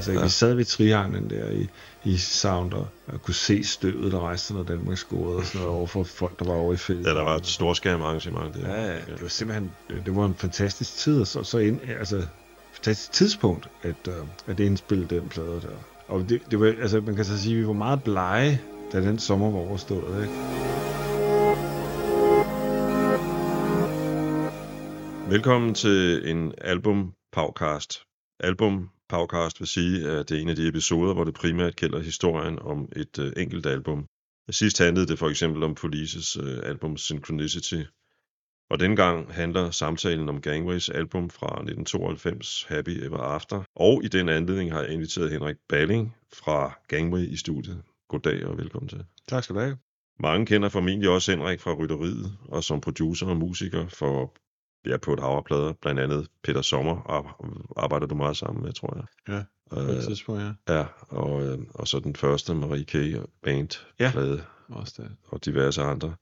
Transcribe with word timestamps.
Altså, 0.00 0.12
ja. 0.12 0.22
vi 0.22 0.28
sad 0.28 0.54
ved 0.54 0.64
trianglen 0.64 1.30
der 1.30 1.50
i, 1.50 1.68
i 2.04 2.16
sound 2.16 2.72
og, 2.72 2.88
og 3.06 3.22
kunne 3.22 3.34
se 3.34 3.64
støvet, 3.64 4.12
der 4.12 4.20
rejste, 4.20 4.54
når 4.54 4.62
Danmark 4.62 4.96
scorede 4.96 5.36
og 5.36 5.44
sådan 5.44 5.60
noget 5.60 5.76
over 5.76 5.86
for 5.86 6.02
folk, 6.04 6.38
der 6.38 6.44
var 6.44 6.54
over 6.54 6.72
i 6.72 6.76
feltet. 6.76 7.06
Ja, 7.06 7.14
der 7.14 7.22
var 7.22 7.36
et 7.36 7.46
storskærm 7.46 8.02
arrangement. 8.02 8.54
Det. 8.54 8.62
Ja, 8.62 8.86
ja, 8.86 8.94
det 8.94 9.22
var 9.22 9.28
simpelthen, 9.28 9.70
det 10.06 10.16
var 10.16 10.26
en 10.26 10.34
fantastisk 10.34 10.96
tid, 10.96 11.20
og 11.20 11.26
så, 11.26 11.42
så 11.42 11.58
ind, 11.58 11.80
altså, 11.98 12.26
fantastisk 12.72 13.12
tidspunkt, 13.12 13.68
at, 13.82 14.08
uh, 14.08 14.28
at 14.46 14.60
indspille 14.60 15.06
den 15.06 15.28
plade 15.28 15.60
der. 15.60 15.76
Og 16.08 16.28
det, 16.28 16.42
det 16.50 16.60
var, 16.60 16.66
altså, 16.66 17.00
man 17.00 17.16
kan 17.16 17.24
så 17.24 17.42
sige, 17.42 17.54
at 17.54 17.60
vi 17.60 17.66
var 17.66 17.72
meget 17.72 18.02
blege, 18.02 18.60
da 18.92 19.00
den 19.00 19.18
sommer 19.18 19.50
var 19.50 19.58
overstået, 19.58 20.22
ikke? 20.22 20.34
Velkommen 25.30 25.74
til 25.74 26.30
en 26.30 26.52
album 26.58 27.12
podcast. 27.32 28.00
Album 28.40 28.88
podcast 29.10 29.60
vil 29.60 29.68
sige, 29.68 30.08
at 30.10 30.28
det 30.28 30.36
er 30.36 30.42
en 30.42 30.48
af 30.48 30.56
de 30.56 30.68
episoder, 30.68 31.14
hvor 31.14 31.24
det 31.24 31.34
primært 31.34 31.76
gælder 31.76 32.00
historien 32.00 32.58
om 32.58 32.88
et 32.96 33.18
uh, 33.18 33.42
enkelt 33.42 33.66
album. 33.66 34.06
Sidst 34.50 34.78
handlede 34.78 35.06
det 35.06 35.18
for 35.18 35.28
eksempel 35.28 35.62
om 35.62 35.74
Polices 35.74 36.36
uh, 36.36 36.58
album 36.62 36.96
Synchronicity. 36.96 37.82
Og 38.70 38.80
denne 38.80 38.96
gang 38.96 39.32
handler 39.32 39.70
samtalen 39.70 40.28
om 40.28 40.40
Gangways 40.40 40.88
album 40.88 41.30
fra 41.30 41.46
1992, 41.46 42.64
Happy 42.68 43.04
Ever 43.04 43.18
After. 43.18 43.62
Og 43.76 44.04
i 44.04 44.08
den 44.08 44.28
anledning 44.28 44.72
har 44.72 44.80
jeg 44.80 44.90
inviteret 44.90 45.30
Henrik 45.30 45.56
Balling 45.68 46.16
fra 46.32 46.78
Gangway 46.88 47.20
i 47.20 47.36
studiet. 47.36 47.82
Goddag 48.08 48.46
og 48.46 48.58
velkommen 48.58 48.88
til. 48.88 49.04
Tak 49.28 49.44
skal 49.44 49.56
du 49.56 49.60
have. 49.60 49.76
Mange 50.20 50.46
kender 50.46 50.68
formentlig 50.68 51.10
også 51.10 51.32
Henrik 51.32 51.60
fra 51.60 51.74
Rytteriet, 51.74 52.32
og 52.48 52.64
som 52.64 52.80
producer 52.80 53.26
og 53.26 53.36
musiker 53.36 53.88
for 53.88 54.34
ja, 54.86 54.96
på 54.96 55.12
et 55.12 55.20
hav 55.20 55.44
plader, 55.44 55.72
blandt 55.72 56.00
andet 56.00 56.28
Peter 56.42 56.62
Sommer, 56.62 56.96
arbejder 57.76 58.06
du 58.06 58.14
meget 58.14 58.36
sammen 58.36 58.62
med, 58.62 58.72
tror 58.72 58.96
jeg. 58.96 59.34
Ja, 59.34 59.44
på 59.70 59.80
et 59.80 59.96
øh, 59.96 60.02
tidspunkt, 60.02 60.42
ja. 60.42 60.74
Ja, 60.74 60.84
og, 61.08 61.46
øh, 61.46 61.58
og 61.74 61.88
så 61.88 61.98
den 61.98 62.16
første 62.16 62.54
Marie 62.54 62.84
K. 62.84 62.94
Band 63.42 63.68
ja, 64.00 64.10
plade, 64.10 64.44
også 64.68 65.02
det. 65.02 65.16
og 65.28 65.44
diverse 65.44 65.82
andre. 65.82 66.14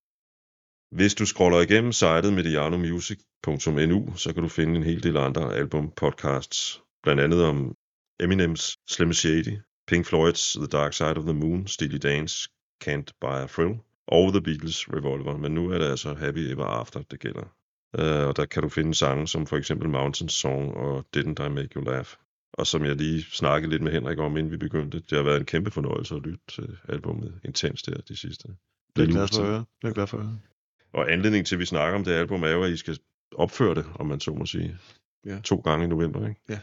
Hvis 0.90 1.14
du 1.14 1.26
scroller 1.26 1.60
igennem 1.60 1.92
sitet 1.92 2.32
medianomusic.nu, 2.32 4.16
så 4.16 4.32
kan 4.34 4.42
du 4.42 4.48
finde 4.48 4.76
en 4.76 4.82
hel 4.82 5.02
del 5.02 5.16
andre 5.16 5.54
album 5.54 5.92
podcasts, 5.96 6.82
blandt 7.02 7.20
andet 7.22 7.44
om 7.44 7.74
Eminems 8.20 8.78
Slim 8.86 9.12
Shady, 9.12 9.58
Pink 9.86 10.06
Floyd's 10.06 10.58
The 10.58 10.66
Dark 10.66 10.92
Side 10.92 11.16
of 11.16 11.24
the 11.24 11.34
Moon, 11.34 11.66
Steely 11.66 11.98
Dan's 12.04 12.46
Can't 12.84 13.10
Buy 13.20 13.42
a 13.42 13.46
Thrill, 13.46 13.78
og 14.06 14.32
The 14.32 14.42
Beatles 14.42 14.88
Revolver, 14.88 15.36
men 15.36 15.54
nu 15.54 15.70
er 15.70 15.78
det 15.78 15.84
altså 15.84 16.14
Happy 16.14 16.38
Ever 16.38 16.64
After, 16.64 17.02
det 17.02 17.20
gælder. 17.20 17.57
Uh, 17.98 18.28
og 18.28 18.36
der 18.36 18.44
kan 18.44 18.62
du 18.62 18.68
finde 18.68 18.94
sange 18.94 19.28
som 19.28 19.46
for 19.46 19.56
eksempel 19.56 19.88
Mountain 19.88 20.28
Song 20.28 20.74
og 20.74 21.04
Didn't 21.16 21.44
I 21.44 21.48
Make 21.48 21.68
You 21.76 21.82
Laugh. 21.82 22.08
Og 22.52 22.66
som 22.66 22.84
jeg 22.84 22.96
lige 22.96 23.22
snakkede 23.22 23.70
lidt 23.70 23.82
med 23.82 23.92
Henrik 23.92 24.18
om, 24.18 24.36
inden 24.36 24.52
vi 24.52 24.56
begyndte, 24.56 25.00
det 25.00 25.18
har 25.18 25.22
været 25.22 25.40
en 25.40 25.46
kæmpe 25.46 25.70
fornøjelse 25.70 26.14
at 26.14 26.22
lytte 26.22 26.44
til 26.48 26.76
albumet 26.88 27.40
Intens 27.44 27.82
der 27.82 28.00
de 28.00 28.16
sidste. 28.16 28.48
Det 28.96 29.02
er 29.02 29.06
glad 29.06 29.28
for 29.28 29.42
at 29.42 29.46
høre. 29.46 29.64
Det 29.82 29.88
er 29.88 29.92
glad 29.92 30.06
for 30.06 30.18
at 30.18 30.24
høre. 30.24 30.38
Og 30.92 31.12
anledningen 31.12 31.44
til, 31.44 31.54
at 31.54 31.58
vi 31.58 31.64
snakker 31.64 31.98
om 31.98 32.04
det 32.04 32.12
album, 32.12 32.42
er 32.42 32.48
jo, 32.48 32.62
at 32.62 32.70
I 32.70 32.76
skal 32.76 32.98
opføre 33.34 33.74
det, 33.74 33.86
om 33.94 34.06
man 34.06 34.20
så 34.20 34.34
må 34.34 34.46
sige. 34.46 34.78
Ja. 35.26 35.40
To 35.44 35.56
gange 35.56 35.84
i 35.84 35.88
november, 35.88 36.28
ikke? 36.28 36.40
Ja. 36.48 36.60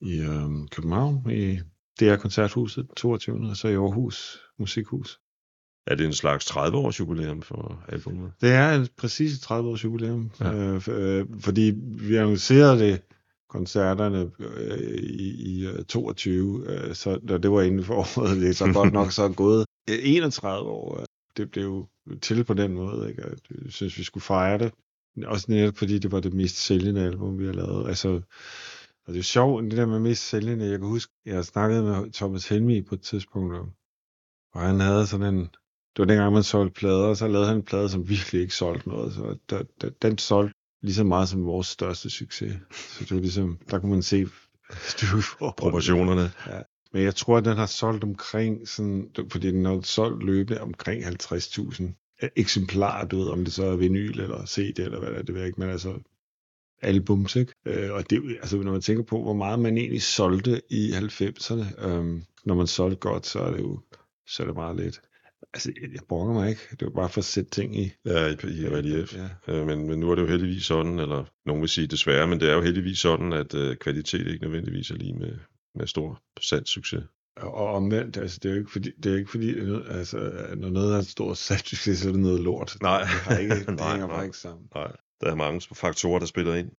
I 0.00 0.20
øhm, 0.20 0.68
København, 0.68 1.30
i 1.30 1.58
DR 2.00 2.16
Koncerthuset 2.16 2.88
22. 2.96 3.50
og 3.50 3.56
så 3.56 3.68
i 3.68 3.74
Aarhus 3.74 4.40
Musikhus. 4.58 5.20
Er 5.86 5.94
det 5.94 6.06
en 6.06 6.12
slags 6.12 6.50
30-års 6.50 7.00
jubilæum 7.00 7.42
for 7.42 7.84
albumet? 7.88 8.32
Det 8.40 8.50
er 8.50 8.74
en 8.74 8.88
præcis 8.96 9.38
30-års 9.38 9.84
jubilæum, 9.84 10.30
ja. 10.40 10.52
øh, 10.52 10.82
øh, 10.88 11.26
fordi 11.40 11.72
vi 11.76 12.16
annoncerede 12.16 12.78
det 12.78 13.02
koncerterne 13.48 14.30
øh, 14.38 14.78
i, 14.98 15.64
i 15.64 15.84
22, 15.88 16.64
øh, 16.66 16.94
så 16.94 17.18
da 17.28 17.38
det 17.38 17.50
var 17.50 17.62
inden 17.62 17.84
for 17.84 17.94
året, 17.94 18.36
det 18.36 18.48
er 18.48 18.52
så 18.52 18.72
godt 18.72 18.92
nok 18.92 19.12
så 19.12 19.28
gået 19.28 19.66
31 19.88 20.68
år. 20.68 21.00
Øh, 21.00 21.06
det 21.36 21.50
blev 21.50 21.88
til 22.22 22.44
på 22.44 22.54
den 22.54 22.72
måde, 22.72 23.08
ikke? 23.08 23.22
Jeg 23.50 23.72
synes, 23.72 23.98
vi 23.98 24.04
skulle 24.04 24.24
fejre 24.24 24.58
det. 24.58 24.72
Også 25.24 25.46
netop 25.48 25.76
fordi 25.76 25.98
det 25.98 26.12
var 26.12 26.20
det 26.20 26.34
mest 26.34 26.56
sælgende 26.56 27.04
album, 27.04 27.38
vi 27.38 27.46
har 27.46 27.52
lavet. 27.52 27.88
Altså, 27.88 28.20
og 29.06 29.12
det 29.12 29.18
er 29.18 29.22
sjovt, 29.22 29.64
det 29.64 29.72
der 29.72 29.86
med 29.86 29.98
mest 29.98 30.28
sælgende. 30.28 30.70
Jeg 30.70 30.78
kan 30.78 30.88
huske, 30.88 31.12
jeg 31.26 31.44
snakkede 31.44 31.82
med 31.82 32.12
Thomas 32.12 32.48
Helmi 32.48 32.82
på 32.82 32.94
et 32.94 33.00
tidspunkt, 33.00 33.54
og 34.54 34.60
han 34.60 34.80
havde 34.80 35.06
sådan 35.06 35.34
en, 35.34 35.48
det 35.96 36.02
var 36.02 36.04
dengang, 36.04 36.32
man 36.32 36.42
solgte 36.42 36.74
plader, 36.74 37.06
og 37.06 37.16
så 37.16 37.28
lavede 37.28 37.48
han 37.48 37.56
en 37.56 37.62
plade, 37.62 37.88
som 37.88 38.08
virkelig 38.08 38.40
ikke 38.40 38.54
solgte 38.54 38.88
noget. 38.88 39.14
Så 39.14 39.36
der, 39.50 39.62
der, 39.80 39.90
den 40.02 40.18
solgte 40.18 40.54
lige 40.82 40.94
så 40.94 41.04
meget 41.04 41.28
som 41.28 41.44
vores 41.44 41.66
største 41.66 42.10
succes. 42.10 42.54
Så 42.70 43.04
det 43.04 43.10
var 43.10 43.20
ligesom, 43.20 43.58
der 43.70 43.78
kunne 43.78 43.92
man 43.92 44.02
se 44.02 44.26
proportionerne. 45.58 46.32
Ja. 46.46 46.60
Men 46.92 47.02
jeg 47.02 47.14
tror, 47.14 47.36
at 47.36 47.44
den 47.44 47.56
har 47.56 47.66
solgt 47.66 48.04
omkring, 48.04 48.68
sådan, 48.68 49.10
fordi 49.32 49.50
den 49.50 49.64
har 49.64 49.80
solgt 49.80 50.24
løbende 50.24 50.60
omkring 50.60 51.04
50.000 51.04 52.30
eksemplarer, 52.36 53.06
du 53.06 53.18
ved, 53.18 53.28
om 53.28 53.44
det 53.44 53.52
så 53.52 53.64
er 53.64 53.76
vinyl 53.76 54.20
eller 54.20 54.46
CD 54.46 54.78
eller 54.78 54.98
hvad 54.98 55.08
det 55.08 55.18
er, 55.18 55.22
det 55.22 55.34
ved 55.34 55.40
jeg 55.40 55.46
ikke, 55.46 55.60
men 55.60 55.70
altså 55.70 55.98
albums, 56.82 57.36
ikke? 57.36 57.52
Øh, 57.66 57.92
og 57.92 58.10
det, 58.10 58.38
altså, 58.40 58.56
når 58.56 58.72
man 58.72 58.80
tænker 58.80 59.02
på, 59.02 59.22
hvor 59.22 59.34
meget 59.34 59.58
man 59.58 59.78
egentlig 59.78 60.02
solgte 60.02 60.60
i 60.70 60.90
90'erne, 60.90 61.86
øhm, 61.86 62.22
når 62.44 62.54
man 62.54 62.66
solgte 62.66 62.96
godt, 62.96 63.26
så 63.26 63.40
er 63.40 63.50
det 63.50 63.60
jo 63.60 63.80
så 64.26 64.42
er 64.42 64.46
det 64.46 64.56
meget 64.56 64.76
lidt. 64.76 65.00
Altså, 65.56 65.72
jeg 65.92 66.00
brokker 66.08 66.34
mig 66.34 66.48
ikke. 66.48 66.60
Det 66.70 66.82
var 66.82 66.90
bare 66.90 67.08
for 67.08 67.20
at 67.20 67.24
sætte 67.24 67.50
ting 67.50 67.78
i... 67.78 67.92
Ja, 68.04 68.26
i, 68.26 68.32
i 68.32 68.68
relief. 68.68 69.16
Ja. 69.16 69.28
Øh, 69.48 69.66
men, 69.66 69.86
men 69.86 70.00
nu 70.00 70.10
er 70.10 70.14
det 70.14 70.22
jo 70.22 70.26
heldigvis 70.26 70.64
sådan, 70.64 70.98
eller 70.98 71.24
nogen 71.46 71.62
vil 71.62 71.68
sige 71.68 71.86
desværre, 71.86 72.26
men 72.26 72.40
det 72.40 72.50
er 72.50 72.54
jo 72.54 72.60
heldigvis 72.60 72.98
sådan, 72.98 73.32
at 73.32 73.54
øh, 73.54 73.76
kvalitet 73.76 74.26
ikke 74.26 74.44
nødvendigvis 74.44 74.90
er 74.90 74.94
lige 74.94 75.14
med, 75.14 75.38
med 75.74 75.86
stor 75.86 76.22
salgssucces. 76.40 77.04
Og 77.36 77.66
omvendt, 77.66 78.16
altså 78.16 78.38
det 78.42 78.48
er 78.48 78.52
jo 78.52 78.58
ikke 78.58 78.72
fordi, 78.72 78.90
det 79.02 79.12
er 79.12 79.16
ikke 79.16 79.30
fordi 79.30 79.58
altså, 79.88 80.16
når 80.56 80.70
noget 80.70 80.94
er 80.94 80.98
en 80.98 81.04
stor 81.04 81.34
salgssucces, 81.34 81.98
så 81.98 82.08
er 82.08 82.12
det 82.12 82.20
noget 82.20 82.40
lort. 82.40 82.76
Nej. 82.82 83.00
Det, 83.00 83.08
har 83.08 83.38
ikke, 83.38 83.54
det 83.66 83.76
nej, 83.76 83.90
hænger 83.90 84.06
nej, 84.06 84.16
bare 84.16 84.24
ikke 84.24 84.38
sammen. 84.38 84.68
Nej, 84.74 84.92
der 85.20 85.30
er 85.30 85.34
mange 85.34 85.60
faktorer, 85.74 86.18
der 86.18 86.26
spiller 86.26 86.54
ind. 86.54 86.70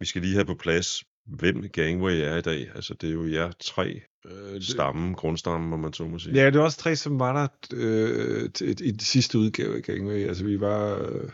Vi 0.00 0.06
skal 0.06 0.22
lige 0.22 0.34
have 0.34 0.44
på 0.44 0.54
plads, 0.54 1.04
hvem 1.26 1.68
Gangway 1.68 2.12
er 2.12 2.36
i 2.36 2.42
dag. 2.42 2.70
Altså 2.74 2.94
det 2.94 3.08
er 3.08 3.12
jo 3.12 3.26
jer 3.26 3.52
tre 3.60 4.02
øh, 4.24 4.62
stammen, 4.62 5.14
grundstammen, 5.14 5.70
må 5.70 5.76
man 5.76 5.92
så 5.92 6.04
må 6.04 6.18
sige. 6.18 6.34
Ja, 6.34 6.46
det 6.46 6.56
er 6.56 6.60
også 6.60 6.78
tre, 6.78 6.96
som 6.96 7.18
var 7.18 7.32
der 7.32 7.48
øh, 7.72 8.44
i 8.80 8.90
det 8.90 9.02
sidste 9.02 9.38
udgave 9.38 9.76
af 9.76 9.82
Gangway. 9.82 10.28
Altså 10.28 10.44
vi 10.44 10.60
var... 10.60 10.98
Øh, 10.98 11.30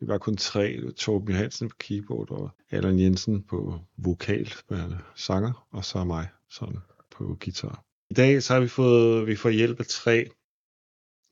vi 0.00 0.08
var 0.08 0.18
kun 0.18 0.36
tre. 0.36 0.80
Torben 0.96 1.34
Hansen 1.34 1.68
på 1.68 1.76
keyboard 1.78 2.30
og 2.30 2.50
Allan 2.70 2.98
Jensen 2.98 3.42
på 3.42 3.78
vokal, 3.96 4.52
med 4.70 4.92
sanger, 5.14 5.66
og 5.72 5.84
så 5.84 6.04
mig 6.04 6.28
sådan 6.50 6.78
på 7.10 7.36
guitar. 7.40 7.84
I 8.10 8.14
dag 8.14 8.42
så 8.42 8.52
har 8.52 8.60
vi 8.60 8.68
fået, 8.68 9.26
vi 9.26 9.36
får 9.36 9.50
hjælp 9.50 9.80
af 9.80 9.86
tre 9.86 10.30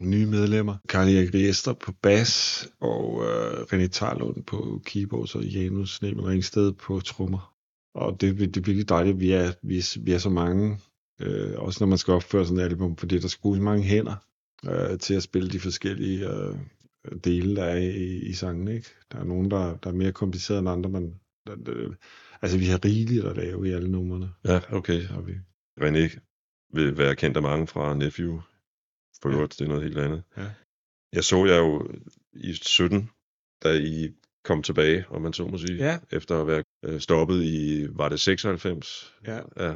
nye 0.02 0.26
medlemmer. 0.26 0.76
Karl 0.88 1.08
Erik 1.08 1.34
Riester 1.34 1.72
på 1.72 1.92
bas, 2.02 2.66
og 2.80 3.24
øh, 3.24 3.60
René 3.60 3.86
Tarlund 3.86 4.44
på 4.44 4.80
keyboard, 4.84 5.36
og 5.36 5.44
Janus 5.44 6.02
Nebel 6.02 6.24
Ringsted 6.24 6.72
på 6.72 7.00
trommer. 7.00 7.54
Og 7.94 8.20
det, 8.20 8.38
det 8.38 8.56
er 8.56 8.60
virkelig 8.60 8.88
dejligt, 8.88 9.14
at 9.14 9.20
vi 9.20 9.32
er, 9.32 9.52
vi 9.62 9.78
er, 9.78 9.98
vi 10.00 10.12
er 10.12 10.18
så 10.18 10.30
mange, 10.30 10.78
øh, 11.20 11.58
også 11.58 11.84
når 11.84 11.88
man 11.88 11.98
skal 11.98 12.14
opføre 12.14 12.44
sådan 12.44 12.58
et 12.58 12.62
album, 12.62 12.96
fordi 12.96 13.18
der 13.18 13.28
skal 13.28 13.42
bruges 13.42 13.60
mange 13.60 13.82
hænder 13.82 14.16
øh, 14.64 14.98
til 14.98 15.14
at 15.14 15.22
spille 15.22 15.50
de 15.50 15.60
forskellige 15.60 16.30
øh, 16.30 16.54
dele, 17.24 17.56
der 17.56 17.64
er 17.64 17.76
i, 17.76 18.18
i 18.18 18.32
sangen. 18.32 18.68
Ikke? 18.68 18.88
Der 19.12 19.18
er 19.18 19.24
nogen, 19.24 19.50
der, 19.50 19.76
der 19.76 19.90
er 19.90 19.94
mere 19.94 20.12
kompliceret 20.12 20.58
end 20.58 20.68
andre, 20.68 20.90
men 20.90 21.20
der, 21.46 21.54
der, 21.56 21.94
altså 22.42 22.58
vi 22.58 22.66
har 22.66 22.84
rigeligt 22.84 23.24
at 23.24 23.36
lave 23.36 23.68
i 23.68 23.72
alle 23.72 23.90
numrene. 23.90 24.30
Ja, 24.44 24.60
okay. 24.70 25.02
Har 25.02 25.20
vi. 25.20 25.32
René 25.80 26.18
vil 26.72 26.98
være 26.98 27.16
kendt 27.16 27.36
af 27.36 27.42
mange 27.42 27.66
fra 27.66 27.94
Nephew. 27.94 28.40
For 29.22 29.28
øvrigt, 29.28 29.60
ja. 29.60 29.64
det 29.64 29.70
er 29.70 29.74
noget 29.74 29.84
helt 29.84 29.98
andet. 29.98 30.22
Ja. 30.36 30.50
Jeg 31.12 31.24
så 31.24 31.46
jer 31.46 31.56
jo 31.56 31.88
i 32.32 32.52
17, 32.52 33.10
da 33.62 33.72
I 33.78 34.10
kom 34.44 34.62
tilbage, 34.62 35.04
om 35.08 35.22
man 35.22 35.32
så 35.32 35.46
må 35.46 35.58
sige, 35.58 35.76
ja. 35.76 35.98
efter 36.10 36.40
at 36.40 36.46
være 36.46 36.64
øh, 36.84 37.00
stoppet 37.00 37.42
i, 37.44 37.86
var 37.90 38.08
det 38.08 38.20
96? 38.20 39.14
Ja. 39.26 39.40
ja. 39.56 39.74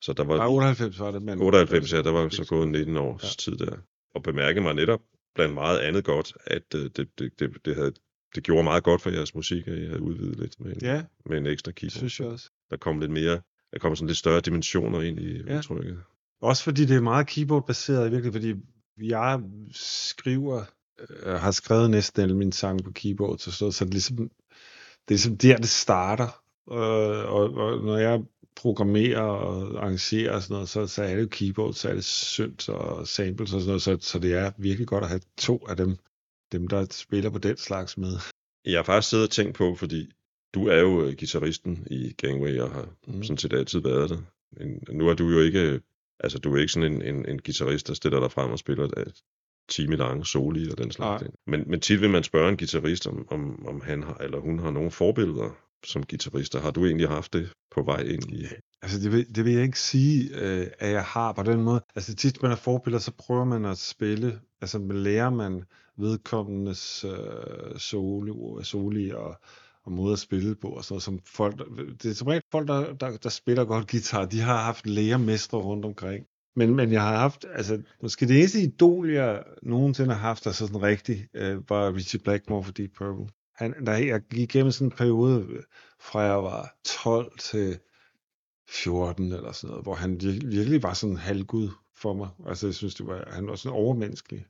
Så 0.00 0.12
der 0.12 0.24
var... 0.24 0.36
Nej, 0.36 0.46
98 0.46 1.00
var 1.00 1.10
det, 1.10 1.22
men... 1.22 1.42
98, 1.42 1.92
ja, 1.92 2.02
der 2.02 2.10
var 2.10 2.28
så 2.28 2.44
gået 2.44 2.68
19 2.68 2.96
års 2.96 3.22
ja. 3.22 3.28
tid 3.38 3.56
der. 3.56 3.76
Og 4.14 4.22
bemærke 4.22 4.60
mig 4.60 4.74
netop, 4.74 5.00
blandt 5.34 5.54
meget 5.54 5.78
andet 5.78 6.04
godt, 6.04 6.32
at 6.46 6.74
øh, 6.74 6.82
det, 6.82 7.08
det, 7.18 7.40
det, 7.40 7.50
det, 7.64 7.76
havde, 7.76 7.92
det 8.34 8.42
gjorde 8.42 8.64
meget 8.64 8.84
godt 8.84 9.02
for 9.02 9.10
jeres 9.10 9.34
musik, 9.34 9.68
at 9.68 9.78
I 9.78 9.86
havde 9.86 10.02
udvidet 10.02 10.38
lidt 10.38 10.60
med 10.60 10.72
en, 10.72 10.78
ja. 10.82 11.04
med 11.26 11.38
en 11.38 11.46
ekstra 11.46 11.72
keyboard. 11.72 11.90
Det 11.90 11.98
synes 11.98 12.20
jeg 12.20 12.28
også. 12.28 12.50
Der 12.70 12.76
kom 12.76 13.00
lidt 13.00 13.10
mere, 13.10 13.40
der 13.72 13.78
kom 13.78 13.96
sådan 13.96 14.06
lidt 14.06 14.18
større 14.18 14.40
dimensioner 14.40 15.00
ind 15.00 15.20
i 15.20 15.42
ja. 15.46 15.58
udtrykket. 15.58 15.98
Også 16.42 16.64
fordi 16.64 16.84
det 16.84 16.96
er 16.96 17.00
meget 17.00 17.26
keyboard-baseret, 17.26 18.12
virkelig, 18.12 18.32
fordi 18.32 18.54
jeg 19.02 19.40
skriver, 19.72 20.64
øh, 21.22 21.34
har 21.34 21.50
skrevet 21.50 21.90
næsten 21.90 22.22
alle 22.22 22.36
mine 22.36 22.52
sange 22.52 22.84
på 22.84 22.90
keyboard, 22.94 23.38
så, 23.38 23.52
så, 23.52 23.70
så 23.70 23.84
det 23.84 23.90
er 23.90 23.94
ligesom, 23.94 24.16
det 24.16 24.24
er 25.08 25.08
ligesom 25.08 25.36
der, 25.36 25.56
det 25.56 25.68
starter. 25.68 26.42
Øh, 26.72 27.32
og, 27.32 27.54
og 27.54 27.84
når 27.84 27.96
jeg 27.96 28.22
programmerer 28.58 29.20
og 29.20 29.82
arrangerer 29.82 30.32
og 30.34 30.42
sådan 30.42 30.54
noget, 30.54 30.68
så, 30.68 30.86
så 30.86 31.02
er 31.02 31.14
det 31.14 31.22
jo 31.22 31.28
keyboard, 31.30 31.72
så 31.72 31.88
er 31.88 31.94
det 31.94 32.04
synth 32.04 32.70
og 32.70 33.08
samples 33.08 33.54
og 33.54 33.60
sådan 33.60 33.66
noget, 33.66 33.82
så, 33.82 33.98
så 34.00 34.18
det 34.18 34.34
er 34.34 34.52
virkelig 34.58 34.88
godt 34.88 35.04
at 35.04 35.10
have 35.10 35.20
to 35.38 35.66
af 35.68 35.76
dem, 35.76 35.96
dem 36.52 36.68
der 36.68 36.86
spiller 36.90 37.30
på 37.30 37.38
den 37.38 37.56
slags 37.56 37.98
med. 37.98 38.12
Jeg 38.64 38.78
har 38.78 38.82
faktisk 38.82 39.10
siddet 39.10 39.26
og 39.26 39.30
tænkt 39.30 39.54
på, 39.54 39.74
fordi 39.74 40.12
du 40.54 40.66
er 40.66 40.78
jo 40.78 41.06
uh, 41.06 41.12
guitaristen 41.18 41.86
i 41.90 42.12
Gangway, 42.12 42.60
og 42.60 42.70
har 42.70 42.88
mm. 43.06 43.22
sådan 43.22 43.38
set 43.38 43.52
altid 43.52 43.80
været 43.80 44.10
det. 44.10 44.24
en, 44.60 44.82
nu 44.92 45.08
er 45.08 45.14
du 45.14 45.28
jo 45.28 45.40
ikke, 45.40 45.80
altså 46.20 46.38
du 46.38 46.54
er 46.54 46.60
ikke 46.60 46.72
sådan 46.72 46.92
en, 46.92 47.02
en, 47.02 47.28
en 47.28 47.38
guitarist, 47.38 47.88
der 47.88 47.94
stiller 47.94 48.20
dig 48.20 48.32
frem 48.32 48.50
og 48.50 48.58
spiller 48.58 48.84
et 48.84 49.22
time 49.68 49.96
lange 49.96 50.24
soli 50.26 50.70
og 50.70 50.78
den 50.78 50.90
slags 50.90 51.22
ting. 51.22 51.34
Men, 51.46 51.64
men 51.70 51.80
tit 51.80 52.00
vil 52.00 52.10
man 52.10 52.22
spørge 52.22 52.48
en 52.48 52.56
guitarist, 52.56 53.06
om, 53.06 53.26
om, 53.30 53.66
om 53.66 53.80
han 53.80 54.02
har, 54.02 54.14
eller 54.14 54.38
hun 54.38 54.58
har 54.58 54.70
nogle 54.70 54.90
forbilleder 54.90 55.67
som 55.84 56.02
guitarister. 56.02 56.60
Har 56.60 56.70
du 56.70 56.86
egentlig 56.86 57.08
haft 57.08 57.32
det 57.32 57.52
på 57.70 57.82
vej 57.82 58.00
ind 58.00 58.32
i? 58.32 58.46
Altså 58.82 59.00
det 59.00 59.12
vil, 59.12 59.34
det 59.34 59.44
vil 59.44 59.52
jeg 59.52 59.62
ikke 59.62 59.80
sige, 59.80 60.30
øh, 60.34 60.66
at 60.78 60.90
jeg 60.90 61.04
har 61.04 61.32
på 61.32 61.42
den 61.42 61.62
måde. 61.62 61.80
Altså 61.94 62.14
tit 62.14 62.42
man 62.42 62.50
er 62.50 62.56
forbilleder, 62.56 63.00
så 63.00 63.12
prøver 63.18 63.44
man 63.44 63.64
at 63.64 63.78
spille, 63.78 64.40
altså 64.60 64.78
lærer 64.78 65.30
man 65.30 65.64
vedkommendes 65.98 67.04
øh, 67.04 67.78
solo, 67.78 68.62
soli 68.62 69.10
og, 69.10 69.40
og 69.84 69.92
måde 69.92 70.12
at 70.12 70.18
spille 70.18 70.54
på, 70.54 70.68
og 70.68 70.84
sådan 70.84 70.92
noget, 70.92 71.02
som 71.02 71.20
folk, 71.26 71.58
det 72.02 72.10
er 72.10 72.14
som 72.14 72.28
regel 72.28 72.42
folk, 72.52 72.68
der, 72.68 72.94
der, 72.94 73.16
der 73.16 73.28
spiller 73.28 73.64
godt 73.64 73.90
guitar, 73.90 74.24
de 74.24 74.40
har 74.40 74.56
haft 74.56 74.86
lærermestre 74.86 75.58
rundt 75.58 75.84
omkring. 75.84 76.26
Men, 76.56 76.76
men 76.76 76.92
jeg 76.92 77.02
har 77.02 77.16
haft, 77.16 77.46
altså, 77.54 77.82
måske 78.02 78.26
det 78.26 78.38
eneste 78.38 78.60
idol, 78.60 79.10
jeg 79.10 79.42
nogensinde 79.62 80.14
har 80.14 80.20
haft, 80.20 80.46
altså 80.46 80.66
sådan 80.66 80.82
rigtig, 80.82 81.26
øh, 81.34 81.70
var 81.70 81.94
Richie 81.94 82.20
Blackmore 82.20 82.64
for 82.64 82.72
Deep 82.72 82.90
Purple. 82.98 83.26
Han, 83.58 83.86
der, 83.86 83.96
jeg 83.96 84.20
gik 84.20 84.40
igennem 84.40 84.72
sådan 84.72 84.86
en 84.86 84.96
periode, 84.96 85.46
fra 86.00 86.20
jeg 86.20 86.42
var 86.42 86.76
12 86.84 87.38
til 87.38 87.78
14 88.68 89.32
eller 89.32 89.52
sådan 89.52 89.68
noget, 89.70 89.84
hvor 89.84 89.94
han 89.94 90.20
virkelig 90.20 90.82
var 90.82 90.92
sådan 90.92 91.12
en 91.12 91.18
halvgud 91.18 91.70
for 91.96 92.14
mig. 92.14 92.28
Altså, 92.46 92.66
jeg 92.66 92.74
synes, 92.74 92.94
det 92.94 93.06
var, 93.06 93.24
han 93.30 93.46
var 93.46 93.54
sådan 93.54 93.76
overmenneskelig. 93.76 94.46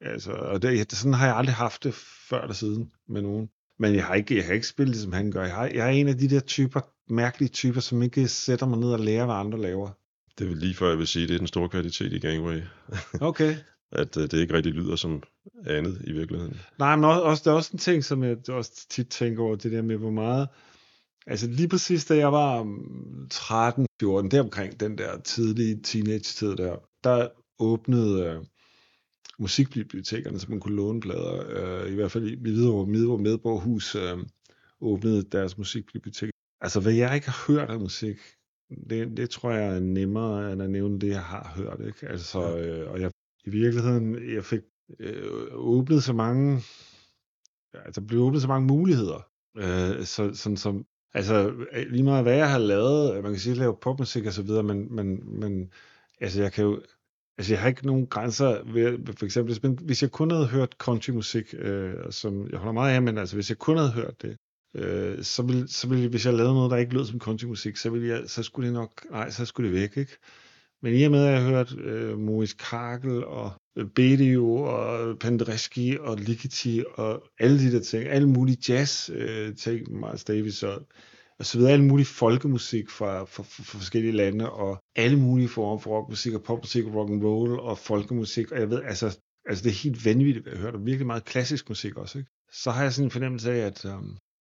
Altså, 0.00 0.32
og 0.32 0.62
det, 0.62 0.92
sådan 0.92 1.14
har 1.14 1.26
jeg 1.26 1.36
aldrig 1.36 1.54
haft 1.54 1.84
det 1.84 1.94
før 2.28 2.40
eller 2.42 2.54
siden 2.54 2.92
med 3.08 3.22
nogen. 3.22 3.50
Men 3.78 3.94
jeg 3.94 4.04
har 4.04 4.14
ikke, 4.14 4.36
jeg 4.36 4.46
har 4.46 4.52
ikke 4.52 4.66
spillet 4.66 4.96
som 4.96 5.12
han 5.12 5.30
gør. 5.30 5.42
Jeg, 5.42 5.54
har, 5.54 5.66
jeg 5.66 5.86
er 5.86 5.90
en 5.90 6.08
af 6.08 6.18
de 6.18 6.30
der 6.30 6.40
typer, 6.40 6.80
mærkelige 7.08 7.48
typer, 7.48 7.80
som 7.80 8.02
ikke 8.02 8.28
sætter 8.28 8.66
mig 8.66 8.78
ned 8.78 8.92
og 8.92 9.00
lærer, 9.00 9.24
hvad 9.24 9.34
andre 9.34 9.60
laver. 9.60 9.90
Det 10.38 10.50
er 10.50 10.54
lige 10.54 10.74
før, 10.74 10.88
jeg 10.88 10.98
vil 10.98 11.06
sige, 11.06 11.26
det 11.26 11.34
er 11.34 11.38
den 11.38 11.46
store 11.46 11.68
kvalitet 11.68 12.12
i 12.12 12.18
Gangway. 12.18 12.60
Okay. 13.20 13.56
At 13.92 14.16
uh, 14.16 14.22
det 14.22 14.34
ikke 14.34 14.54
rigtig 14.54 14.72
lyder 14.72 14.96
som 14.96 15.22
andet 15.66 16.02
i 16.04 16.12
virkeligheden. 16.12 16.56
Nej, 16.78 16.96
men 16.96 17.04
også, 17.04 17.42
det 17.44 17.50
er 17.50 17.54
også 17.54 17.70
en 17.72 17.78
ting, 17.78 18.04
som 18.04 18.24
jeg 18.24 18.36
også 18.48 18.86
tit 18.90 19.08
tænker 19.08 19.42
over, 19.42 19.56
det 19.56 19.72
der 19.72 19.82
med, 19.82 19.96
hvor 19.96 20.10
meget... 20.10 20.48
Altså 21.26 21.46
lige 21.46 21.68
præcis 21.68 22.04
da 22.04 22.16
jeg 22.16 22.32
var 22.32 22.78
13, 23.30 23.86
14, 24.00 24.30
deromkring 24.30 24.80
den 24.80 24.98
der 24.98 25.20
tidlige 25.20 25.80
teenage-tid 25.82 26.56
der, 26.56 26.76
der 27.04 27.28
åbnede 27.58 28.38
uh, 28.38 28.46
musikbibliotekerne, 29.38 30.38
så 30.38 30.46
man 30.48 30.60
kunne 30.60 30.76
låne 30.76 31.00
plader. 31.00 31.82
Uh, 31.84 31.92
I 31.92 31.94
hvert 31.94 32.12
fald 32.12 32.26
i 32.26 32.40
Hvidovre, 32.40 32.84
Hvidovre 32.84 33.18
Medborghus 33.18 33.96
uh, 33.96 34.18
åbnede 34.80 35.22
deres 35.22 35.58
musikbibliotek. 35.58 36.30
Altså 36.60 36.80
hvad 36.80 36.92
jeg 36.92 37.14
ikke 37.14 37.26
har 37.26 37.52
hørt 37.52 37.70
af 37.70 37.80
musik, 37.80 38.16
det, 38.90 39.16
det 39.16 39.30
tror 39.30 39.50
jeg 39.50 39.76
er 39.76 39.80
nemmere 39.80 40.52
end 40.52 40.62
at 40.62 40.70
nævne 40.70 41.00
det, 41.00 41.08
jeg 41.08 41.22
har 41.22 41.52
hørt. 41.56 41.86
Ikke? 41.86 42.08
Altså, 42.08 42.58
øh, 42.58 42.90
og 42.90 43.00
jeg, 43.00 43.10
i 43.44 43.50
virkeligheden, 43.50 44.34
jeg 44.34 44.44
fik 44.44 44.60
øh, 45.00 45.22
åbnet 45.52 46.02
så 46.02 46.12
mange, 46.12 46.62
altså 47.74 48.00
blev 48.00 48.20
åbnet 48.20 48.42
så 48.42 48.48
mange 48.48 48.66
muligheder. 48.66 49.26
Øh, 49.56 50.04
så, 50.04 50.34
sådan 50.34 50.56
som, 50.56 50.84
altså 51.14 51.52
lige 51.90 52.02
meget 52.02 52.24
hvad 52.24 52.36
jeg 52.36 52.50
har 52.50 52.58
lavet, 52.58 53.22
man 53.22 53.32
kan 53.32 53.40
sige, 53.40 53.52
at 53.52 53.58
lave 53.58 53.76
popmusik 53.82 54.26
og 54.26 54.32
så 54.32 54.42
videre, 54.42 54.62
men, 54.62 54.94
men, 54.94 55.40
men 55.40 55.72
altså 56.20 56.42
jeg 56.42 56.52
kan 56.52 56.64
jo, 56.64 56.82
altså 57.38 57.52
jeg 57.52 57.60
har 57.60 57.68
ikke 57.68 57.86
nogen 57.86 58.06
grænser 58.06 58.72
ved, 58.72 58.98
for 59.18 59.24
eksempel, 59.24 59.78
hvis 59.84 60.02
jeg 60.02 60.10
kun 60.10 60.30
havde 60.30 60.46
hørt 60.46 60.76
countrymusik, 60.78 61.54
øh, 61.58 61.94
som 62.10 62.50
jeg 62.50 62.58
holder 62.58 62.72
meget 62.72 62.94
af, 62.94 63.02
men 63.02 63.18
altså 63.18 63.36
hvis 63.36 63.50
jeg 63.50 63.58
kun 63.58 63.76
havde 63.76 63.92
hørt 63.92 64.22
det, 64.22 64.36
øh, 64.74 65.22
så, 65.22 65.42
ville, 65.42 65.68
så 65.68 65.88
ville, 65.88 66.08
hvis 66.08 66.26
jeg 66.26 66.34
lavede 66.34 66.54
noget, 66.54 66.70
der 66.70 66.76
ikke 66.76 66.94
lød 66.94 67.04
som 67.04 67.20
countrymusik, 67.20 67.76
så, 67.76 67.90
ville 67.90 68.08
jeg, 68.08 68.22
så 68.26 68.42
skulle 68.42 68.66
det 68.66 68.74
nok, 68.74 69.10
nej, 69.10 69.30
så 69.30 69.44
skulle 69.44 69.70
det 69.70 69.80
væk, 69.80 69.96
ikke? 69.96 70.16
Men 70.82 70.94
i 70.94 71.02
og 71.02 71.10
med, 71.10 71.26
at 71.26 71.32
jeg 71.32 71.42
har 71.42 71.50
hørt 71.50 71.78
øh, 71.78 72.18
Maurice 72.18 72.56
Karkel 72.58 73.24
og 73.24 73.52
øh, 73.76 73.86
BDU 73.86 74.64
og 74.66 75.18
Penderecki 75.18 75.96
og 76.00 76.16
Ligeti 76.16 76.84
og 76.94 77.22
alle 77.40 77.58
de 77.58 77.72
der 77.72 77.82
ting, 77.82 78.04
alle 78.04 78.28
mulige 78.28 78.72
jazz 78.72 79.10
øh, 79.10 79.56
ting, 79.56 80.00
Miles 80.00 80.24
Davis 80.24 80.62
og, 80.62 80.86
og 81.38 81.46
så 81.46 81.58
videre, 81.58 81.72
alle 81.72 81.84
mulige 81.84 82.06
folkemusik 82.06 82.90
fra, 82.90 83.24
fra, 83.24 83.42
fra, 83.42 83.62
fra 83.62 83.78
forskellige 83.78 84.12
lande 84.12 84.52
og 84.52 84.82
alle 84.96 85.18
mulige 85.18 85.48
former 85.48 85.78
for 85.78 85.90
rockmusik 85.90 86.34
og 86.34 86.42
popmusik 86.42 86.84
og 86.84 86.94
rock 86.94 87.10
and 87.10 87.24
roll 87.24 87.60
og 87.60 87.78
folkemusik, 87.78 88.52
og 88.52 88.60
jeg 88.60 88.70
ved, 88.70 88.82
altså, 88.82 89.18
altså 89.48 89.64
det 89.64 89.70
er 89.70 89.82
helt 89.82 90.04
vanvittigt, 90.04 90.44
hvad 90.44 90.52
jeg 90.52 90.62
hørt, 90.62 90.74
og 90.74 90.86
virkelig 90.86 91.06
meget 91.06 91.24
klassisk 91.24 91.68
musik 91.68 91.96
også, 91.96 92.18
ikke? 92.18 92.30
Så 92.52 92.70
har 92.70 92.82
jeg 92.82 92.92
sådan 92.92 93.06
en 93.06 93.10
fornemmelse 93.10 93.52
af, 93.52 93.66
at 93.66 93.84
øh, 93.84 93.92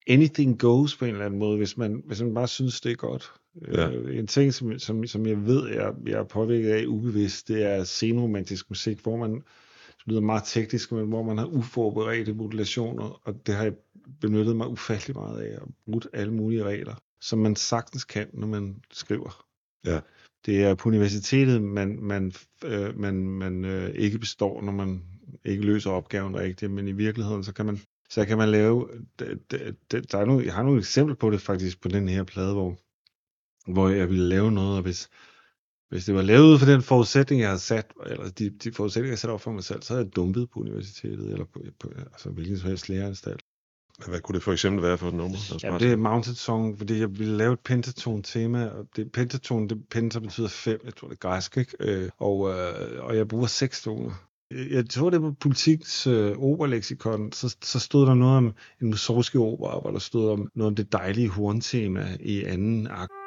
anything 0.08 0.60
goes 0.60 0.98
på 0.98 1.06
en 1.06 1.12
eller 1.12 1.26
anden 1.26 1.40
måde, 1.40 1.58
hvis 1.58 1.78
man, 1.78 2.04
hvis 2.06 2.22
man 2.22 2.34
bare 2.34 2.48
synes, 2.48 2.82
det 2.82 2.92
er 2.92 2.96
godt. 2.96 3.32
Ja. 3.68 3.92
Øh, 3.92 4.20
en 4.20 4.28
ting, 4.28 4.54
som, 4.54 4.80
som, 4.80 5.08
som 5.08 5.26
jeg 5.26 5.46
ved, 5.46 5.70
jeg, 5.70 5.94
jeg 6.06 6.20
er 6.20 6.24
påvirket 6.24 6.70
af 6.70 6.86
ubevidst, 6.86 7.48
det 7.48 7.64
er 7.64 7.84
senromantisk 7.84 8.70
musik, 8.70 9.00
hvor 9.00 9.18
man, 9.18 9.34
det 9.34 10.04
lyder 10.06 10.22
meget 10.22 10.44
teknisk, 10.46 10.92
men 10.92 11.08
hvor 11.08 11.24
man 11.24 11.38
har 11.38 11.46
uforberedte 11.46 12.34
modulationer, 12.34 13.22
og 13.24 13.48
det 13.48 13.56
har 13.56 13.64
jeg 13.64 13.74
benyttet 14.22 14.56
mig 14.56 14.68
ufattelig 14.68 15.16
meget 15.16 15.42
af, 15.42 15.60
og 15.62 15.68
brugt 15.92 16.08
alle 16.14 16.34
mulige 16.34 16.64
regler, 16.64 16.96
som 17.22 17.40
man 17.40 17.56
sagtens 17.56 18.06
kan, 18.06 18.28
når 18.34 18.48
man 18.48 18.76
skriver. 18.92 19.46
Ja. 19.86 20.00
Det 20.46 20.64
er 20.64 20.76
på 20.76 20.90
universitetet, 20.90 21.62
man, 21.62 22.00
man, 22.02 22.34
øh, 22.66 23.00
man, 23.00 23.16
man 23.16 23.66
øh, 23.66 23.90
ikke 23.90 24.20
består, 24.20 24.62
når 24.62 24.72
man 24.72 25.04
ikke 25.46 25.64
løser 25.64 25.92
opgaven 25.92 26.38
rigtigt, 26.38 26.72
men 26.72 26.88
i 26.88 26.92
virkeligheden, 26.92 27.44
så 27.44 27.54
kan 27.54 27.66
man 27.66 27.80
så 28.10 28.26
kan 28.26 28.38
man 28.38 28.50
lave, 28.50 28.88
der 29.20 30.18
er 30.18 30.26
nogle, 30.26 30.46
jeg 30.46 30.54
har 30.54 30.64
nogle 30.64 30.80
eksempler 30.80 31.16
på 31.16 31.30
det 31.30 31.42
faktisk 31.42 31.82
på 31.82 31.88
den 31.88 32.10
her 32.10 32.24
plade, 32.24 32.54
hvor, 32.54 32.78
hvor 33.72 33.90
jeg 33.90 34.10
ville 34.10 34.28
lave 34.28 34.52
noget, 34.52 34.78
og 34.78 34.84
hvis, 34.84 35.10
hvis 35.90 36.06
det 36.06 36.16
var 36.16 36.22
lavet 36.22 36.46
ud 36.46 36.60
for 36.60 36.66
den 36.66 36.82
forudsætning, 36.82 37.42
jeg 37.42 37.50
har 37.50 37.58
sat, 37.58 37.94
eller 38.06 38.30
de, 38.30 38.50
de 38.50 38.74
forudsætninger, 38.74 39.12
jeg 39.12 39.20
satte 39.20 39.34
op 39.34 39.42
for 39.42 39.52
mig 39.52 39.64
selv, 39.64 39.82
så 39.82 39.94
havde 39.94 40.06
jeg 40.06 40.16
dumpet 40.16 40.50
på 40.50 40.60
universitetet, 40.60 41.32
eller 41.32 41.46
på, 41.46 41.64
på 41.80 41.92
altså 42.12 42.30
hvilken 42.30 42.58
som 42.58 42.70
helst 42.70 42.90
læreranstalt. 42.90 43.42
Hvad 44.08 44.22
kunne 44.22 44.36
det 44.36 44.44
for 44.44 44.52
eksempel 44.52 44.84
være 44.84 44.98
for 44.98 45.08
et 45.08 45.14
nummer? 45.14 45.38
Ja, 45.64 45.78
det 45.78 45.92
er 45.92 45.96
Mounted 45.96 46.34
Song, 46.34 46.78
fordi 46.78 47.00
jeg 47.00 47.20
ville 47.20 47.38
lave 47.38 47.54
et 47.54 47.60
pentatone 47.60 48.24
tema, 48.24 48.66
og 48.66 48.88
det 48.96 49.12
pentatone, 49.12 49.70
det 49.70 49.88
penta 49.90 50.20
betyder 50.20 50.48
fem, 50.48 50.82
jeg 50.86 50.96
tror 50.96 51.08
det 51.08 51.16
er 51.16 51.20
græsk, 51.20 51.58
ikke? 51.58 51.76
Øh, 51.80 52.10
og, 52.18 52.50
øh, 52.50 53.06
og 53.06 53.18
jeg 53.18 53.28
bruger 53.28 53.48
seks 53.48 53.84
toner 53.84 54.29
Øh, 54.52 54.72
jeg 54.72 54.90
tror, 54.90 55.10
det 55.10 55.22
var 55.22 55.32
politikens 55.40 56.08
øh, 56.08 56.38
operaleksikon, 56.38 57.32
så, 57.32 57.58
så 57.62 57.80
stod 57.80 58.06
der 58.06 58.14
noget 58.14 58.38
om 58.38 58.54
en 58.82 58.88
Mussorgsky 58.88 59.36
opera, 59.36 59.80
hvor 59.80 59.92
der 59.92 60.00
stod 60.00 60.30
om 60.30 60.52
noget 60.56 60.68
om 60.68 60.76
det 60.76 60.92
dejlige 60.92 61.30
horntema 61.30 62.18
i 62.20 62.44
anden 62.44 62.88
akt. 62.88 63.19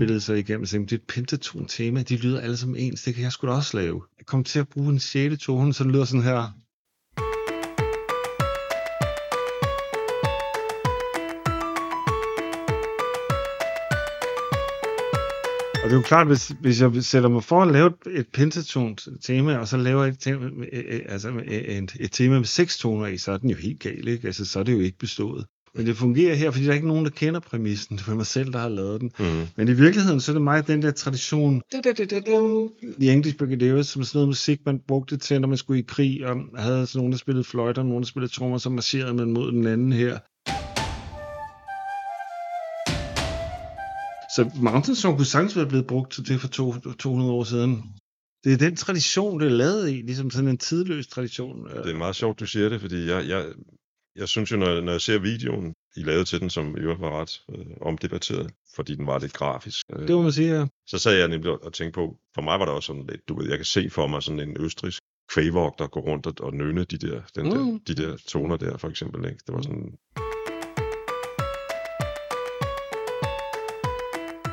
Spillede 0.00 0.20
sig 0.20 0.38
igennem, 0.38 0.66
så 0.66 0.78
det 0.78 0.92
er 0.92 0.96
et 0.96 1.02
pentaton 1.08 1.66
tema, 1.66 2.02
de 2.02 2.16
lyder 2.16 2.40
alle 2.40 2.56
som 2.56 2.76
ens, 2.78 3.02
det 3.02 3.14
kan 3.14 3.24
jeg 3.24 3.32
sgu 3.32 3.46
da 3.46 3.52
også 3.52 3.76
lave. 3.76 4.02
Jeg 4.18 4.26
kom 4.26 4.44
til 4.44 4.58
at 4.58 4.68
bruge 4.68 4.88
en 4.88 5.00
sjæle 5.00 5.36
tone, 5.36 5.74
så 5.74 5.84
det 5.84 5.92
lyder 5.92 6.04
sådan 6.04 6.22
her. 6.22 6.36
Og 15.82 15.84
det 15.84 15.92
er 15.92 15.96
jo 15.96 16.02
klart, 16.02 16.26
hvis, 16.26 16.52
hvis 16.60 16.80
jeg 16.80 17.04
sætter 17.04 17.28
mig 17.28 17.44
for 17.44 17.62
at 17.62 17.72
lave 17.72 17.92
et 18.10 18.28
pentatont 18.32 19.08
tema, 19.22 19.56
og 19.56 19.68
så 19.68 19.76
laver 19.76 20.04
et 20.04 20.18
tema, 20.20 20.66
altså 21.08 21.28
et, 21.46 21.96
et 22.00 22.12
tema 22.12 22.38
med 22.38 22.44
seks 22.44 22.78
toner 22.78 23.06
i, 23.06 23.18
så 23.18 23.32
er 23.32 23.38
den 23.38 23.50
jo 23.50 23.56
helt 23.56 23.80
gal, 23.80 24.08
ikke? 24.08 24.26
Altså, 24.26 24.44
så 24.44 24.58
er 24.58 24.62
det 24.62 24.72
jo 24.72 24.80
ikke 24.80 24.98
bestået. 24.98 25.46
Men 25.74 25.86
det 25.86 25.96
fungerer 25.96 26.34
her, 26.34 26.50
fordi 26.50 26.64
der 26.64 26.70
er 26.70 26.74
ikke 26.74 26.88
nogen, 26.88 27.04
der 27.04 27.10
kender 27.10 27.40
præmissen. 27.40 27.96
Det 27.96 28.08
er 28.08 28.14
mig 28.14 28.26
selv, 28.26 28.52
der 28.52 28.58
har 28.58 28.68
lavet 28.68 29.00
den. 29.00 29.10
Mm. 29.18 29.46
Men 29.56 29.68
i 29.68 29.72
virkeligheden, 29.72 30.20
så 30.20 30.32
er 30.32 30.34
det 30.34 30.42
meget 30.42 30.66
den 30.66 30.82
der 30.82 30.90
tradition 30.90 31.62
i 32.98 33.08
English 33.08 33.36
Brigadiers, 33.36 33.86
som 33.86 34.04
sådan 34.04 34.18
noget 34.18 34.28
musik, 34.28 34.60
man 34.66 34.80
brugte 34.88 35.16
til, 35.16 35.40
når 35.40 35.48
man 35.48 35.58
skulle 35.58 35.80
i 35.80 35.84
krig, 35.88 36.26
og 36.26 36.36
havde 36.56 36.86
sådan 36.86 36.98
nogen, 36.98 37.12
der 37.12 37.18
spillede 37.18 37.44
fløjter, 37.44 37.82
og 37.82 37.88
nogen, 37.88 38.02
der 38.02 38.06
spillede 38.06 38.32
trommer, 38.32 38.58
så 38.58 38.70
marcherede 38.70 39.14
man 39.14 39.32
mod 39.32 39.52
den 39.52 39.66
anden 39.66 39.92
her. 39.92 40.18
Så 44.36 44.50
Mountain 44.54 44.96
Song 44.96 45.16
kunne 45.16 45.26
sagtens 45.26 45.56
være 45.56 45.66
blevet 45.66 45.86
brugt 45.86 46.12
til 46.12 46.28
det 46.28 46.40
for 46.40 46.48
to, 46.48 46.74
200 46.98 47.32
år 47.32 47.44
siden. 47.44 47.82
Det 48.44 48.52
er 48.52 48.56
den 48.56 48.76
tradition, 48.76 49.40
det 49.40 49.46
er 49.46 49.50
lavet 49.50 49.90
i, 49.90 49.92
ligesom 49.92 50.30
sådan 50.30 50.48
en 50.48 50.58
tidløs 50.58 51.06
tradition. 51.06 51.64
Det 51.84 51.92
er 51.94 51.98
meget 51.98 52.16
sjovt, 52.16 52.40
du 52.40 52.46
siger 52.46 52.68
det, 52.68 52.80
fordi 52.80 53.06
jeg, 53.06 53.28
jeg, 53.28 53.44
jeg 54.20 54.28
synes 54.28 54.52
jo, 54.52 54.56
når, 54.56 54.80
når 54.80 54.92
jeg 54.92 55.00
ser 55.00 55.18
videoen, 55.18 55.74
I 55.96 56.02
lavede 56.02 56.24
til 56.24 56.40
den, 56.40 56.50
som 56.50 56.76
i 56.76 56.80
øvrigt 56.80 57.00
var 57.00 57.20
ret 57.20 57.40
øh, 57.54 57.66
omdebatteret, 57.80 58.50
fordi 58.76 58.94
den 58.96 59.06
var 59.06 59.18
lidt 59.18 59.32
grafisk. 59.32 59.86
Øh, 59.92 60.08
Det 60.08 60.16
må 60.16 60.22
man 60.22 60.32
sige, 60.32 60.58
ja. 60.58 60.66
så 60.86 60.98
sad 60.98 61.18
jeg 61.18 61.28
nemlig 61.28 61.50
og 61.64 61.72
tænkte 61.72 61.96
på, 61.96 62.16
for 62.34 62.42
mig 62.42 62.58
var 62.58 62.64
det 62.64 62.74
også 62.74 62.86
sådan 62.86 63.06
lidt, 63.08 63.28
du 63.28 63.38
ved, 63.38 63.48
jeg 63.48 63.58
kan 63.58 63.64
se 63.64 63.90
for 63.90 64.06
mig 64.06 64.22
sådan 64.22 64.40
en 64.40 64.56
østrisk 64.60 65.02
kvægvogter 65.34 65.86
gå 65.86 66.00
rundt 66.00 66.26
og, 66.26 66.34
og 66.40 66.54
nøne 66.54 66.84
de 66.84 66.98
der, 66.98 67.20
den 67.34 67.46
der, 67.46 67.64
Mm. 67.64 67.80
de 67.80 67.94
der 67.94 68.16
toner 68.28 68.56
der, 68.56 68.76
for 68.78 68.88
eksempel. 68.88 69.24
Ikke? 69.24 69.40
Det 69.46 69.54
var 69.54 69.62
sådan, 69.62 69.92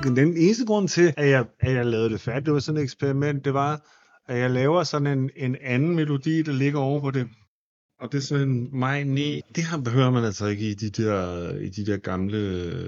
Den 0.03 0.38
eneste 0.38 0.65
grund 0.65 0.88
til, 0.88 1.13
at 1.17 1.29
jeg, 1.29 1.45
at 1.59 1.74
jeg 1.74 1.86
lavede 1.86 2.09
det 2.09 2.21
færdigt, 2.21 2.45
det 2.45 2.53
var 2.53 2.59
sådan 2.59 2.77
et 2.79 2.83
eksperiment, 2.83 3.45
det 3.45 3.53
var, 3.53 3.81
at 4.27 4.38
jeg 4.39 4.51
laver 4.51 4.83
sådan 4.83 5.19
en, 5.19 5.29
en 5.36 5.55
anden 5.62 5.95
melodi, 5.95 6.41
der 6.41 6.51
ligger 6.51 6.79
over 6.79 7.01
på 7.01 7.12
det. 7.12 7.27
Og 7.99 8.11
det 8.11 8.17
er 8.17 8.21
sådan 8.21 8.49
en 8.49 8.69
maj 8.71 9.03
9. 9.03 9.41
Det 9.55 9.63
her 9.63 9.77
behøver 9.77 10.09
man 10.09 10.23
altså 10.23 10.45
ikke 10.45 10.69
i 10.69 10.73
de 10.73 10.89
der, 10.89 11.49
i 11.59 11.69
de 11.69 11.85
der 11.85 11.97
gamle 11.97 12.37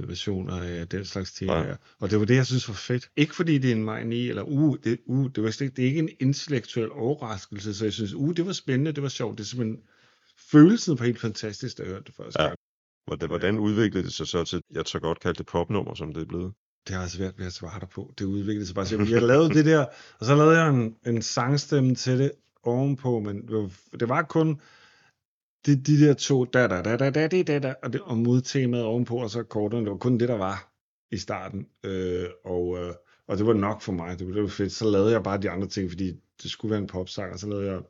versioner 0.08 0.62
af 0.62 0.88
den 0.88 1.06
slags 1.06 1.42
Nej. 1.42 1.64
her. 1.66 1.76
Og 2.00 2.10
det 2.10 2.20
var 2.20 2.26
det, 2.26 2.36
jeg 2.36 2.46
synes 2.46 2.68
var 2.68 2.74
fedt. 2.76 3.10
Ikke 3.16 3.36
fordi 3.36 3.58
det 3.58 3.72
er 3.72 3.76
en 3.76 3.84
maj 3.84 4.04
9, 4.04 4.30
eller 4.30 4.44
uh, 4.44 4.78
det, 4.84 4.98
uh, 5.06 5.30
det, 5.36 5.44
var 5.44 5.52
slet, 5.52 5.66
ikke- 5.68 5.76
det 5.76 5.84
er 5.84 5.88
ikke 5.88 6.00
en 6.00 6.10
intellektuel 6.20 6.92
overraskelse, 6.92 7.74
så 7.74 7.86
jeg 7.86 7.94
synes, 7.94 8.14
uh, 8.14 8.36
det 8.36 8.46
var 8.46 8.52
spændende, 8.54 8.92
det 8.92 9.04
var 9.04 9.10
sjovt. 9.10 9.38
Det 9.38 9.44
er 9.44 9.48
simpelthen 9.48 9.82
følelsen 10.52 11.00
var 11.00 11.06
helt 11.06 11.20
fantastisk, 11.20 11.78
da 11.78 11.84
jeg 11.84 11.92
hørte 11.92 12.06
det 12.06 12.16
første 12.16 12.42
Ja. 12.42 12.48
gang. 12.48 12.58
hvordan, 13.08 13.30
hvordan 13.30 13.58
udviklede 13.58 14.04
det 14.06 14.14
sig 14.14 14.28
så 14.28 14.44
til, 14.44 14.62
jeg 14.76 14.84
så 14.86 15.00
godt 15.00 15.20
kaldte 15.20 15.38
det 15.38 15.46
popnummer, 15.48 15.94
som 15.96 16.14
det 16.14 16.22
er 16.22 16.26
blevet? 16.26 16.54
Det 16.88 16.96
har 16.96 17.02
jeg 17.02 17.12
svært 17.12 17.40
ved 17.40 17.46
at 17.46 17.54
svare 17.54 17.80
dig 17.80 17.90
på. 17.90 18.14
Det 18.20 18.26
udviklede 18.26 18.66
sig 18.66 18.76
bare. 18.76 18.86
Så 18.86 18.98
Jeg 19.10 19.22
lavede 19.22 19.50
det 19.54 19.66
der, 19.66 19.86
og 20.20 20.26
så 20.26 20.36
lavede 20.36 20.58
jeg 20.58 20.70
en, 20.70 20.96
en 21.08 21.22
sangstemme 21.22 21.96
til 21.96 22.20
det 22.20 22.32
ovenpå, 22.64 23.20
men 23.20 23.42
det 23.48 23.56
var, 23.56 23.70
det 24.00 24.10
var 24.10 24.22
kun 24.24 24.62
de, 25.66 25.76
de 25.76 26.06
der 26.08 26.14
to 26.14 26.46
da 26.46 26.68
da 26.68 26.82
da 26.82 26.98
da 26.98 27.10
da 27.10 27.28
da 27.28 27.44
da, 27.44 27.60
da 27.60 27.74
og, 27.84 27.94
det, 27.94 28.02
og 28.02 28.18
modtemaet 28.18 28.84
ovenpå, 28.86 29.16
og 29.16 29.30
så 29.30 29.40
akkorderne. 29.40 29.86
Det 29.86 29.92
var 29.92 29.98
kun 29.98 30.20
det, 30.20 30.30
der 30.30 30.38
var 30.38 30.72
i 31.12 31.18
starten. 31.18 31.68
Øh, 31.86 32.26
og, 32.46 32.78
øh, 32.78 32.94
og 33.28 33.38
det 33.38 33.46
var 33.46 33.54
nok 33.54 33.82
for 33.82 33.92
mig. 33.92 34.20
Det 34.20 34.28
var, 34.28 34.34
det 34.34 34.42
var 34.44 34.50
fedt. 34.50 34.72
Så 34.72 34.90
lavede 34.90 35.12
jeg 35.12 35.24
bare 35.24 35.38
de 35.38 35.50
andre 35.50 35.68
ting, 35.68 35.90
fordi 35.92 36.14
det 36.44 36.52
skulle 36.52 36.70
være 36.70 36.80
en 36.82 36.88
popsang, 36.88 37.34
og 37.34 37.40
så 37.40 37.48
lavede 37.50 37.72
jeg 37.72 37.82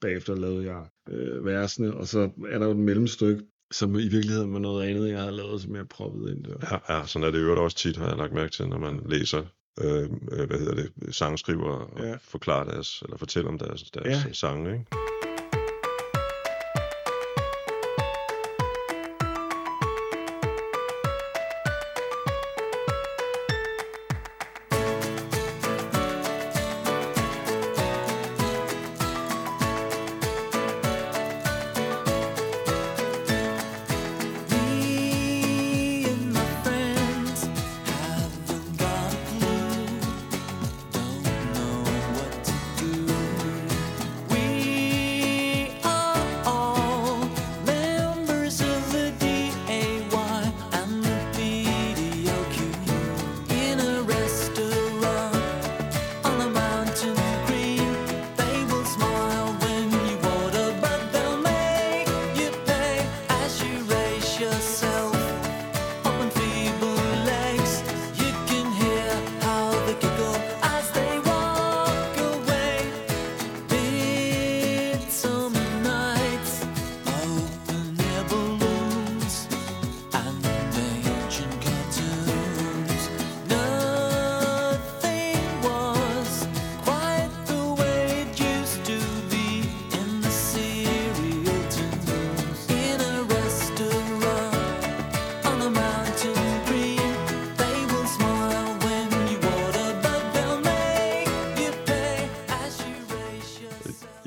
bagefter 0.00 0.34
lavede 0.34 0.64
jeg 0.72 0.82
øh, 1.08 1.44
versene, 1.44 1.94
og 1.94 2.06
så 2.06 2.30
er 2.50 2.58
der 2.58 2.66
jo 2.66 2.72
et 2.72 2.76
mellemstykke, 2.78 3.42
som 3.72 3.94
i 3.94 4.08
virkeligheden 4.08 4.52
var 4.52 4.58
noget 4.58 4.88
andet, 4.88 5.10
jeg 5.10 5.18
havde 5.18 5.32
lavet, 5.32 5.62
som 5.62 5.76
jeg 5.76 5.88
proppede 5.88 6.32
ind 6.32 6.44
der. 6.44 6.54
Ja, 6.88 6.94
ja 6.98 7.06
sådan 7.06 7.28
er 7.28 7.30
det 7.32 7.38
øvrigt 7.38 7.60
også 7.60 7.76
tit, 7.76 7.96
har 7.96 8.08
jeg 8.08 8.16
lagt 8.16 8.32
mærke 8.32 8.50
til, 8.52 8.68
når 8.68 8.78
man 8.78 9.00
læser, 9.06 9.44
øh, 9.80 10.02
øh, 10.32 10.46
hvad 10.46 10.58
hedder 10.58 10.74
det, 10.74 11.14
sangskriver 11.14 11.70
og 11.70 12.04
Ja. 12.04 12.16
forklarer 12.20 12.64
deres, 12.70 13.02
eller 13.02 13.16
fortæller 13.16 13.50
om 13.50 13.58
deres, 13.58 13.82
deres 13.82 14.24
ja. 14.26 14.32
sange, 14.32 14.72
ikke? 14.72 14.86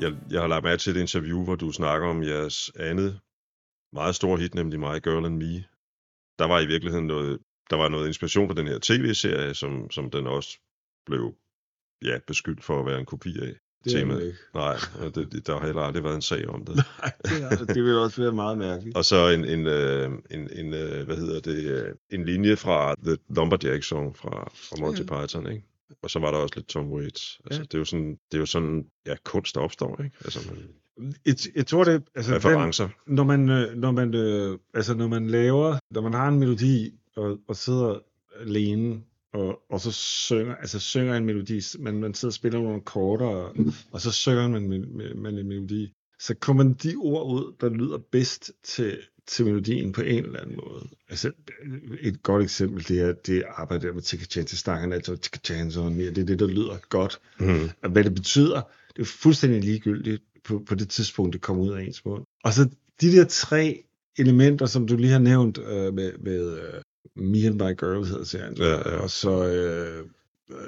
Jeg, 0.06 0.16
jeg 0.30 0.40
har 0.40 0.48
lagt 0.48 0.64
mærke 0.64 0.80
til 0.80 0.96
et 0.96 1.00
interview, 1.00 1.44
hvor 1.44 1.54
du 1.56 1.72
snakker 1.72 2.08
om 2.08 2.22
jeres 2.22 2.70
andet 2.78 3.20
meget 3.92 4.14
store 4.14 4.38
hit, 4.38 4.54
nemlig 4.54 4.80
My 4.80 5.02
Girl 5.02 5.24
and 5.24 5.36
Me. 5.36 5.64
Der 6.38 6.44
var 6.46 6.60
i 6.60 6.66
virkeligheden 6.66 7.06
noget, 7.06 7.38
der 7.70 7.76
var 7.76 7.88
noget 7.88 8.06
inspiration 8.06 8.48
på 8.48 8.54
den 8.54 8.66
her 8.66 8.78
tv-serie, 8.82 9.54
som, 9.54 9.90
som 9.90 10.10
den 10.10 10.26
også 10.26 10.58
blev 11.06 11.34
ja, 12.04 12.18
beskyldt 12.26 12.64
for 12.64 12.80
at 12.80 12.86
være 12.86 12.98
en 13.00 13.06
kopi 13.06 13.38
af. 13.40 13.54
Det 13.84 13.94
er 13.94 13.98
temaet. 13.98 14.20
det 14.20 14.26
ikke. 14.26 14.38
Nej, 14.54 14.76
det, 15.14 15.32
det- 15.32 15.46
der 15.46 15.58
har 15.58 15.66
heller 15.66 15.82
aldrig 15.82 16.04
været 16.04 16.14
en 16.14 16.22
sag 16.22 16.48
om 16.48 16.64
det. 16.64 16.76
Nej, 17.00 17.12
det, 17.24 17.60
er, 17.60 17.64
det 17.74 17.84
vil 17.84 17.94
også 17.98 18.22
være 18.22 18.32
meget 18.32 18.58
mærkeligt. 18.58 18.96
Og 18.96 19.04
så 19.04 19.28
en, 19.28 19.44
en, 19.44 19.66
øh, 19.66 20.10
en, 20.30 20.50
en 20.52 20.74
øh, 20.74 21.06
hvad 21.06 21.16
hedder 21.16 21.40
det, 21.40 21.64
øh, 21.64 21.94
en 22.10 22.24
linje 22.24 22.56
fra 22.56 22.94
The 23.04 23.16
Lumberjack 23.28 23.82
Song 23.84 24.16
fra, 24.16 24.50
fra 24.54 24.76
Monty 24.80 25.02
Ja. 25.02 25.22
Python, 25.26 25.50
ikke? 25.52 25.64
Og 26.02 26.10
så 26.10 26.18
var 26.18 26.30
der 26.30 26.38
også 26.38 26.54
lidt 26.56 26.66
Tom 26.68 26.92
Waits. 26.92 27.40
Altså, 27.44 27.60
Ja. 27.60 27.64
det 27.64 27.74
er 27.74 27.78
jo 27.78 27.84
sådan, 27.84 28.10
det 28.10 28.34
er 28.36 28.38
jo 28.38 28.46
sådan, 28.46 28.86
ja, 29.06 29.14
kunst 29.24 29.54
der 29.54 29.60
opstår, 29.60 30.02
ikke? 30.04 30.16
Altså, 30.24 30.40
man, 30.50 31.14
Jeg, 31.26 31.34
jeg 31.54 31.66
tror 31.66 31.84
det, 31.84 32.02
altså 32.14 32.34
den, 32.50 32.70
når 33.06 33.24
man, 33.24 33.48
øh, 33.50 33.74
når 33.76 33.90
man, 33.90 34.14
øh, 34.14 34.58
altså 34.74 34.94
når 34.94 35.08
man 35.08 35.26
laver, 35.26 35.78
når 35.90 36.00
man 36.00 36.12
har 36.12 36.28
en 36.28 36.38
melodi, 36.38 36.94
og, 37.16 37.38
og 37.48 37.56
sidder 37.56 37.98
alene, 38.40 39.00
og, 39.32 39.60
og 39.70 39.80
så 39.80 39.92
synger, 39.92 40.54
altså 40.54 40.78
synger 40.78 41.16
en 41.16 41.24
melodi, 41.24 41.60
man, 41.78 42.00
man 42.00 42.14
sidder 42.14 42.30
og 42.30 42.34
spiller 42.34 42.60
nogle 42.60 42.76
akkorder, 42.76 43.26
og, 43.26 43.56
og 43.92 44.00
så 44.00 44.12
synger 44.12 44.48
man, 44.48 44.68
med, 44.68 45.14
man 45.14 45.38
en 45.38 45.48
melodi, 45.48 45.92
så 46.20 46.34
kommer 46.34 46.64
man 46.64 46.72
de 46.74 46.94
ord 46.96 47.26
ud, 47.26 47.54
der 47.60 47.68
lyder 47.68 47.98
bedst 47.98 48.52
til, 48.62 48.98
til 49.26 49.44
melodien 49.44 49.92
på 49.92 50.00
en 50.00 50.24
eller 50.24 50.40
anden 50.40 50.56
måde. 50.56 50.88
Altså, 51.08 51.32
et 52.00 52.22
godt 52.22 52.42
eksempel, 52.42 52.88
det 52.88 53.00
er 53.00 53.12
det 53.12 53.42
arbejde 53.56 53.86
der 53.86 53.92
med 53.92 54.02
Tika 54.02 54.24
Chance-stangen, 54.24 54.92
altså 54.92 55.16
Tika 55.16 55.38
Chance 55.44 55.80
og 55.80 55.92
mere, 55.92 56.10
det 56.10 56.18
er 56.18 56.24
det, 56.26 56.38
der 56.38 56.46
lyder 56.46 56.76
godt. 56.88 57.18
Mm. 57.40 57.70
Og 57.82 57.90
hvad 57.90 58.04
det 58.04 58.14
betyder, 58.14 58.62
det 58.96 59.02
er 59.02 59.06
fuldstændig 59.06 59.64
ligegyldigt 59.64 60.22
på, 60.44 60.62
på 60.68 60.74
det 60.74 60.88
tidspunkt, 60.88 61.32
det 61.32 61.40
kommer 61.40 61.62
ud 61.64 61.72
af 61.72 61.82
ens 61.82 62.04
mund. 62.04 62.24
Og 62.44 62.52
så 62.52 62.68
de 63.00 63.12
der 63.12 63.24
tre 63.24 63.82
elementer, 64.18 64.66
som 64.66 64.86
du 64.86 64.96
lige 64.96 65.12
har 65.12 65.18
nævnt 65.18 65.58
øh, 65.58 65.94
med, 65.94 66.12
med 66.18 66.52
uh, 66.52 67.22
Me 67.24 67.38
and 67.46 67.54
My 67.54 67.78
Girl, 67.80 68.04
hedder 68.04 68.24
serien, 68.24 68.56
Ja, 68.56 68.70
ja. 68.90 68.96
og 68.96 69.10
så 69.10 69.48
øh, 69.48 70.04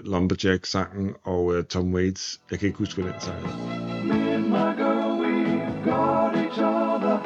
Lumberjack-sangen 0.04 1.14
og 1.22 1.44
uh, 1.44 1.62
Tom 1.64 1.94
Waits. 1.94 2.40
Jeg 2.50 2.58
kan 2.58 2.66
ikke 2.66 2.78
huske, 2.78 3.02
hvad 3.02 3.12
den 3.12 3.20
sang 3.20 3.36
hedder. 3.36 4.04
Me 4.04 4.34
and 4.34 4.44
my 4.44 4.70
girl, 4.82 5.20
we've 5.22 5.84
got 5.84 6.36
each 6.36 6.58
other, 6.58 7.18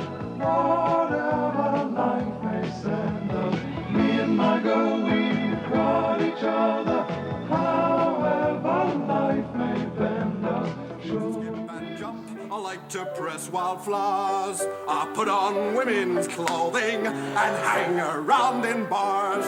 press 13.22 13.48
wildflowers. 13.50 14.58
I 14.88 15.00
put 15.14 15.28
on 15.28 15.52
women's 15.78 16.26
clothing 16.36 17.00
and 17.44 17.52
hang 17.68 17.94
around 18.00 18.64
in 18.72 18.80
bars. 18.94 19.46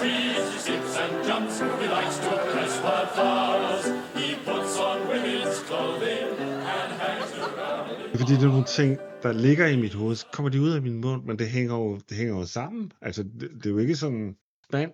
trees, 0.00 0.36
he 0.52 0.58
skips 0.64 0.94
and 1.02 1.12
jumps. 1.26 1.54
He 1.82 1.88
likes 1.98 2.16
to 2.26 2.30
press 2.52 2.74
wildflowers. 2.84 3.84
He 4.18 4.28
puts 4.48 4.78
on 4.88 4.98
women's 5.12 5.58
clothing 5.68 6.28
and 6.74 6.88
hangs 7.02 7.32
around. 7.38 8.16
Fordi 8.18 8.32
det 8.32 8.42
er 8.42 8.48
nogle 8.48 8.64
ting, 8.64 8.98
der 9.22 9.32
ligger 9.32 9.66
i 9.66 9.76
mit 9.76 9.94
hoved, 9.94 10.16
så 10.16 10.26
kommer 10.32 10.50
de 10.50 10.60
ud 10.60 10.70
af 10.70 10.82
min 10.82 11.00
mund, 11.00 11.24
men 11.24 11.38
det 11.38 11.48
hænger 11.48 11.74
jo, 11.74 11.98
det 12.08 12.16
hænger 12.16 12.38
jo 12.38 12.44
sammen. 12.44 12.92
Altså, 13.02 13.22
det, 13.22 13.50
det 13.54 13.66
er 13.66 13.70
jo 13.70 13.78
ikke 13.78 13.96
sådan 13.96 14.36
spand, 14.68 14.92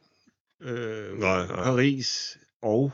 øh, 0.63 1.19
Nej, 1.19 1.47
nej. 1.47 1.65
Paris 1.65 2.39
og 2.63 2.93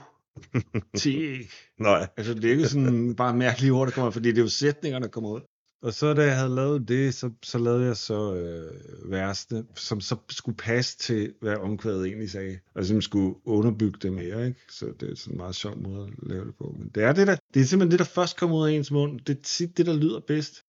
teæg. 0.96 1.50
Nej, 1.80 2.08
Altså, 2.16 2.34
det 2.34 2.44
er 2.44 2.50
ikke 2.50 2.68
sådan 2.68 3.14
bare 3.16 3.36
mærkelige 3.36 3.72
ord, 3.72 3.86
der 3.86 3.92
kommer, 3.94 4.10
fordi 4.10 4.28
det 4.28 4.38
er 4.38 4.42
jo 4.42 4.48
sætninger, 4.48 4.98
der 4.98 5.08
kommer 5.08 5.30
ud. 5.30 5.40
Og 5.82 5.92
så 5.92 6.14
da 6.14 6.22
jeg 6.22 6.36
havde 6.36 6.54
lavet 6.54 6.88
det, 6.88 7.14
så, 7.14 7.30
så 7.42 7.58
lavede 7.58 7.86
jeg 7.86 7.96
så 7.96 8.34
øh, 8.34 9.10
versene, 9.10 9.64
som 9.74 10.00
så 10.00 10.16
skulle 10.30 10.56
passe 10.56 10.98
til, 10.98 11.34
hvad 11.40 11.56
omkvædet 11.56 12.06
egentlig 12.06 12.30
sagde. 12.30 12.58
Og 12.74 12.84
som 12.84 13.00
skulle 13.00 13.34
underbygge 13.44 13.98
det 14.02 14.12
mere, 14.12 14.46
ikke? 14.46 14.60
Så 14.68 14.92
det 15.00 15.10
er 15.10 15.14
sådan 15.16 15.34
en 15.34 15.36
meget 15.36 15.54
sjov 15.54 15.78
måde 15.78 16.06
at 16.06 16.28
lave 16.28 16.44
det 16.44 16.54
på. 16.54 16.76
Men 16.78 16.88
det 16.94 17.02
er, 17.02 17.12
det, 17.12 17.26
der, 17.26 17.36
det 17.54 17.62
er 17.62 17.64
simpelthen 17.64 17.90
det, 17.90 17.98
der 17.98 18.04
først 18.14 18.36
kommer 18.36 18.56
ud 18.56 18.68
af 18.68 18.72
ens 18.72 18.90
mund. 18.90 19.20
Det 19.20 19.38
er 19.38 19.42
tit 19.42 19.76
det, 19.78 19.86
der 19.86 19.96
lyder 19.96 20.20
bedst. 20.20 20.62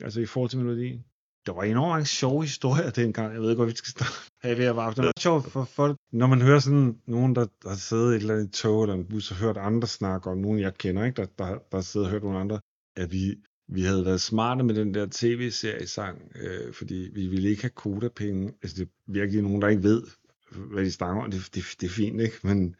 Altså 0.00 0.20
i 0.20 0.26
forhold 0.26 0.50
til 0.50 0.58
melodien. 0.58 1.04
Der 1.46 1.52
var 1.52 1.62
enormt 1.62 1.90
mange 1.90 2.06
sjove 2.06 2.42
historier 2.42 2.90
dengang. 2.90 3.32
Jeg 3.32 3.40
ved 3.40 3.50
ikke, 3.50 3.58
hvor 3.58 3.70
vi 3.70 3.76
skal 3.76 3.90
starte. 3.90 4.12
Hey, 4.42 4.56
ved 4.56 4.64
at. 4.64 4.96
Det 4.96 5.04
var 5.04 5.12
sjovt 5.20 5.52
for 5.52 5.64
folk. 5.64 5.96
Når 6.12 6.26
man 6.26 6.42
hører 6.42 6.58
sådan 6.58 6.96
nogen, 7.06 7.34
der 7.36 7.46
har 7.68 7.76
siddet 7.76 8.12
i 8.12 8.16
et 8.16 8.20
eller 8.20 8.34
andet 8.34 8.52
tog 8.52 8.82
eller 8.82 8.94
en 8.94 9.04
bus 9.04 9.30
og 9.30 9.36
hørt 9.36 9.56
andre 9.56 9.88
snakke 9.88 10.30
om, 10.30 10.38
nogen 10.38 10.60
jeg 10.60 10.74
kender, 10.74 11.04
ikke? 11.04 11.16
Der, 11.16 11.26
der, 11.38 11.46
der 11.46 11.76
har 11.76 11.80
siddet 11.80 12.06
og 12.06 12.12
hørt 12.12 12.22
nogle 12.22 12.38
andre, 12.38 12.60
at 12.96 13.12
vi, 13.12 13.34
vi 13.68 13.82
havde 13.82 14.04
været 14.04 14.20
smarte 14.20 14.64
med 14.64 14.74
den 14.74 14.94
der 14.94 15.06
tv-seriesang, 15.10 16.32
øh, 16.34 16.74
fordi 16.74 17.10
vi 17.14 17.26
ville 17.26 17.48
ikke 17.50 17.62
have 17.62 17.70
kodapenge. 17.70 18.52
Altså, 18.62 18.76
det 18.76 18.82
er 18.82 19.12
virkelig 19.12 19.42
nogen, 19.42 19.62
der 19.62 19.68
ikke 19.68 19.82
ved, 19.82 20.02
hvad 20.50 20.84
de 20.84 20.92
snakker 20.92 21.22
om. 21.22 21.30
Det, 21.30 21.48
det, 21.54 21.64
det 21.80 21.86
er 21.86 21.90
fint, 21.90 22.20
ikke? 22.20 22.36
Men, 22.42 22.76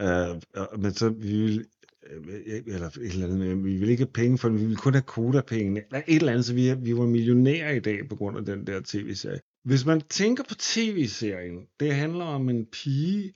øh, 0.00 0.40
men 0.78 0.94
så 0.94 1.08
vi 1.08 1.40
ville, 1.40 1.64
eller 2.66 2.86
et 2.86 2.96
eller 2.96 3.26
andet, 3.26 3.38
men 3.38 3.64
vi 3.64 3.76
ville 3.76 3.90
ikke 3.90 4.04
have 4.04 4.12
penge 4.12 4.38
for 4.38 4.48
vi 4.48 4.58
ville 4.58 4.76
kun 4.76 4.94
have 4.94 5.02
kodapengene, 5.02 5.80
eller 5.80 6.02
et 6.06 6.16
eller 6.16 6.32
andet, 6.32 6.44
så 6.44 6.54
vi, 6.54 6.74
vi 6.74 6.96
var 6.96 7.06
millionærer 7.06 7.70
i 7.70 7.80
dag 7.80 8.08
på 8.08 8.16
grund 8.16 8.38
af 8.38 8.44
den 8.44 8.66
der 8.66 8.80
tv-serie. 8.84 9.40
Hvis 9.64 9.84
man 9.84 10.00
tænker 10.00 10.44
på 10.48 10.54
tv-serien, 10.54 11.66
det 11.80 11.94
handler 11.94 12.24
om 12.24 12.48
en 12.48 12.66
pige, 12.66 13.34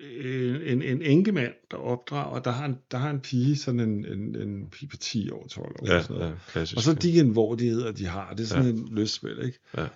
øh, 0.00 0.72
en, 0.72 0.82
en 0.82 1.02
enkemand, 1.02 1.52
der 1.70 1.76
opdrager, 1.76 2.40
der 2.40 2.50
har 2.50 2.64
en, 2.64 2.76
der 2.90 2.98
har 2.98 3.10
en 3.10 3.20
pige, 3.20 3.56
sådan 3.56 3.80
en, 3.80 4.04
en, 4.04 4.36
en 4.36 4.70
pige 4.70 4.88
på 4.88 4.96
10 4.96 5.30
år, 5.30 5.46
12 5.46 5.66
år. 5.66 5.86
Ja, 5.86 6.02
sådan 6.02 6.16
noget. 6.16 6.30
ja, 6.30 6.38
klassisk. 6.48 6.76
Og 6.76 6.82
så 6.82 6.94
de 6.94 7.12
genvordigheder, 7.12 7.92
de 7.92 8.06
har. 8.06 8.34
Det 8.34 8.42
er 8.42 8.46
sådan 8.46 8.64
ja. 8.64 8.70
en 8.70 8.88
lystspil, 8.94 9.38
ikke? 9.44 9.58
Ja. 9.76 9.86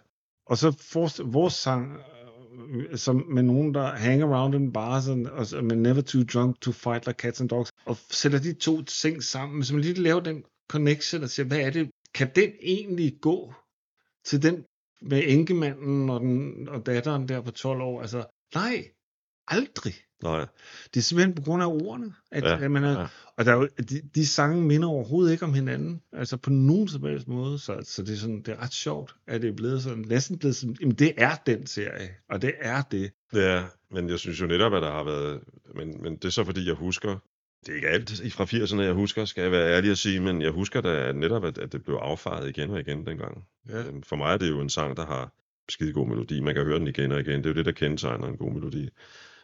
Og 0.46 0.58
så 0.58 0.76
vores 1.24 1.52
sang, 1.52 1.92
øh, 1.92 2.13
Øh, 2.68 2.98
som 2.98 3.16
med 3.28 3.42
nogen, 3.42 3.74
der 3.74 3.86
hang 3.86 4.22
around 4.22 4.54
in 4.54 4.72
bars, 4.72 5.08
and, 5.08 5.26
og, 5.26 5.46
så- 5.46 5.62
men 5.62 5.82
never 5.82 6.00
too 6.00 6.22
drunk 6.22 6.60
to 6.60 6.72
fight 6.72 7.06
like 7.06 7.16
cats 7.18 7.40
and 7.40 7.48
dogs, 7.48 7.70
og 7.86 7.96
sætter 8.10 8.38
de 8.38 8.52
to 8.54 8.82
ting 8.82 9.22
sammen, 9.22 9.64
så 9.64 9.74
man 9.74 9.82
lige 9.82 9.94
laver 9.94 10.20
den 10.20 10.44
connection 10.70 11.22
og 11.22 11.28
siger, 11.30 11.46
hvad 11.46 11.58
er 11.58 11.70
det? 11.70 11.90
Kan 12.14 12.30
den 12.34 12.50
egentlig 12.62 13.18
gå 13.20 13.54
til 14.24 14.42
den 14.42 14.64
med 15.02 15.22
enkemanden 15.26 16.10
og, 16.10 16.20
den, 16.20 16.68
og 16.68 16.86
datteren 16.86 17.28
der 17.28 17.40
på 17.40 17.50
12 17.50 17.80
år? 17.80 18.00
Altså, 18.00 18.24
nej, 18.54 18.88
aldrig. 19.48 19.94
Nej, 20.24 20.46
Det 20.94 21.00
er 21.00 21.04
simpelthen 21.04 21.34
på 21.34 21.42
grund 21.42 21.62
af 21.62 21.66
ordene. 21.66 22.12
At, 22.30 22.44
Ja, 22.44 22.64
at 22.64 22.70
man 22.70 22.84
er, 22.84 23.00
ja. 23.00 23.06
Og 23.36 23.44
der 23.44 23.52
er 23.52 23.56
jo, 23.56 23.68
de, 23.90 24.00
de 24.14 24.26
sange 24.26 24.62
minder 24.62 24.88
overhovedet 24.88 25.32
ikke 25.32 25.44
om 25.44 25.54
hinanden. 25.54 26.00
Altså 26.12 26.36
på 26.36 26.50
nogen 26.50 26.88
som 26.88 27.02
helst 27.04 27.28
måde. 27.28 27.58
Så, 27.58 27.80
så 27.84 28.02
det, 28.02 28.12
er 28.12 28.16
sådan, 28.16 28.42
det 28.42 28.48
er 28.48 28.62
ret 28.62 28.72
sjovt, 28.72 29.14
at 29.26 29.42
det 29.42 29.48
er 29.48 29.54
blevet 29.54 29.82
sådan, 29.82 30.04
næsten 30.08 30.38
blevet 30.38 30.56
sådan, 30.56 30.76
jamen 30.80 30.94
det 30.94 31.12
er 31.16 31.34
den 31.46 31.66
serie. 31.66 32.08
Og 32.28 32.42
det 32.42 32.52
er 32.60 32.82
det. 32.82 33.10
Ja, 33.34 33.62
men 33.90 34.08
jeg 34.08 34.18
synes 34.18 34.40
jo 34.40 34.46
netop, 34.46 34.74
at 34.74 34.82
der 34.82 34.90
har 34.90 35.04
været... 35.04 35.40
Men, 35.74 36.02
men 36.02 36.16
det 36.16 36.24
er 36.24 36.28
så 36.30 36.44
fordi, 36.44 36.66
jeg 36.66 36.74
husker... 36.74 37.18
Det 37.66 37.72
er 37.72 37.76
ikke 37.76 37.88
alt 37.88 38.32
fra 38.32 38.44
80'erne, 38.44 38.80
jeg 38.80 38.92
husker, 38.92 39.24
skal 39.24 39.42
jeg 39.42 39.52
være 39.52 39.76
ærlig 39.76 39.90
at 39.90 39.98
sige, 39.98 40.20
men 40.20 40.42
jeg 40.42 40.50
husker 40.50 40.80
da 40.80 41.12
netop, 41.12 41.44
at, 41.44 41.58
at 41.58 41.72
det 41.72 41.84
blev 41.84 41.94
affaret 41.94 42.48
igen 42.48 42.70
og 42.70 42.80
igen 42.80 43.06
dengang. 43.06 43.44
Ja. 43.68 43.78
Øhm, 43.78 44.02
For 44.02 44.16
mig 44.16 44.32
er 44.32 44.36
det 44.36 44.50
jo 44.50 44.60
en 44.60 44.68
sang, 44.68 44.96
der 44.96 45.06
har 45.06 45.32
skide 45.68 45.92
god 45.92 46.08
melodi. 46.08 46.40
Man 46.40 46.54
kan 46.54 46.64
høre 46.64 46.78
den 46.78 46.86
igen 46.86 47.12
og 47.12 47.20
igen. 47.20 47.38
Det 47.38 47.46
er 47.46 47.50
jo 47.50 47.54
det, 47.54 47.66
der 47.66 47.72
kendetegner 47.72 48.28
en 48.28 48.36
god 48.36 48.52
melodi. 48.52 48.88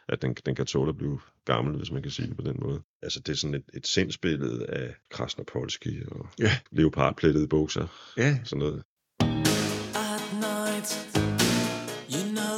At 0.09 0.21
den, 0.21 0.33
den 0.45 0.55
kan 0.55 0.65
tåle 0.65 0.89
at 0.89 0.97
blive 0.97 1.19
gammel, 1.45 1.77
hvis 1.77 1.91
man 1.91 2.01
kan 2.01 2.11
sige 2.11 2.27
det 2.27 2.35
på 2.37 2.43
den 2.43 2.57
måde. 2.61 2.81
Altså, 3.01 3.19
det 3.19 3.29
er 3.31 3.35
sådan 3.35 3.53
et, 3.53 3.63
et 3.73 3.87
sindsbillede 3.87 4.65
af 4.65 4.95
Krasnopolski 5.11 6.01
og 6.07 6.27
Ja. 6.39 6.51
leopardplettede 6.71 7.47
bukser. 7.47 8.13
Ja, 8.17 8.39
Sådan 8.43 8.59
noget. 8.59 8.83
At 9.95 10.23
night, 10.33 10.89
you 12.13 12.35
know 12.35 12.51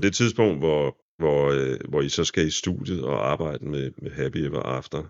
det 0.00 0.14
tidspunkt, 0.14 0.58
hvor, 0.58 0.96
hvor, 1.18 1.50
øh, 1.50 1.78
hvor 1.88 2.00
I 2.00 2.08
så 2.08 2.24
skal 2.24 2.46
i 2.46 2.50
studiet 2.50 3.04
og 3.04 3.30
arbejde 3.30 3.64
med, 3.64 3.90
med 4.02 4.10
Happy 4.10 4.36
Ever 4.36 4.62
After, 4.62 5.02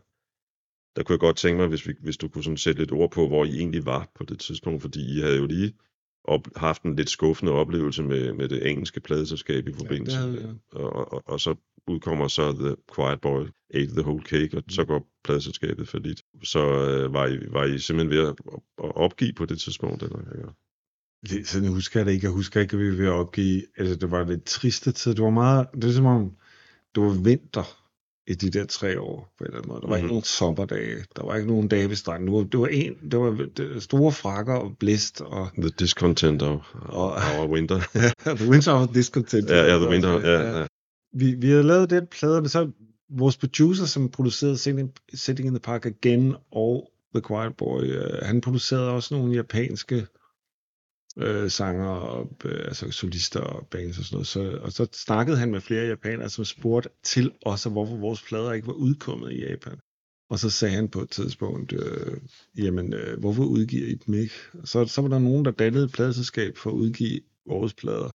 der 0.96 1.02
kunne 1.02 1.14
jeg 1.14 1.20
godt 1.20 1.36
tænke 1.36 1.58
mig, 1.58 1.68
hvis, 1.68 1.88
vi, 1.88 1.94
hvis 2.00 2.16
du 2.16 2.28
kunne 2.28 2.44
sådan 2.44 2.56
sætte 2.56 2.80
lidt 2.80 2.92
ord 2.92 3.10
på, 3.10 3.28
hvor 3.28 3.44
I 3.44 3.58
egentlig 3.58 3.86
var 3.86 4.10
på 4.14 4.24
det 4.24 4.38
tidspunkt, 4.38 4.82
fordi 4.82 5.16
I 5.16 5.20
havde 5.20 5.36
jo 5.36 5.46
lige 5.46 5.72
op, 6.24 6.48
haft 6.56 6.82
en 6.82 6.96
lidt 6.96 7.10
skuffende 7.10 7.52
oplevelse 7.52 8.02
med, 8.02 8.32
med 8.32 8.48
det 8.48 8.70
engelske 8.70 9.00
pladeselskab 9.00 9.68
i 9.68 9.72
forbindelse 9.72 10.16
havde 10.16 10.32
med, 10.32 10.40
vi, 10.40 10.58
og, 10.72 11.12
og, 11.12 11.22
og 11.26 11.40
så 11.40 11.54
udkommer 11.86 12.28
så 12.28 12.52
The 12.52 12.76
Quiet 12.94 13.20
Boy 13.20 13.42
Ate 13.74 13.92
the 13.92 14.02
Whole 14.02 14.22
Cake, 14.22 14.56
og 14.56 14.62
så 14.68 14.84
går 14.84 15.08
pladeselskabet 15.24 15.88
for 15.88 15.98
lidt. 15.98 16.22
Så 16.42 16.60
øh, 16.60 17.12
var, 17.12 17.26
I, 17.26 17.38
var 17.52 17.64
I 17.64 17.78
simpelthen 17.78 18.18
ved 18.18 18.28
at, 18.28 18.34
at 18.84 18.96
opgive 18.96 19.32
på 19.32 19.44
det 19.44 19.60
tidspunkt, 19.60 20.02
eller? 20.02 20.54
Det, 21.28 21.48
sådan 21.48 21.68
husker 21.68 22.00
jeg 22.00 22.06
det 22.06 22.12
ikke. 22.12 22.24
Jeg 22.24 22.32
husker 22.32 22.60
ikke, 22.60 22.72
at 22.76 22.80
vi 22.82 22.90
var 22.90 22.96
ved 22.96 23.06
at 23.06 23.12
opgive. 23.12 23.62
Altså, 23.78 23.94
det 23.96 24.10
var 24.10 24.24
lidt 24.24 24.44
triste 24.44 24.92
tid. 24.92 25.14
Det 25.14 25.24
var 25.24 25.30
meget, 25.30 25.66
det 25.74 25.84
er 25.84 25.92
som 25.92 26.06
om, 26.06 26.32
det 26.94 27.02
var 27.02 27.22
vinter 27.22 27.76
i 28.26 28.34
de 28.34 28.50
der 28.50 28.64
tre 28.66 29.00
år, 29.00 29.34
på 29.38 29.44
en 29.44 29.46
eller 29.46 29.58
anden 29.58 29.68
måde. 29.68 29.80
Der 29.80 29.86
var 29.88 29.96
mm-hmm. 29.96 29.96
Mhm. 29.96 30.04
ikke 30.04 30.08
nogen 30.12 30.24
sommerdage. 30.24 31.04
Der 31.16 31.24
var 31.26 31.36
ikke 31.36 31.48
nogen 31.48 31.68
dage 31.68 31.88
ved 31.88 31.96
stranden. 31.96 32.26
Det 32.28 32.34
var, 32.34 32.42
det 32.42 32.60
var, 32.60 32.66
en, 32.66 32.94
det 33.10 33.18
var 33.18 33.48
det 33.56 33.74
var 33.74 33.80
store 33.80 34.12
frakker 34.12 34.54
og 34.54 34.76
blæst 34.78 35.20
og 35.20 35.48
The 35.58 35.70
Discontent 35.78 36.42
of 36.42 36.60
Og- 36.74 37.12
Our 37.38 37.48
Winter. 37.48 37.80
The 38.36 38.50
Winter 38.50 38.72
of 38.72 38.88
Discontent. 38.88 39.50
ja, 39.50 39.64
ja, 39.72 39.78
The 39.78 39.88
Winter, 39.88 40.20
ja, 40.20 40.58
ja. 40.60 40.66
Vi, 41.14 41.34
vi 41.34 41.48
havde 41.48 41.62
lavet 41.62 41.90
den 41.90 42.06
plade, 42.06 42.40
men 42.40 42.48
så 42.48 42.70
vores 43.10 43.36
producer, 43.36 43.84
som 43.86 44.08
producerede 44.10 44.58
Sitting, 44.58 44.92
Sitting 45.14 45.46
in 45.46 45.52
the 45.54 45.60
Park 45.60 45.86
Again 45.86 46.34
og 46.52 46.90
The 47.14 47.22
Quiet 47.28 47.56
Boy, 47.56 47.82
øh, 47.82 48.10
han 48.22 48.40
producerede 48.40 48.90
også 48.90 49.14
nogle 49.14 49.34
japanske 49.34 50.06
øh, 51.16 51.50
sanger, 51.50 51.88
og, 51.88 52.36
øh, 52.44 52.64
altså 52.64 52.90
solister 52.90 53.40
og 53.40 53.66
bands 53.66 53.98
og 53.98 54.04
sådan 54.04 54.14
noget. 54.14 54.26
Så, 54.26 54.58
og 54.62 54.72
så 54.72 54.86
snakkede 54.92 55.36
han 55.38 55.50
med 55.50 55.60
flere 55.60 55.86
japanere, 55.86 56.30
som 56.30 56.44
spurgte 56.44 56.88
til 57.02 57.32
os, 57.42 57.64
hvorfor 57.64 57.96
vores 57.96 58.22
plader 58.22 58.52
ikke 58.52 58.66
var 58.66 58.72
udkommet 58.72 59.32
i 59.32 59.46
Japan. 59.48 59.78
Og 60.30 60.38
så 60.38 60.50
sagde 60.50 60.74
han 60.74 60.88
på 60.88 61.00
et 61.00 61.10
tidspunkt, 61.10 61.72
øh, 61.72 62.16
jamen, 62.58 62.94
øh, 62.94 63.20
hvorfor 63.20 63.44
udgiver 63.44 63.86
I 63.86 63.94
dem 63.94 64.14
ikke? 64.14 64.34
Og 64.52 64.68
så, 64.68 64.84
så 64.84 65.00
var 65.02 65.08
der 65.08 65.18
nogen, 65.18 65.44
der 65.44 65.50
dannede 65.50 65.84
et 65.84 65.92
pladeselskab 65.92 66.56
for 66.56 66.70
at 66.70 66.74
udgive 66.74 67.20
vores 67.46 67.74
plader. 67.74 68.10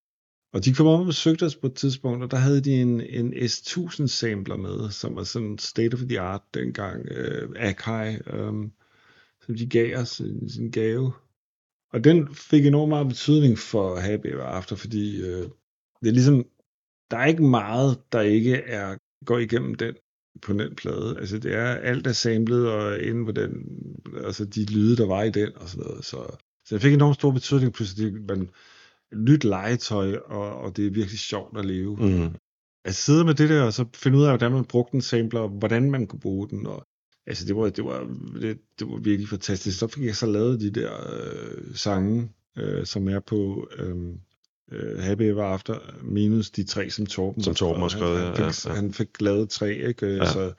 Og 0.54 0.66
de 0.66 0.74
kom 0.74 0.88
op 0.88 1.00
og 1.00 1.06
besøgte 1.06 1.46
os 1.46 1.56
på 1.56 1.68
et 1.68 1.74
tidspunkt, 1.74 2.24
og 2.24 2.32
der 2.32 2.38
havde 2.38 2.62
de 2.62 2.82
en, 2.82 3.02
en 3.02 3.34
S1000 3.34 4.08
sampler 4.08 4.58
med, 4.58 4.92
som 4.92 5.16
var 5.16 5.24
sådan 5.24 5.58
state 5.58 5.94
of 5.94 6.00
the 6.00 6.20
art 6.20 6.42
dengang, 6.54 7.06
øh, 7.12 7.50
Akai, 7.56 8.16
øh, 8.16 8.54
som 9.46 9.56
de 9.58 9.70
gav 9.70 9.98
os 9.98 10.20
en, 10.20 10.50
en 10.60 10.72
gave 10.72 11.14
og 11.96 12.04
den 12.04 12.36
fik 12.36 12.66
enormt 12.66 12.90
meget 12.90 13.08
betydning 13.08 13.58
for 13.58 13.96
Happy 13.96 14.28
Ever 14.28 14.44
After, 14.44 14.76
fordi 14.76 15.22
øh, 15.22 15.44
det 16.02 16.08
er 16.08 16.12
ligesom, 16.12 16.46
der 17.12 17.18
er 17.18 17.26
ikke 17.26 17.44
meget, 17.44 18.02
der 18.12 18.22
ikke 18.22 18.56
er 18.56 18.98
går 19.26 19.38
igennem 19.38 19.76
den 19.76 19.96
på 20.42 20.54
den 20.54 20.76
plade. 20.76 21.16
Altså 21.20 21.40
det 21.40 21.54
er 21.54 21.66
alt 21.66 22.08
er 22.08 22.12
samlet 22.12 22.72
og 22.72 23.02
inde 23.02 23.26
på 23.26 23.32
den, 23.32 23.52
altså 24.24 24.46
de 24.46 24.66
lyde, 24.66 24.98
der 24.98 25.08
var 25.08 25.24
i 25.24 25.30
den 25.30 25.58
og 25.58 25.70
sådan 25.70 25.88
noget. 25.88 26.06
Så, 26.06 26.18
så 26.66 26.76
det 26.76 26.82
fik 26.82 26.94
enormt 26.94 27.16
stor 27.16 27.32
betydning, 27.32 27.74
pludselig 27.74 28.14
det 28.14 28.22
man 28.28 28.50
nyt 29.14 29.44
legetøj, 29.44 30.16
og, 30.16 30.58
og 30.58 30.78
det 30.78 30.88
er 30.88 30.92
virkelig 30.92 31.20
sjovt 31.20 31.58
at 31.58 31.66
leve. 31.66 31.96
Mm. 31.96 32.36
At 32.86 32.96
sidde 32.96 33.26
med 33.26 33.34
det 33.34 33.50
der, 33.50 33.64
og 33.64 33.74
så 33.74 33.86
finde 33.96 34.18
ud 34.18 34.24
af, 34.24 34.32
hvordan 34.32 34.52
man 34.52 34.66
brugte 34.66 34.96
en 34.96 35.02
sampler, 35.02 35.40
og 35.40 35.50
hvordan 35.50 35.92
man 35.92 36.08
kunne 36.08 36.20
bruge 36.20 36.50
den, 36.50 36.68
og 36.68 36.88
altså 37.28 37.46
det 37.46 37.56
var, 37.56 37.70
det 37.70 37.86
var, 37.86 38.08
det, 38.42 38.58
det 38.80 38.88
var 38.88 38.98
virkelig 38.98 39.30
fantastisk. 39.30 39.80
Så 39.80 39.88
fik 39.88 40.04
jeg 40.06 40.16
så 40.16 40.26
lavet 40.26 40.60
de 40.62 40.70
der 40.70 40.92
øh, 41.14 41.76
sange, 41.76 42.30
øh, 42.58 42.86
som 42.86 43.10
er 43.10 43.20
på 43.20 43.68
øh, 43.78 43.96
øh, 44.72 45.00
Happy 45.00 45.22
Ever 45.22 45.44
After, 45.44 45.78
minus 46.04 46.50
de 46.50 46.64
tre, 46.64 46.90
som 46.90 47.06
Torben 47.06 47.44
Som 47.44 47.56
Torben 47.56 47.82
har 47.82 47.90
skrevet, 47.90 48.20
han, 48.20 48.36
han, 48.36 48.54
fik, 48.54 48.66
ja, 48.66 48.70
ja. 48.70 48.76
han 48.76 48.94
fik 48.94 49.22
lavet 49.22 49.50
tre, 49.50 49.74
ikke? 49.76 50.08
Ja. 50.08 50.26
Så, 50.26 50.54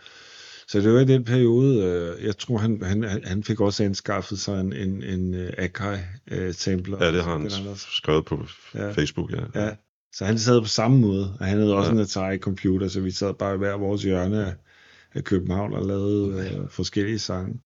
så 0.69 0.81
det 0.81 0.93
var 0.93 1.01
i 1.01 1.05
den 1.05 1.25
periode, 1.25 1.85
øh, 1.85 2.25
jeg 2.25 2.39
tror, 2.39 2.59
han, 2.59 2.83
han, 2.83 3.21
han 3.25 3.43
fik 3.45 3.61
også 3.61 3.85
anskaffet 3.85 4.39
sig 4.39 4.61
en, 4.61 4.73
en, 4.73 5.03
en 5.03 5.35
uh, 5.35 5.49
Akai 5.59 5.99
uh, 6.33 6.53
sampler. 6.53 7.05
Ja, 7.05 7.13
det 7.13 7.25
har 7.25 7.33
han 7.33 7.51
han 7.51 7.77
skrevet 7.77 8.25
på 8.25 8.47
Ja. 8.75 8.93
Facebook, 8.93 9.33
ja. 9.33 9.63
Ja, 9.65 9.71
så 10.13 10.25
han 10.25 10.39
sad 10.39 10.61
på 10.61 10.69
samme 10.69 10.99
måde, 10.99 11.37
og 11.41 11.47
han 11.47 11.59
havde 11.59 11.75
også 11.75 11.89
Ja. 11.89 11.95
en 11.95 12.01
Atari 12.01 12.39
computer, 12.39 12.89
så 12.89 13.01
vi 13.01 13.11
sad 13.11 13.35
bare 13.35 13.55
i 13.55 13.59
hver 13.59 13.77
vores 13.77 14.03
hjørne 14.03 14.47
af 14.47 14.53
København 15.23 15.73
og 15.73 15.87
lavede 15.87 16.51
øh, 16.63 16.69
forskellige 16.69 17.19
sange. 17.19 17.61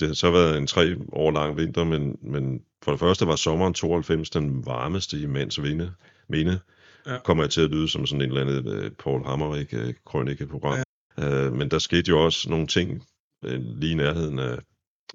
Det 0.00 0.08
har 0.08 0.14
så 0.14 0.30
været 0.30 0.58
en 0.58 0.66
tre 0.66 0.96
år 1.12 1.30
lang 1.30 1.56
vinter, 1.56 1.84
men, 1.84 2.18
men 2.22 2.60
for 2.82 2.90
det 2.90 3.00
første 3.00 3.26
var 3.26 3.36
sommeren 3.36 3.74
92 3.74 4.30
den 4.30 4.66
varmeste 4.66 5.20
i 5.20 5.26
mands 5.26 5.62
vinde, 5.62 5.92
minde. 6.28 6.58
Ja. 7.06 7.18
Kommer 7.24 7.44
jeg 7.44 7.50
til 7.50 7.60
at 7.60 7.70
lyde 7.70 7.88
som 7.88 8.06
sådan 8.06 8.22
en 8.22 8.28
eller 8.28 8.40
andet 8.40 8.84
uh, 8.84 8.90
Paul 8.98 9.24
Hammerik 9.24 9.72
uh, 9.72 9.94
krønikeprogram. 10.06 10.78
Ja. 11.18 11.46
Uh, 11.46 11.52
men 11.56 11.70
der 11.70 11.78
skete 11.78 12.08
jo 12.08 12.24
også 12.24 12.50
nogle 12.50 12.66
ting 12.66 13.02
uh, 13.46 13.52
lige 13.52 13.92
i 13.92 13.94
nærheden 13.94 14.38
af, 14.38 14.58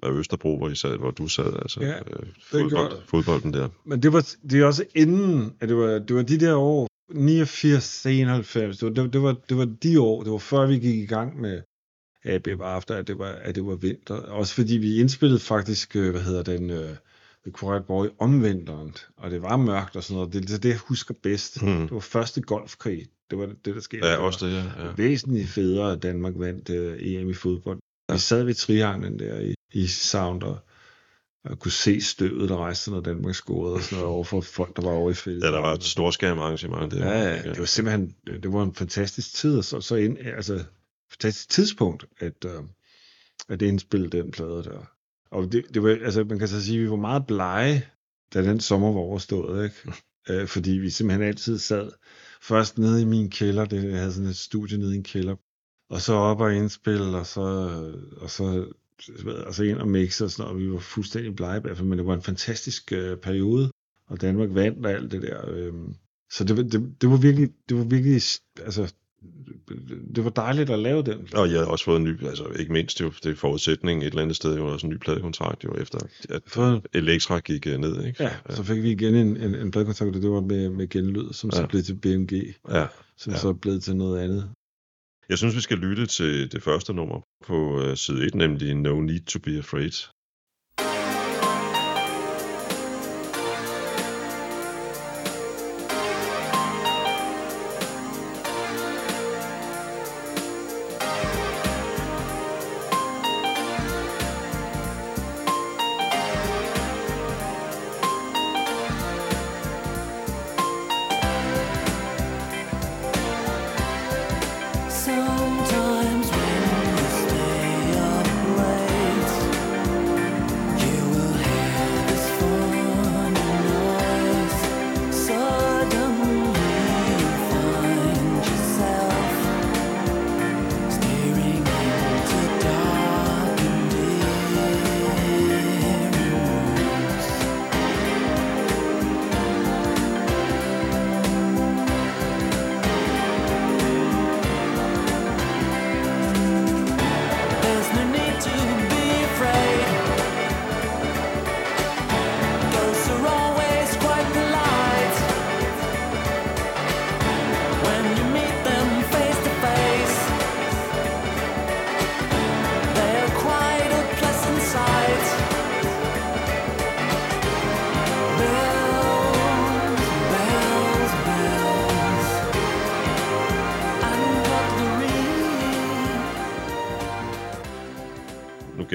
af 0.02 0.10
Østerbro, 0.10 0.58
hvor, 0.58 0.68
I 0.68 0.74
sad, 0.74 0.96
hvor 0.98 1.10
du 1.10 1.28
sad, 1.28 1.56
altså 1.62 1.80
Ja, 1.80 2.02
gjorde 2.02 2.26
fodbold, 2.42 2.90
det. 2.90 3.02
fodbolden 3.06 3.52
der. 3.52 3.68
Men 3.84 4.02
det 4.02 4.12
var, 4.12 4.28
det 4.50 4.60
er 4.60 4.66
også 4.66 4.84
inden, 4.94 5.52
at 5.60 5.68
det 5.68 5.76
var, 5.76 5.98
det 5.98 6.16
var 6.16 6.22
de 6.22 6.40
der 6.40 6.54
år, 6.56 6.88
89, 7.14 8.06
91, 8.06 8.78
det 8.78 8.86
var, 8.86 9.02
det, 9.02 9.12
det, 9.12 9.22
var, 9.22 9.36
det 9.48 9.56
var 9.56 9.64
de 9.82 10.00
år, 10.00 10.22
det 10.22 10.32
var 10.32 10.38
før 10.38 10.66
vi 10.66 10.78
gik 10.78 10.98
i 11.02 11.06
gang 11.06 11.40
med 11.40 11.62
AB 12.24 12.48
After, 12.60 12.96
at 12.96 13.06
det 13.06 13.18
var, 13.18 13.26
at 13.26 13.54
det 13.54 13.66
var 13.66 13.74
vinter. 13.74 14.14
Også 14.14 14.54
fordi 14.54 14.76
vi 14.76 15.00
indspillede 15.00 15.40
faktisk, 15.40 15.96
øh, 15.96 16.10
hvad 16.10 16.20
hedder 16.20 16.42
den, 16.42 16.70
uh, 16.70 16.76
The 17.44 17.52
Quiet 17.60 17.84
Boy 17.86 18.06
om 18.18 18.42
vinteren, 18.42 18.94
og 19.16 19.30
det 19.30 19.42
var 19.42 19.56
mørkt 19.56 19.96
og 19.96 20.02
sådan 20.02 20.16
noget. 20.16 20.32
Det 20.32 20.50
er 20.50 20.58
det, 20.58 20.68
jeg 20.68 20.78
husker 20.78 21.14
bedst. 21.22 21.62
Hmm. 21.62 21.80
Det 21.80 21.90
var 21.90 22.00
første 22.00 22.40
golfkrig. 22.40 23.06
Det 23.30 23.38
var 23.38 23.46
det, 23.46 23.74
der 23.74 23.80
skete. 23.80 24.06
Ja, 24.06 24.16
også 24.16 24.46
det, 24.46 24.52
ja. 24.52 24.62
ja. 24.86 24.92
væsentligt 24.96 25.48
federe, 25.48 25.92
at 25.92 26.02
Danmark 26.02 26.32
vandt 26.36 26.70
uh, 26.70 26.94
EM 26.98 27.30
i 27.30 27.34
fodbold. 27.34 27.78
Ja. 28.08 28.14
Vi 28.14 28.18
sad 28.18 28.44
ved 28.44 28.54
trianglen 28.54 29.18
der 29.18 29.40
i, 29.40 29.54
i 29.72 29.86
Sound 29.86 30.42
og, 30.42 30.58
og 31.44 31.58
kunne 31.58 31.72
se 31.72 32.00
støvet, 32.00 32.48
der 32.48 32.56
rejste, 32.56 32.90
når 32.90 33.00
Danmark 33.00 33.34
scorede 33.34 33.74
og 33.74 33.82
sådan 33.82 33.98
noget 33.98 34.14
over 34.14 34.24
for 34.24 34.40
folk, 34.40 34.76
der 34.76 34.82
var 34.82 34.90
over 34.90 35.10
i 35.10 35.14
feltet. 35.14 35.46
Ja, 35.46 35.52
der 35.52 35.60
var 35.60 35.74
et 35.74 35.84
storskærm 35.84 36.38
arrangement 36.38 36.92
der. 36.92 37.06
Ja, 37.06 37.28
ja, 37.28 37.42
det 37.42 37.58
var 37.58 37.64
simpelthen, 37.64 38.14
det 38.26 38.52
var 38.52 38.62
en 38.62 38.74
fantastisk 38.74 39.34
tid, 39.34 39.58
og 39.58 39.64
så, 39.64 39.80
så 39.80 39.94
ind, 39.94 40.18
altså, 40.18 40.64
fantastisk 41.10 41.48
tidspunkt, 41.48 42.04
at, 42.18 42.44
uh, 42.44 42.64
at 43.48 43.62
indspille 43.62 44.08
den 44.08 44.30
plade 44.30 44.62
der. 44.62 44.90
Og 45.30 45.52
det, 45.52 45.64
det 45.74 45.82
var, 45.82 45.88
altså, 45.90 46.24
man 46.24 46.38
kan 46.38 46.48
så 46.48 46.64
sige, 46.64 46.78
at 46.78 46.84
vi 46.84 46.90
var 46.90 46.96
meget 46.96 47.26
blege, 47.26 47.86
da 48.34 48.42
den 48.42 48.60
sommer 48.60 48.92
var 48.92 49.00
overstået, 49.00 49.64
ikke? 49.64 50.42
uh, 50.42 50.48
fordi 50.54 50.70
vi 50.70 50.90
simpelthen 50.90 51.28
altid 51.28 51.58
sad 51.58 51.90
først 52.42 52.78
nede 52.78 53.02
i 53.02 53.04
min 53.04 53.30
kælder, 53.30 53.64
det, 53.64 53.90
jeg 53.90 53.98
havde 53.98 54.12
sådan 54.12 54.30
et 54.30 54.36
studie 54.36 54.78
nede 54.78 54.94
i 54.94 54.96
en 54.96 55.04
kælder, 55.04 55.36
og 55.90 56.00
så 56.00 56.12
op 56.12 56.40
og 56.40 56.54
indspille, 56.54 57.16
og 57.16 57.26
så, 57.26 57.40
og 58.16 58.30
så, 58.30 58.72
og 59.46 59.54
så 59.54 59.62
ind 59.64 59.78
og 59.78 59.88
mixe 59.88 60.24
og 60.24 60.30
sådan 60.30 60.42
noget, 60.42 60.54
og 60.56 60.60
vi 60.68 60.72
var 60.72 60.78
fuldstændig 60.78 61.36
blege 61.36 61.60
bagefter, 61.60 61.84
men 61.84 61.98
det 61.98 62.06
var 62.06 62.14
en 62.14 62.22
fantastisk 62.22 62.92
uh, 62.96 63.18
periode, 63.18 63.70
og 64.06 64.20
Danmark 64.20 64.48
vandt 64.54 64.86
og 64.86 64.92
alt 64.92 65.12
det 65.12 65.22
der. 65.22 65.50
Øh, 65.50 65.72
så 66.32 66.44
det, 66.44 66.56
var- 66.56 66.62
det, 66.62 66.94
det 67.00 67.10
var 67.10 67.16
virkelig, 67.16 67.50
det 67.68 67.76
var 67.76 67.84
virkelig, 67.84 68.20
altså, 68.64 68.92
det 70.14 70.24
var 70.24 70.30
dejligt 70.30 70.70
at 70.70 70.78
lave 70.78 71.02
den. 71.02 71.28
Og 71.34 71.50
jeg 71.52 71.58
har 71.58 71.66
også 71.66 71.84
fået 71.84 71.96
en 71.96 72.04
ny, 72.04 72.24
altså 72.26 72.44
ikke 72.58 72.72
mindst 72.72 73.00
jo, 73.00 73.12
det 73.24 73.30
er 73.32 73.34
forudsætning 73.36 74.00
et 74.02 74.06
eller 74.06 74.22
andet 74.22 74.36
sted, 74.36 74.56
jo 74.56 74.66
også 74.72 74.86
en 74.86 74.92
ny 74.92 74.96
pladekontrakt 74.96 75.64
jo 75.64 75.74
efter, 75.74 75.98
at 76.28 76.42
Fået- 76.46 76.86
Elektra 76.94 77.38
gik 77.38 77.66
øh, 77.66 77.78
ned, 77.78 78.04
ikke? 78.04 78.22
Ja, 78.22 78.30
så 78.50 78.62
fik 78.62 78.82
vi 78.82 78.90
igen 78.90 79.14
en, 79.14 79.36
en, 79.36 79.54
en 79.54 79.70
pladekontrakt, 79.70 80.16
og 80.16 80.22
det 80.22 80.30
var 80.30 80.40
med, 80.40 80.68
med 80.68 80.88
genlyd, 80.88 81.32
som 81.32 81.50
ja. 81.52 81.56
så 81.56 81.60
Ja. 81.62 81.66
blev 81.66 81.82
til 81.82 81.94
BMG, 81.94 82.32
ja. 82.70 82.86
som 83.16 83.30
Ja. 83.30 83.36
ja. 83.36 83.40
så 83.40 83.52
blev 83.52 83.80
til 83.80 83.96
noget 83.96 84.18
andet. 84.20 84.50
Jeg 85.28 85.38
synes, 85.38 85.56
vi 85.56 85.60
skal 85.60 85.78
lytte 85.78 86.06
til 86.06 86.52
det 86.52 86.62
første 86.62 86.92
nummer 86.92 87.20
på 87.44 87.80
øh, 87.82 87.96
side 87.96 88.26
1, 88.26 88.34
nemlig 88.34 88.74
No 88.74 89.00
Need 89.00 89.20
to 89.20 89.38
Be 89.38 89.58
Afraid. 89.58 89.96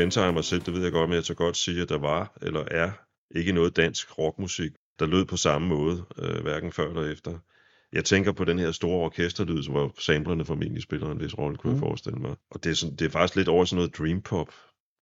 Gentager 0.07 0.31
mig 0.31 0.43
selv, 0.43 0.61
det 0.61 0.73
ved 0.73 0.83
jeg 0.83 0.91
godt, 0.91 1.09
men 1.09 1.15
jeg 1.15 1.23
tør 1.23 1.33
godt 1.33 1.57
sige, 1.57 1.81
at 1.81 1.89
der 1.89 1.97
var, 1.97 2.37
eller 2.41 2.63
er, 2.71 2.91
ikke 3.35 3.51
noget 3.51 3.75
dansk 3.75 4.17
rockmusik, 4.19 4.71
der 4.99 5.05
lød 5.05 5.25
på 5.25 5.37
samme 5.37 5.67
måde, 5.67 6.05
øh, 6.17 6.41
hverken 6.41 6.71
før 6.71 6.89
eller 6.89 7.11
efter. 7.11 7.39
Jeg 7.93 8.05
tænker 8.05 8.31
på 8.31 8.45
den 8.45 8.59
her 8.59 8.71
store 8.71 9.05
orkesterlyd, 9.05 9.69
hvor 9.69 9.93
samplerne 9.99 10.45
formentlig 10.45 10.83
spiller 10.83 11.11
en 11.11 11.19
vis 11.19 11.37
rolle, 11.37 11.57
kunne 11.57 11.73
mm. 11.73 11.75
jeg 11.75 11.79
forestille 11.79 12.19
mig. 12.19 12.35
Og 12.51 12.63
det 12.63 12.69
er, 12.69 12.73
sådan, 12.73 12.95
det 12.95 13.05
er 13.05 13.09
faktisk 13.09 13.35
lidt 13.35 13.47
over 13.47 13.65
sådan 13.65 13.75
noget 13.75 13.97
dream 13.97 14.21
pop, 14.21 14.53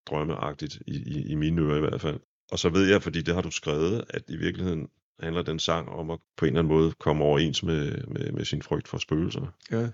drømmeagtigt, 0.10 0.76
i, 0.88 0.96
i, 0.96 1.32
i 1.32 1.36
mine 1.36 1.62
ører 1.62 1.78
i 1.78 1.80
hvert 1.80 2.02
fald. 2.02 2.20
Og 2.52 2.60
så 2.60 2.70
ved 2.70 2.90
jeg, 2.90 3.04
fordi 3.04 3.22
det 3.22 3.34
har 3.36 3.42
du 3.42 3.52
skrevet, 3.52 4.06
at 4.10 4.24
i 4.28 4.38
virkeligheden 4.38 4.88
handler 5.20 5.42
den 5.42 5.60
sang 5.60 5.90
om 5.90 6.10
at 6.10 6.20
på 6.38 6.46
en 6.46 6.50
eller 6.50 6.60
anden 6.60 6.74
måde 6.74 6.92
komme 6.92 7.24
overens 7.24 7.64
med, 7.64 8.08
med, 8.08 8.32
med 8.32 8.46
sin 8.46 8.62
frygt 8.62 8.88
for 8.88 8.98
spøgelser. 8.98 9.54
Ja. 9.72 9.90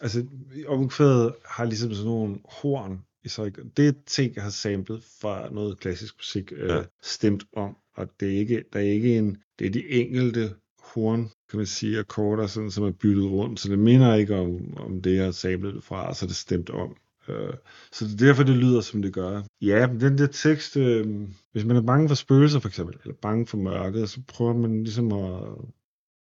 Altså, 0.00 0.26
omkvædet 0.66 1.34
har 1.44 1.64
ligesom 1.64 1.94
sådan 1.94 2.10
nogle 2.10 2.38
horn 2.44 3.04
sig. 3.30 3.52
Det 3.76 3.88
er 3.88 3.92
ting, 4.06 4.34
jeg 4.34 4.42
har 4.42 4.50
samlet 4.50 5.02
fra 5.20 5.48
noget 5.50 5.78
klassisk 5.80 6.14
musik, 6.18 6.52
øh, 6.56 6.68
Ja. 6.68 6.82
stemt 7.02 7.44
om. 7.56 7.76
Og 7.96 8.08
det 8.20 8.34
er 8.34 8.38
ikke, 8.38 8.64
der 8.72 8.78
er 8.78 8.82
ikke 8.84 9.18
en, 9.18 9.36
det 9.58 9.66
er 9.66 9.70
de 9.70 9.88
enkelte 9.90 10.54
horn, 10.78 11.30
kan 11.50 11.56
man 11.56 11.66
sige, 11.66 11.98
akkorder, 11.98 12.46
sådan, 12.46 12.70
som 12.70 12.84
er 12.84 12.90
byttet 12.90 13.24
rundt. 13.24 13.60
Så 13.60 13.68
det 13.68 13.78
minder 13.78 14.14
ikke 14.14 14.36
om, 14.36 14.76
om 14.76 15.02
det, 15.02 15.14
jeg 15.16 15.24
har 15.24 15.32
samlet 15.32 15.74
det 15.74 15.84
fra, 15.84 16.08
og 16.08 16.16
så 16.16 16.24
er 16.24 16.28
det 16.28 16.36
stemt 16.36 16.70
om. 16.70 16.96
Øh, 17.28 17.54
så 17.92 18.04
det 18.04 18.12
er 18.12 18.16
derfor, 18.26 18.42
det 18.42 18.56
lyder, 18.56 18.80
som 18.80 19.02
det 19.02 19.12
gør. 19.12 19.42
Ja, 19.60 19.86
men 19.86 20.00
den 20.00 20.18
der 20.18 20.26
tekst, 20.26 20.76
øh, 20.76 21.28
hvis 21.52 21.64
man 21.64 21.76
er 21.76 21.82
bange 21.82 22.08
for 22.08 22.14
spøgelser 22.14 22.58
for 22.60 22.68
eksempel, 22.68 22.96
eller 23.04 23.14
bange 23.22 23.46
for 23.46 23.56
mørket, 23.58 24.10
så 24.10 24.20
prøver 24.28 24.52
man 24.56 24.82
ligesom 24.84 25.12
at, 25.12 25.42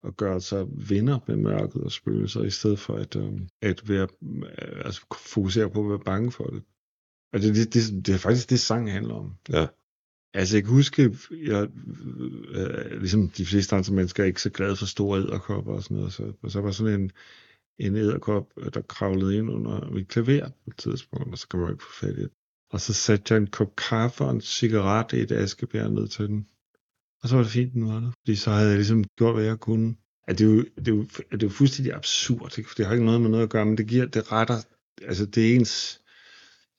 at 0.03 0.17
gøre 0.17 0.41
sig 0.41 0.65
venner 0.89 1.19
med 1.27 1.35
mørket 1.35 1.81
og 1.83 1.91
spøgelser, 1.91 2.43
i 2.43 2.49
stedet 2.49 2.79
for 2.79 2.95
at, 2.95 3.15
øh, 3.15 3.31
at 3.61 3.89
være, 3.89 4.07
altså 4.85 5.05
fokusere 5.27 5.69
på 5.69 5.83
at 5.83 5.89
være 5.89 5.99
bange 6.05 6.31
for 6.31 6.43
det. 6.43 6.63
Og 7.33 7.41
det, 7.41 7.55
det, 7.55 7.73
det, 7.73 8.05
det 8.05 8.13
er 8.13 8.17
faktisk 8.17 8.49
det, 8.49 8.59
sang 8.59 8.91
handler 8.91 9.13
om. 9.13 9.35
Ja. 9.49 9.67
Altså, 10.33 10.55
jeg 10.55 10.63
kan 10.63 10.73
huske, 10.73 11.17
jeg, 11.31 11.67
øh, 12.49 12.99
ligesom 12.99 13.29
de 13.29 13.45
fleste 13.45 13.75
andre 13.75 13.93
mennesker, 13.93 14.23
er 14.23 14.27
ikke 14.27 14.41
så 14.41 14.49
glade 14.49 14.75
for 14.75 14.85
store 14.85 15.19
æderkopper 15.19 15.73
og 15.73 15.83
sådan 15.83 15.97
noget. 15.97 16.13
Så, 16.13 16.33
og 16.41 16.51
så 16.51 16.61
var 16.61 16.71
sådan 16.71 17.01
en, 17.01 17.11
en 17.79 17.95
æderkop, 17.95 18.53
der 18.73 18.81
kravlede 18.81 19.37
ind 19.37 19.49
under 19.49 19.89
mit 19.91 20.07
klaver 20.07 20.49
på 20.49 20.69
et 20.69 20.77
tidspunkt, 20.77 21.31
og 21.31 21.37
så 21.37 21.47
kan 21.47 21.59
man 21.59 21.71
ikke 21.71 21.83
få 21.83 22.05
fat 22.05 22.17
i 22.17 22.21
det. 22.21 22.29
Og 22.71 22.81
så 22.81 22.93
satte 22.93 23.33
jeg 23.33 23.41
en 23.41 23.47
kop 23.47 23.75
kaffe 23.75 24.23
og 24.23 24.31
en 24.31 24.41
cigaret 24.41 25.13
i 25.13 25.19
et 25.19 25.31
askebær 25.31 25.87
ned 25.87 26.07
til 26.07 26.27
den. 26.27 26.47
Og 27.23 27.29
så 27.29 27.35
var 27.35 27.43
det 27.43 27.51
fint, 27.51 27.73
den 27.73 27.87
var 27.87 27.99
der. 27.99 28.11
Fordi 28.21 28.35
så 28.35 28.51
havde 28.51 28.67
jeg 28.67 28.77
ligesom 28.77 29.03
gjort, 29.17 29.35
hvad 29.35 29.43
jeg 29.43 29.59
kunne. 29.59 29.95
At 30.27 30.39
det, 30.39 30.45
er 30.45 30.51
jo, 30.51 30.57
det, 30.57 30.87
er 30.87 30.91
jo, 30.91 31.01
det 31.03 31.43
er 31.43 31.47
jo 31.47 31.49
fuldstændig 31.49 31.93
absurd. 31.93 32.51
Det, 32.55 32.65
det 32.77 32.85
har 32.85 32.93
ikke 32.93 33.05
noget 33.05 33.21
med 33.21 33.29
noget 33.29 33.43
at 33.43 33.49
gøre, 33.49 33.65
men 33.65 33.77
det 33.77 33.87
giver, 33.87 34.05
det 34.05 34.31
retter, 34.31 34.57
altså 35.01 35.25
det 35.25 35.51
er 35.51 35.55
ens 35.55 36.02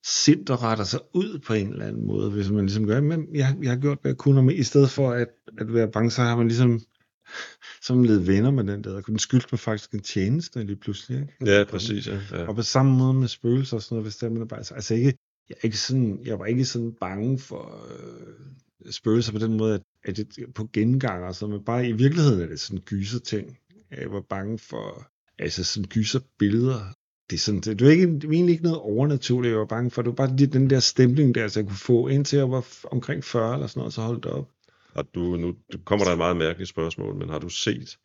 sind, 0.04 0.46
der 0.46 0.62
retter 0.62 0.84
sig 0.84 1.00
ud 1.14 1.38
på 1.38 1.54
en 1.54 1.68
eller 1.68 1.86
anden 1.86 2.06
måde, 2.06 2.30
hvis 2.30 2.50
man 2.50 2.64
ligesom 2.66 2.86
gør, 2.86 3.00
men 3.00 3.26
jeg, 3.34 3.56
jeg 3.62 3.70
har 3.70 3.78
gjort, 3.78 3.98
hvad 4.02 4.10
jeg 4.10 4.18
kunne, 4.18 4.40
og 4.40 4.54
i 4.54 4.62
stedet 4.62 4.90
for 4.90 5.10
at, 5.10 5.28
at 5.58 5.74
være 5.74 5.90
bange, 5.90 6.10
så 6.10 6.22
har 6.22 6.36
man 6.36 6.48
ligesom 6.48 6.80
som 7.82 8.04
ledet 8.04 8.26
venner 8.26 8.50
med 8.50 8.64
den 8.64 8.84
der, 8.84 9.00
den 9.00 9.18
skyldte 9.18 9.48
mig 9.52 9.58
faktisk 9.58 9.92
en 9.92 10.00
tjeneste 10.00 10.64
lige 10.64 10.76
pludselig, 10.76 11.20
ikke? 11.20 11.52
Ja, 11.52 11.64
præcis. 11.64 12.06
Ja. 12.06 12.20
Ja. 12.32 12.48
Og 12.48 12.56
på 12.56 12.62
samme 12.62 12.98
måde 12.98 13.14
med 13.14 13.28
spøgelser 13.28 13.76
og 13.76 13.82
sådan 13.82 13.94
noget, 13.94 14.04
hvis 14.04 14.16
det 14.16 14.26
er, 14.26 14.30
man 14.30 14.48
bare, 14.48 14.58
altså 14.58 14.94
ikke, 14.94 15.18
jeg, 15.48 15.54
er 15.54 15.64
ikke 15.64 15.78
sådan, 15.78 16.20
jeg 16.24 16.38
var 16.38 16.46
ikke 16.46 16.64
sådan 16.64 16.92
bange 17.00 17.38
for 17.38 17.86
øh, 17.90 18.92
spøgelser 18.92 19.32
på 19.32 19.38
den 19.38 19.56
måde, 19.56 19.74
at, 19.74 19.82
at 20.04 20.16
det, 20.16 20.54
på 20.54 20.68
genganger 20.72 21.26
og 21.26 21.34
sådan 21.34 21.50
noget, 21.50 21.60
men 21.60 21.64
bare 21.64 21.88
i 21.88 21.92
virkeligheden 21.92 22.40
er 22.40 22.46
det 22.46 22.60
sådan 22.60 22.84
gyser 22.84 23.18
ting. 23.18 23.58
Jeg 23.90 24.10
var 24.10 24.20
bange 24.20 24.58
for, 24.58 25.10
altså 25.38 25.64
sådan 25.64 25.88
gyser 25.88 26.20
billeder. 26.38 26.94
Det 27.30 27.36
er 27.36 27.40
sådan, 27.40 27.60
det, 27.60 27.84
var 27.84 27.90
ikke, 27.90 28.06
det 28.06 28.28
var 28.28 28.34
egentlig 28.34 28.52
ikke 28.52 28.64
noget 28.64 28.78
overnaturligt, 28.78 29.50
jeg 29.52 29.58
var 29.58 29.64
bange 29.66 29.90
for. 29.90 30.02
Det 30.02 30.08
var 30.08 30.14
bare 30.26 30.36
lige 30.36 30.46
den 30.46 30.70
der 30.70 30.80
stemning 30.80 31.34
der, 31.34 31.48
så 31.48 31.60
jeg 31.60 31.66
kunne 31.66 31.76
få, 31.76 32.08
indtil 32.08 32.36
jeg 32.36 32.50
var 32.50 32.66
omkring 32.92 33.24
40 33.24 33.54
eller 33.54 33.66
sådan 33.66 33.80
noget, 33.80 33.92
så 33.94 34.00
holdt 34.00 34.24
det 34.24 34.32
op. 34.32 34.48
Har 34.94 35.02
du, 35.14 35.20
nu 35.36 35.54
kommer 35.84 36.04
der 36.04 36.12
et 36.12 36.18
meget 36.18 36.36
mærkeligt 36.36 36.70
spørgsmål, 36.70 37.14
men 37.14 37.28
har 37.28 37.38
du 37.38 37.48
set 37.48 37.98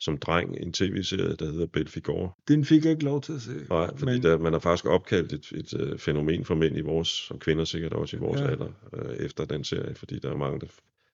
som 0.00 0.18
dreng 0.18 0.56
en 0.60 0.72
tv-serie, 0.72 1.36
der 1.36 1.52
hedder 1.52 1.66
Belfigor? 1.66 2.38
Den 2.48 2.64
fik 2.64 2.84
jeg 2.84 2.92
ikke 2.92 3.04
lov 3.04 3.20
til 3.20 3.32
at 3.32 3.40
se. 3.42 3.50
Nej, 3.70 3.90
fordi 3.96 4.12
Men- 4.12 4.22
der, 4.22 4.38
man 4.38 4.52
har 4.52 4.60
faktisk 4.60 4.86
opkaldt 4.86 5.32
et, 5.32 5.52
et, 5.54 5.80
øh, 5.80 5.98
fænomen 5.98 6.44
for 6.44 6.54
mænd 6.54 6.76
i 6.76 6.80
vores, 6.80 7.30
og 7.30 7.38
kvinder 7.38 7.64
sikkert 7.64 7.92
også 7.92 8.16
i 8.16 8.20
vores 8.20 8.40
ja. 8.40 8.46
alder, 8.50 8.68
øh, 8.94 9.16
efter 9.16 9.44
den 9.44 9.64
serie, 9.64 9.94
fordi 9.94 10.18
der 10.18 10.30
er 10.30 10.36
mange, 10.36 10.60
der 10.60 10.66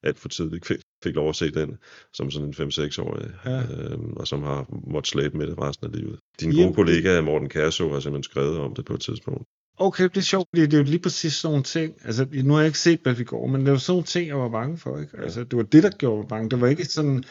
alt 0.02 0.18
for 0.18 0.28
tidligt 0.28 0.64
fik, 1.06 1.14
lov 1.14 1.28
at 1.28 1.36
se 1.36 1.50
den, 1.50 1.76
som 2.12 2.30
sådan 2.30 2.48
en 2.48 2.54
5-6-årig, 2.54 3.30
Ja. 3.44 3.58
øh, 3.62 3.98
og 4.16 4.26
som 4.26 4.42
har 4.42 4.66
måttet 4.92 5.08
slæbe 5.10 5.36
med 5.38 5.46
det 5.46 5.58
resten 5.58 5.86
af 5.86 5.92
livet. 5.98 6.18
Din 6.40 6.52
Jamen, 6.52 6.64
gode 6.64 6.74
kollega 6.74 7.20
Morten 7.20 7.48
Kærså 7.48 7.88
har 7.88 8.00
simpelthen 8.00 8.22
skrevet 8.22 8.58
om 8.58 8.74
det 8.74 8.84
på 8.84 8.94
et 8.94 9.00
tidspunkt. 9.00 9.42
Okay, 9.78 10.04
det 10.04 10.16
er 10.16 10.20
sjovt, 10.20 10.46
fordi 10.54 10.62
det 10.66 10.74
er 10.74 10.78
jo 10.78 10.84
lige 10.84 10.98
præcis 11.02 11.32
sådan 11.32 11.52
nogle 11.52 11.64
ting. 11.64 11.94
Altså, 12.04 12.26
nu 12.44 12.52
har 12.52 12.60
jeg 12.60 12.66
ikke 12.66 12.78
set 12.78 13.02
Belfigor, 13.02 13.46
men 13.46 13.60
det 13.64 13.72
var 13.72 13.78
sådan 13.78 13.92
nogle 13.92 14.04
ting, 14.04 14.28
jeg 14.28 14.38
var 14.38 14.48
bange 14.48 14.78
for. 14.78 14.98
Ikke? 14.98 15.18
Altså, 15.18 15.44
det 15.44 15.56
var 15.56 15.62
det, 15.62 15.82
der 15.82 15.90
gjorde 15.90 16.18
mig 16.18 16.28
bange. 16.28 16.50
Det 16.50 16.60
var 16.60 16.66
ikke 16.66 16.84
sådan 16.84 17.24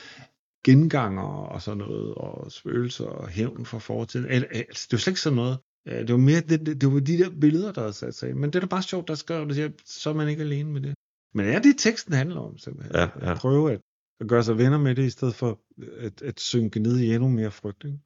genganger 0.65 1.21
og 1.53 1.61
sådan 1.61 1.77
noget, 1.77 2.13
og 2.15 2.51
spøgelser 2.51 3.05
og 3.05 3.27
hævn 3.29 3.65
fra 3.65 3.79
fortiden. 3.79 4.25
Al- 4.25 4.45
Altså, 4.51 4.87
det 4.91 4.93
var 4.93 4.97
slet 4.99 5.11
ikke 5.11 5.21
sådan 5.21 5.35
noget. 5.35 5.57
Øh, 5.87 5.99
Det 5.99 6.11
var 6.11 6.17
mere, 6.17 6.41
det, 6.41 6.65
det, 6.65 6.81
det 6.81 6.93
var 6.93 6.99
de 6.99 7.17
der 7.17 7.29
billeder, 7.41 7.71
der 7.71 7.81
havde 7.81 7.93
sat 7.93 8.15
sig. 8.15 8.37
Men 8.37 8.49
det 8.49 8.55
er 8.55 8.59
da 8.59 8.65
bare 8.65 8.83
sjovt, 8.83 9.07
der 9.07 9.15
skrev 9.15 9.49
det, 9.49 9.73
så 9.85 10.09
er 10.09 10.13
man 10.13 10.29
ikke 10.29 10.41
alene 10.41 10.71
med 10.71 10.81
det. 10.81 10.93
Men 11.35 11.45
ja, 11.45 11.59
det 11.59 11.69
er 11.69 11.77
teksten 11.77 12.13
handler 12.13 12.41
om, 12.41 12.57
simpelthen. 12.57 12.95
Ja, 12.95 13.01
ja. 13.01 13.31
At 13.31 13.37
prøve 13.37 13.71
at, 13.71 13.81
at 14.19 14.27
gøre 14.27 14.43
sig 14.43 14.57
venner 14.57 14.77
med 14.77 14.95
det, 14.95 15.05
i 15.05 15.09
stedet 15.09 15.35
for 15.35 15.59
at, 15.97 16.21
at 16.21 16.39
synke 16.39 16.79
ned 16.79 16.99
i 16.99 17.13
endnu 17.13 17.29
mere 17.29 17.51
frygt. 17.51 17.83
Ikke? 17.83 17.99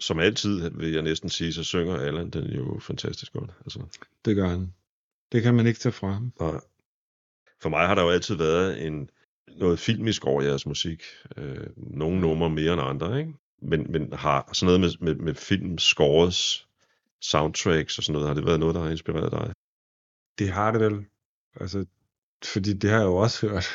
Som 0.00 0.18
altid, 0.18 0.70
vil 0.70 0.92
jeg 0.92 1.02
næsten 1.02 1.28
sige, 1.28 1.52
så 1.52 1.64
synger 1.64 1.96
Allan 1.96 2.30
den 2.30 2.44
jo 2.44 2.78
fantastisk 2.80 3.32
godt. 3.32 3.50
Altså, 3.60 4.00
Det 4.24 4.36
gør 4.36 4.48
han. 4.48 4.72
Det 5.32 5.42
kan 5.42 5.54
man 5.54 5.66
ikke 5.66 5.80
tage 5.80 5.92
fra 5.92 6.12
ham. 6.12 6.32
Nej. 6.40 6.60
For 7.62 7.68
mig 7.68 7.86
har 7.86 7.94
der 7.94 8.02
jo 8.02 8.10
altid 8.10 8.34
været 8.34 8.86
en, 8.86 9.10
noget 9.56 9.78
filmisk 9.78 10.24
over 10.24 10.42
jeres 10.42 10.66
musik. 10.66 11.02
Øh, 11.36 11.66
nogle 11.76 12.20
numre 12.20 12.50
mere 12.50 12.72
end 12.72 12.82
andre, 12.82 13.20
ikke? 13.20 13.32
Men, 13.62 13.92
men 13.92 14.12
har 14.12 14.50
sådan 14.52 14.66
noget 14.66 14.80
med, 14.80 14.90
med, 15.00 15.24
med 15.24 15.34
filmscores, 15.34 16.68
soundtracks 17.20 17.98
og 17.98 18.04
sådan 18.04 18.12
noget, 18.12 18.28
har 18.28 18.34
det 18.34 18.46
været 18.46 18.60
noget, 18.60 18.74
der 18.74 18.80
har 18.80 18.90
inspireret 18.90 19.32
dig? 19.32 19.52
Det 20.38 20.48
har 20.48 20.72
det 20.72 20.80
vel. 20.80 21.06
Altså, 21.60 21.86
fordi 22.44 22.72
det 22.72 22.90
har 22.90 22.98
jeg 22.98 23.06
jo 23.06 23.16
også 23.16 23.48
hørt. 23.48 23.68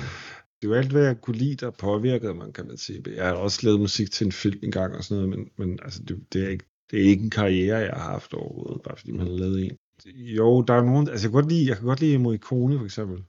det 0.60 0.64
er 0.64 0.68
jo 0.68 0.74
alt, 0.74 0.92
hvad 0.92 1.04
jeg 1.04 1.20
kunne 1.20 1.36
lide, 1.36 1.56
der 1.56 1.70
påvirkede 1.70 2.34
mig, 2.34 2.54
kan 2.54 2.66
man 2.66 2.76
sige. 2.76 3.02
Jeg 3.16 3.26
har 3.26 3.32
også 3.32 3.60
lavet 3.62 3.80
musik 3.80 4.10
til 4.10 4.26
en 4.26 4.32
film 4.32 4.60
engang 4.62 4.94
og 4.94 5.04
sådan 5.04 5.24
noget, 5.24 5.38
men, 5.38 5.50
men 5.56 5.78
altså, 5.82 6.02
det, 6.02 6.32
det, 6.32 6.44
er 6.44 6.48
ikke, 6.48 6.64
det 6.90 7.00
er 7.00 7.04
ikke 7.04 7.24
en 7.24 7.30
karriere, 7.30 7.78
jeg 7.78 7.94
har 7.94 8.10
haft 8.10 8.34
overhovedet, 8.34 8.82
bare 8.82 8.96
fordi 8.96 9.12
man 9.12 9.26
har 9.26 9.34
lavet 9.34 9.64
en. 9.64 9.76
Jo, 10.14 10.62
der 10.62 10.74
er 10.74 10.82
nogen, 10.82 11.08
altså 11.08 11.26
jeg 11.26 11.32
kan 11.32 11.40
godt 11.42 11.52
lide, 11.52 11.68
jeg 11.68 11.76
kan 11.76 11.86
godt 11.86 12.00
lide 12.00 12.18
Morricone 12.18 12.78
for 12.78 12.84
eksempel. 12.84 13.24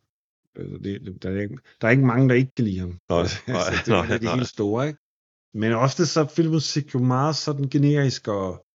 Altså, 0.56 0.78
det, 0.78 1.02
det, 1.06 1.23
der, 1.23 1.30
er 1.30 1.41
ikke, 1.41 1.58
der 1.82 1.88
er 1.88 1.91
ikke 1.91 2.06
mange, 2.06 2.30
der 2.30 2.36
ikke 2.36 2.56
kan 2.56 2.65
lide 2.65 2.80
ham. 2.80 3.00
Nej, 3.10 3.19
altså, 3.21 3.41
nej, 3.47 3.63
det 3.86 3.93
er 3.93 4.08
nej, 4.08 4.17
de 4.17 4.26
nej. 4.26 4.36
helt 4.36 4.47
store, 4.47 4.88
ikke? 4.88 5.00
Men 5.54 5.73
ofte 5.73 6.06
så 6.06 6.21
er 6.21 6.28
filmmusik 6.28 6.93
jo 6.93 7.00
meget 7.00 7.36
sådan 7.36 7.69
generisk, 7.69 8.28
og, 8.28 8.65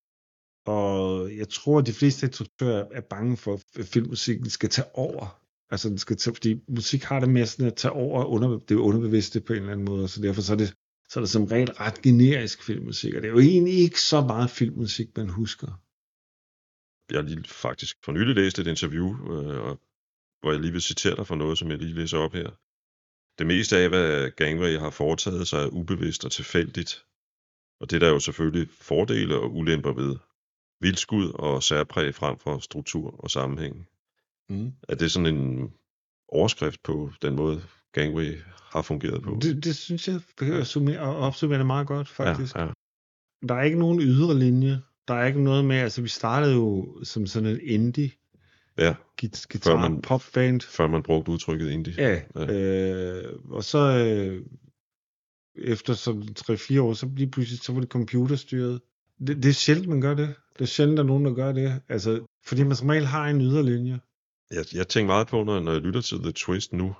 og 0.66 1.36
jeg 1.36 1.48
tror, 1.48 1.78
at 1.78 1.86
de 1.86 1.92
fleste 1.92 2.26
instruktører 2.26 2.86
er 2.92 3.00
bange 3.00 3.36
for, 3.36 3.60
at 3.78 3.86
filmmusikken 3.86 4.50
skal 4.50 4.68
tage 4.68 4.86
over. 4.94 5.41
Altså, 5.72 5.88
den 5.88 5.98
skal 5.98 6.16
tage, 6.16 6.34
fordi 6.34 6.60
musik 6.68 7.02
har 7.02 7.20
det 7.20 7.28
med 7.28 7.46
sådan 7.46 7.66
at 7.66 7.76
tage 7.76 7.92
over 7.92 8.24
under, 8.24 8.58
det 8.58 8.74
underbevidste 8.74 9.40
på 9.40 9.52
en 9.52 9.58
eller 9.58 9.72
anden 9.72 9.84
måde, 9.84 10.08
så 10.08 10.22
derfor 10.22 10.42
så 10.42 10.52
er 10.52 10.56
det, 10.56 10.74
så 11.08 11.20
er 11.20 11.22
det 11.22 11.30
som 11.30 11.44
regel 11.44 11.72
ret 11.72 12.02
generisk 12.02 12.62
filmmusik, 12.62 13.14
og 13.14 13.22
det 13.22 13.28
er 13.28 13.32
jo 13.32 13.38
egentlig 13.38 13.74
ikke 13.74 14.00
så 14.00 14.20
meget 14.20 14.50
filmmusik, 14.50 15.16
man 15.16 15.28
husker. 15.28 15.80
Jeg 17.10 17.18
har 17.18 17.28
lige 17.28 17.44
faktisk 17.48 17.96
for 18.04 18.12
nylig 18.12 18.34
læst 18.34 18.58
et 18.58 18.66
interview, 18.66 19.08
øh, 19.32 19.60
og, 19.66 19.80
hvor 20.40 20.50
jeg 20.52 20.60
lige 20.60 20.72
vil 20.72 20.82
citere 20.82 21.16
dig 21.16 21.26
for 21.26 21.34
noget, 21.34 21.58
som 21.58 21.70
jeg 21.70 21.78
lige 21.78 21.94
læser 21.94 22.18
op 22.18 22.32
her. 22.32 22.50
Det 23.38 23.46
meste 23.46 23.76
af, 23.76 23.88
hvad 23.88 24.30
Gangway 24.30 24.78
har 24.78 24.90
foretaget 24.90 25.48
sig, 25.48 25.62
er 25.62 25.68
ubevidst 25.68 26.24
og 26.24 26.32
tilfældigt. 26.32 27.04
Og 27.80 27.90
det 27.90 27.96
er 27.96 28.00
der 28.00 28.08
jo 28.08 28.20
selvfølgelig 28.20 28.68
fordele 28.70 29.36
og 29.36 29.54
ulemper 29.54 29.92
ved. 29.92 30.16
Vildskud 30.80 31.32
og 31.34 31.62
særpræg 31.62 32.14
frem 32.14 32.38
for 32.38 32.58
struktur 32.58 33.20
og 33.24 33.30
sammenhæng. 33.30 33.88
Mm. 34.52 34.72
Er 34.88 34.94
det 34.94 35.10
sådan 35.10 35.36
en 35.36 35.70
overskrift 36.28 36.82
på 36.82 37.10
den 37.22 37.36
måde, 37.36 37.62
Gangway 37.92 38.38
har 38.72 38.82
fungeret 38.82 39.22
på? 39.22 39.38
Det, 39.42 39.64
det 39.64 39.76
synes 39.76 40.08
jeg 40.08 40.20
kan 40.38 40.64
summere, 40.64 41.00
og 41.00 41.16
opsummere 41.16 41.58
det 41.58 41.66
meget 41.66 41.86
godt, 41.86 42.08
faktisk. 42.08 42.54
Ja, 42.56 42.62
ja. 42.64 42.68
Der 43.48 43.54
er 43.54 43.62
ikke 43.62 43.78
nogen 43.78 44.00
ydre 44.00 44.38
linje. 44.38 44.80
Der 45.08 45.14
er 45.14 45.26
ikke 45.26 45.42
noget 45.42 45.64
med, 45.64 45.76
altså 45.76 46.02
vi 46.02 46.08
startede 46.08 46.54
jo 46.54 46.98
som 47.04 47.26
sådan 47.26 47.48
en 47.48 47.60
indie 47.62 48.10
ja, 48.78 48.94
git- 49.16 49.46
Før 49.46 49.52
guitar 49.52 49.88
man- 49.88 50.02
popband. 50.02 50.60
før 50.60 50.86
man 50.86 51.02
brugte 51.02 51.32
udtrykket 51.32 51.70
indie. 51.70 51.94
Ja, 51.98 52.20
Ja. 52.36 52.52
øh, 52.52 53.32
og 53.50 53.64
så 53.64 53.78
øh, 53.78 54.46
efter 55.54 55.94
sådan 55.94 56.22
3-4 56.38 56.80
år, 56.80 56.92
så 56.92 57.10
lige 57.16 57.30
pludselig, 57.30 57.60
så 57.60 57.72
var 57.72 57.80
det 57.80 57.88
computerstyret. 57.88 58.80
Det, 59.26 59.36
det 59.42 59.48
er 59.48 59.52
sjældent, 59.52 59.88
man 59.88 60.00
gør 60.00 60.14
det. 60.14 60.34
Det 60.52 60.60
er 60.60 60.66
sjældent, 60.66 60.96
der 60.96 61.02
er 61.02 61.06
nogen, 61.06 61.24
der 61.24 61.34
gør 61.34 61.52
det. 61.52 61.80
Altså, 61.88 62.24
fordi 62.46 62.62
man 62.62 62.76
som 62.76 62.88
regel 62.88 63.06
har 63.06 63.26
en 63.28 63.40
yderlinje. 63.40 64.00
Jeg, 64.52 64.64
jeg 64.74 64.88
tænker 64.88 65.06
meget 65.06 65.26
på, 65.26 65.44
når, 65.44 65.60
når 65.60 65.72
jeg 65.72 65.80
lytter 65.80 66.00
til 66.00 66.18
The 66.18 66.32
Twist 66.32 66.72
nu, 66.72 66.94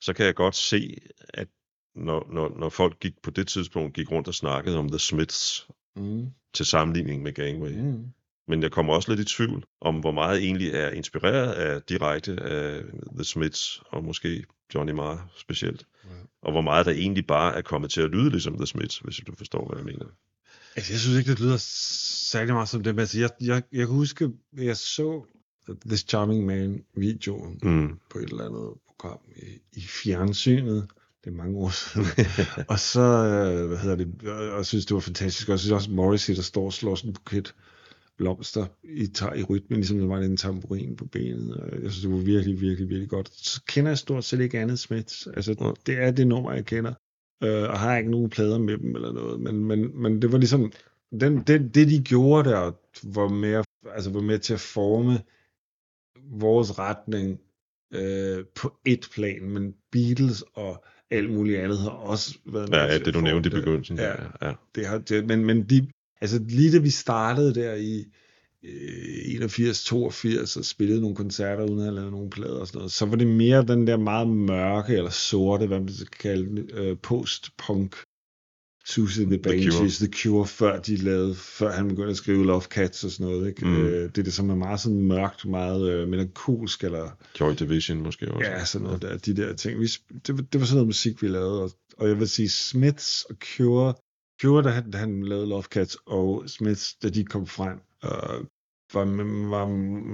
så 0.00 0.12
kan 0.12 0.26
jeg 0.26 0.34
godt 0.34 0.54
se, 0.54 0.96
at 1.28 1.48
når, 1.94 2.28
når, 2.32 2.58
når 2.58 2.68
folk 2.68 3.00
gik 3.00 3.22
på 3.22 3.30
det 3.30 3.48
tidspunkt 3.48 3.94
gik 3.94 4.10
rundt 4.10 4.28
og 4.28 4.34
snakkede 4.34 4.78
om 4.78 4.88
The 4.88 4.98
Smiths 4.98 5.68
Mm. 5.98 6.26
til 6.54 6.66
sammenligning 6.66 7.22
med 7.22 7.32
Gangway. 7.32 7.72
Mm. 7.72 8.04
Men 8.48 8.62
jeg 8.62 8.70
kommer 8.70 8.94
også 8.94 9.14
lidt 9.14 9.30
i 9.30 9.34
tvivl 9.36 9.64
om, 9.80 10.00
hvor 10.00 10.12
meget 10.12 10.42
egentlig 10.42 10.68
er 10.68 10.90
inspireret 10.90 11.52
af 11.52 11.82
direkte 11.82 12.42
af 12.42 12.82
The 13.14 13.24
Smiths, 13.24 13.82
og 13.90 14.04
måske 14.04 14.44
Johnny 14.74 14.92
Marr 14.92 15.30
specielt. 15.36 15.86
Ja. 16.04 16.10
Og 16.42 16.52
hvor 16.52 16.60
meget 16.60 16.86
der 16.86 16.92
egentlig 16.92 17.26
bare 17.26 17.54
er 17.54 17.62
kommet 17.62 17.90
til 17.90 18.00
at 18.00 18.10
lyde 18.10 18.30
ligesom 18.30 18.56
The 18.56 18.66
Smiths, 18.66 18.98
hvis 18.98 19.16
du 19.26 19.34
forstår, 19.34 19.66
hvad 19.66 19.78
jeg 19.78 19.84
mener. 19.84 20.06
Altså, 20.76 20.92
jeg 20.92 21.00
synes 21.00 21.18
ikke, 21.18 21.30
det 21.30 21.40
lyder 21.40 21.56
særlig 22.30 22.54
meget 22.54 22.68
som 22.68 22.82
det. 22.82 23.00
Altså, 23.00 23.20
jeg, 23.20 23.30
jeg, 23.40 23.62
jeg 23.72 23.86
kan 23.86 23.94
huske, 23.94 24.24
at 24.58 24.64
jeg 24.64 24.76
så 24.76 25.24
This 25.86 26.00
Charming 26.00 26.46
Man 26.46 26.82
videoen 26.96 27.58
Mm. 27.62 27.88
på 28.10 28.18
et 28.18 28.24
eller 28.30 28.44
andet 28.44 28.72
program 28.86 29.18
i, 29.36 29.42
i 29.72 29.80
fjernsynet. 29.80 30.86
Det 31.24 31.30
er 31.30 31.34
mange 31.36 31.58
år 31.58 31.70
siden. 31.70 32.06
og 32.72 32.78
så, 32.78 33.00
øh, 33.00 33.66
hvad 33.68 33.78
hedder 33.78 33.96
det, 33.96 34.28
og 34.30 34.56
jeg 34.56 34.66
synes, 34.66 34.86
det 34.86 34.94
var 34.94 35.00
fantastisk. 35.00 35.48
Og 35.48 35.52
jeg 35.52 35.58
synes 35.58 35.72
også, 35.72 35.90
Morrissey, 35.90 36.34
der 36.36 36.42
står 36.42 36.64
og 36.64 36.72
slår 36.72 36.94
sådan 36.94 37.10
en 37.10 37.14
buket 37.14 37.54
blomster 38.16 38.66
i, 38.84 39.06
ta- 39.06 39.34
i 39.36 39.42
rytmen, 39.42 39.76
ligesom 39.78 39.98
der 39.98 40.06
var 40.06 40.18
en 40.18 40.36
tamburin 40.36 40.96
på 40.96 41.04
benet. 41.04 41.54
Og 41.56 41.82
jeg 41.82 41.90
synes, 41.90 42.00
det 42.02 42.10
var 42.10 42.16
virkelig, 42.16 42.60
virkelig, 42.60 42.88
virkelig 42.88 43.08
godt. 43.08 43.30
Så 43.34 43.60
kender 43.68 43.90
jeg 43.90 43.98
stort 43.98 44.24
set 44.24 44.40
ikke 44.40 44.58
andet 44.60 44.78
Smiths. 44.78 45.26
Altså, 45.36 45.54
Ja. 45.60 45.70
det 45.86 46.02
er 46.02 46.10
det 46.10 46.26
nummer, 46.26 46.52
jeg 46.52 46.64
kender. 46.64 46.92
Øh, 47.44 47.62
og 47.70 47.78
har 47.78 47.96
ikke 47.98 48.10
nogen 48.10 48.30
plader 48.30 48.58
med 48.58 48.78
dem 48.78 48.94
eller 48.94 49.12
noget. 49.12 49.40
Men, 49.40 49.64
men, 49.64 50.02
men 50.02 50.22
det 50.22 50.32
var 50.32 50.38
ligesom, 50.38 50.72
den, 51.20 51.40
det, 51.40 51.74
det 51.74 51.88
de 51.88 52.00
gjorde 52.04 52.50
der, 52.50 52.72
var 53.04 53.28
mere 53.28 53.64
altså 53.94 54.10
var 54.10 54.20
med 54.20 54.38
til 54.38 54.54
at 54.54 54.60
forme 54.60 55.20
vores 56.30 56.78
retning 56.78 57.40
øh, 57.94 58.44
på 58.54 58.72
et 58.84 59.08
plan, 59.14 59.42
men 59.42 59.74
Beatles 59.92 60.44
og 60.54 60.84
alt 61.10 61.30
muligt 61.30 61.60
andet 61.60 61.78
har 61.78 61.90
også 61.90 62.38
været 62.46 62.68
med 62.68 62.78
Ja, 62.78 62.84
ja 62.84 62.98
det 62.98 63.14
du 63.14 63.20
nævnte 63.20 63.46
i 63.46 63.50
begyndelsen. 63.50 63.98
Ja, 63.98 64.12
ja. 64.42 64.52
det 64.74 64.86
har, 64.86 64.98
det, 64.98 65.26
men, 65.26 65.44
men 65.44 65.62
de, 65.62 65.88
altså 66.20 66.40
lige 66.48 66.72
da 66.72 66.78
vi 66.78 66.90
startede 66.90 67.54
der 67.54 67.74
i 67.74 68.04
øh, 68.64 69.34
81, 69.34 69.84
82 69.84 70.56
og 70.56 70.64
spillede 70.64 71.00
nogle 71.00 71.16
koncerter 71.16 71.64
uden 71.64 71.78
at 71.78 71.84
have 71.84 71.94
lavet 71.94 72.12
nogle 72.12 72.30
plader 72.30 72.60
og 72.60 72.66
sådan 72.66 72.78
noget, 72.78 72.92
så 72.92 73.06
var 73.06 73.16
det 73.16 73.26
mere 73.26 73.66
den 73.66 73.86
der 73.86 73.96
meget 73.96 74.28
mørke 74.28 74.96
eller 74.96 75.10
sorte, 75.10 75.66
hvad 75.66 75.80
man 75.80 75.88
skal 75.88 76.06
kalde 76.06 76.66
øh, 76.72 76.96
post-punk 77.02 77.96
Susie 78.88 79.24
the 79.24 79.36
The 79.36 79.42
Cure. 79.42 79.54
Banshees, 79.54 79.98
The 79.98 80.06
Cure, 80.12 80.46
før 80.46 80.80
de 80.80 80.96
lavede, 80.96 81.34
før 81.34 81.70
han 81.72 81.88
begyndte 81.88 82.10
at 82.10 82.16
skrive 82.16 82.46
Love 82.46 82.60
Cats 82.62 83.04
og 83.04 83.10
sådan 83.10 83.26
noget, 83.32 83.48
ikke? 83.48 83.66
Mm. 83.66 83.76
Øh, 83.76 84.02
det 84.02 84.18
er 84.18 84.22
det, 84.22 84.32
som 84.32 84.50
er 84.50 84.54
meget 84.54 84.80
sådan 84.80 85.02
mørkt, 85.02 85.46
meget 85.46 85.90
øh, 85.92 86.08
melankolsk, 86.08 86.84
eller 86.84 87.10
Joy 87.40 87.52
Division 87.58 87.98
måske 88.02 88.32
også. 88.32 88.50
Ja, 88.50 88.64
sådan 88.64 88.84
noget 88.86 89.02
der, 89.02 89.16
de 89.16 89.36
der 89.36 89.52
ting. 89.54 89.80
Vi, 89.80 89.86
det, 90.26 90.36
var- 90.38 90.44
det 90.52 90.60
var 90.60 90.66
sådan 90.66 90.76
noget 90.76 90.86
musik, 90.86 91.22
vi 91.22 91.28
lavede, 91.28 91.62
og, 91.62 91.70
og 91.98 92.08
jeg 92.08 92.18
vil 92.18 92.28
sige, 92.28 92.48
Smiths 92.50 93.24
og 93.24 93.36
Cure, 93.56 93.94
Cure, 94.42 94.62
da 94.62 94.68
han, 94.68 94.90
da 94.90 94.98
han 94.98 95.22
lavede 95.22 95.46
Love 95.46 95.62
Cats, 95.62 95.96
og 96.06 96.44
Smiths, 96.46 96.94
da 96.94 97.08
de 97.08 97.24
kom 97.24 97.46
frem, 97.46 97.78
øh, 98.04 98.44
var, 98.94 99.04
var 99.48 99.66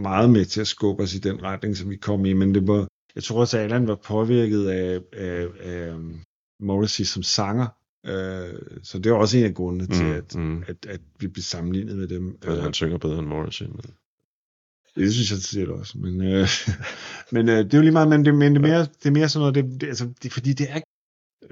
meget 0.02 0.30
med 0.30 0.44
til 0.44 0.60
at 0.60 0.66
skubbe 0.68 1.02
os 1.02 1.14
i 1.14 1.18
den 1.18 1.42
retning, 1.42 1.76
som 1.76 1.90
vi 1.90 1.96
kom 1.96 2.24
i, 2.24 2.32
men 2.32 2.54
det 2.54 2.66
var, 2.68 2.88
jeg 3.14 3.22
tror 3.24 3.40
også, 3.40 3.58
at 3.58 3.64
Alan 3.64 3.86
var 3.88 3.94
påvirket 4.04 4.66
af, 4.68 5.00
af, 5.12 5.46
af 5.60 5.94
Morrissey 6.60 7.04
som 7.04 7.22
sanger, 7.22 7.66
øh, 8.06 8.60
så 8.82 8.98
det 8.98 9.12
var 9.12 9.18
også 9.18 9.38
en 9.38 9.44
af 9.44 9.54
grundene 9.54 9.86
til, 9.86 10.04
Mm, 10.04 10.12
at, 10.12 10.34
mm. 10.34 10.64
at, 10.66 10.86
at 10.88 11.00
vi 11.18 11.28
blev 11.28 11.42
sammenlignet 11.42 11.96
med 11.96 12.08
dem. 12.08 12.38
Altså, 12.42 12.62
han 12.62 12.74
synger 12.74 12.98
bedre 12.98 13.18
end 13.18 13.26
Morrissey. 13.26 13.66
Men... 13.66 13.84
Det 14.96 15.12
synes 15.14 15.30
jeg 15.30 15.38
selv 15.38 15.70
også, 15.70 15.98
men, 15.98 16.20
øh, 16.22 16.48
men 17.32 17.48
øh, 17.48 17.58
det 17.58 17.74
er 17.74 17.78
jo 17.78 17.82
lige 17.82 17.92
meget, 17.92 18.08
men 18.08 18.24
det, 18.24 18.34
men 18.34 18.54
det, 18.54 18.58
er, 18.64 18.68
mere, 18.68 18.80
det 18.80 19.06
er 19.06 19.10
mere 19.10 19.28
sådan 19.28 19.40
noget, 19.40 19.54
det, 19.54 19.80
det, 19.80 19.86
altså, 19.86 20.08
det, 20.22 20.32
fordi 20.32 20.52
det 20.52 20.66
er 20.70 20.80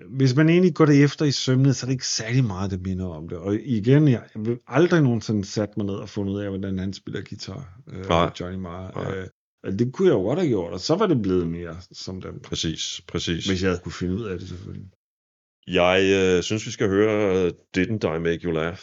hvis 0.09 0.37
man 0.37 0.49
egentlig 0.49 0.75
går 0.75 0.87
det 0.87 1.05
efter 1.05 1.25
i 1.25 1.31
sømnet, 1.31 1.77
så 1.77 1.87
er 1.87 1.89
det 1.89 1.93
ikke 1.93 2.07
særlig 2.07 2.45
meget, 2.45 2.71
det 2.71 2.83
minder 2.83 3.07
om 3.07 3.29
det. 3.29 3.39
Og 3.39 3.55
igen, 3.55 4.09
jeg, 4.09 4.23
jeg 4.35 4.47
vil 4.47 4.59
aldrig 4.67 5.03
nogensinde 5.03 5.45
sat 5.45 5.77
mig 5.77 5.87
ned 5.87 5.95
og 5.95 6.09
fundet 6.09 6.33
ud 6.33 6.41
af, 6.41 6.49
hvordan 6.49 6.79
han 6.79 6.93
spiller 6.93 7.21
guitar, 7.21 7.81
øh, 7.93 8.09
Nej. 8.09 8.31
Johnny 8.41 8.59
Marr. 8.59 8.93
Nej. 8.95 9.19
Øh, 9.19 9.27
og 9.65 9.79
det 9.79 9.93
kunne 9.93 10.09
jeg 10.09 10.15
jo 10.15 10.21
godt 10.21 10.39
have 10.39 10.49
gjort, 10.49 10.73
og 10.73 10.81
så 10.81 10.97
var 10.97 11.07
det 11.07 11.23
blevet 11.23 11.47
mere 11.49 11.77
som 11.93 12.21
dem, 12.21 12.41
Præcis, 12.41 13.01
præcis. 13.09 13.47
hvis 13.47 13.63
jeg 13.63 13.71
havde 13.71 13.81
kunne 13.85 13.93
finde 13.93 14.15
ud 14.15 14.25
af 14.25 14.39
det 14.39 14.49
selvfølgelig. 14.49 14.89
Jeg 15.67 16.03
øh, 16.03 16.43
synes, 16.43 16.67
vi 16.67 16.71
skal 16.71 16.89
høre 16.89 17.37
øh, 17.37 17.53
Didn't 17.77 18.17
I 18.17 18.19
Make 18.19 18.41
You 18.45 18.51
Laugh? 18.51 18.79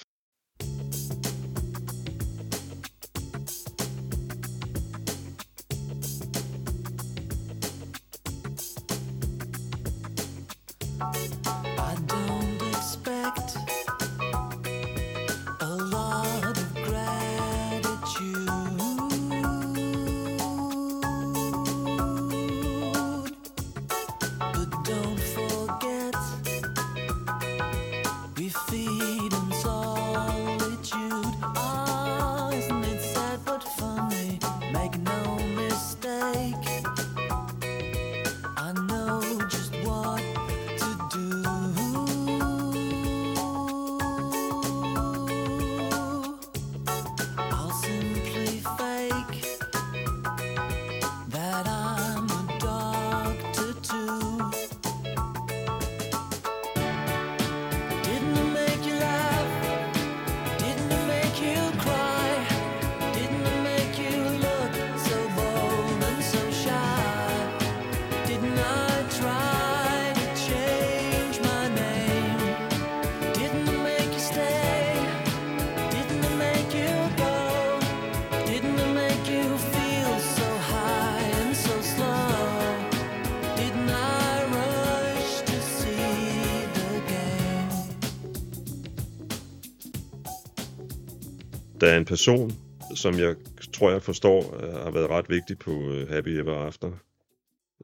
En 91.99 92.05
person, 92.05 92.51
som 92.95 93.19
jeg 93.19 93.35
tror, 93.73 93.91
jeg 93.91 94.01
forstår, 94.03 94.55
øh, 94.63 94.73
har 94.73 94.91
været 94.91 95.09
ret 95.09 95.29
vigtig 95.29 95.59
på 95.59 95.71
øh, 95.91 96.09
Happy 96.09 96.29
Ever 96.29 96.55
After. 96.55 96.91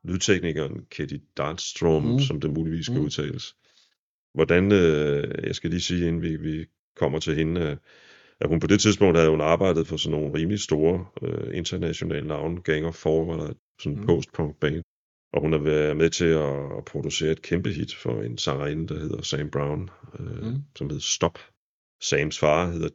Lydteknikeren 0.07 0.85
Katie 0.91 1.19
Darnstrom, 1.37 2.03
mm. 2.03 2.19
Som 2.19 2.41
det 2.41 2.53
muligvis 2.53 2.85
skal 2.85 2.97
Mm. 2.99 3.05
udtales. 3.05 3.55
Hvordan, 4.33 4.71
øh, 4.71 5.45
jeg 5.47 5.55
skal 5.55 5.69
lige 5.69 5.81
sige, 5.81 6.07
inden 6.07 6.21
vi, 6.21 6.35
vi 6.35 6.65
kommer 6.95 7.19
til 7.19 7.35
hende, 7.35 7.61
øh, 7.61 7.77
at 8.41 8.49
hun 8.49 8.59
på 8.59 8.67
det 8.67 8.79
tidspunkt 8.81 9.17
havde 9.17 9.29
hun 9.29 9.41
arbejdet 9.41 9.87
for 9.87 9.97
sådan 9.97 10.19
nogle 10.19 10.33
rimelig 10.39 10.59
store 10.59 11.05
øh, 11.21 11.57
internationale 11.57 12.27
navne, 12.27 12.61
Gang 12.61 12.85
of 12.85 12.95
Four, 12.95 13.25
var 13.25 13.37
der 13.47 13.53
sådan 13.79 13.93
en 13.93 13.99
Mm. 14.01 14.07
post-punk 14.07 14.59
band. 14.59 14.83
Og 15.33 15.41
hun 15.41 15.51
har 15.51 15.59
været 15.59 15.97
med 15.97 16.09
til 16.09 16.25
at, 16.25 16.77
at 16.77 16.85
producere 16.85 17.31
et 17.31 17.41
kæmpe 17.41 17.69
hit 17.69 17.95
for 17.95 18.21
en 18.21 18.37
sangerinde, 18.37 18.87
der 18.93 18.99
hedder 18.99 19.21
Sam 19.21 19.49
Brown, 19.51 19.89
øh, 20.19 20.43
Mm. 20.45 20.55
som 20.75 20.87
hedder 20.89 21.01
Stop. 21.01 21.39
Sams 22.01 22.39
far 22.39 22.71
hedder 22.71 22.89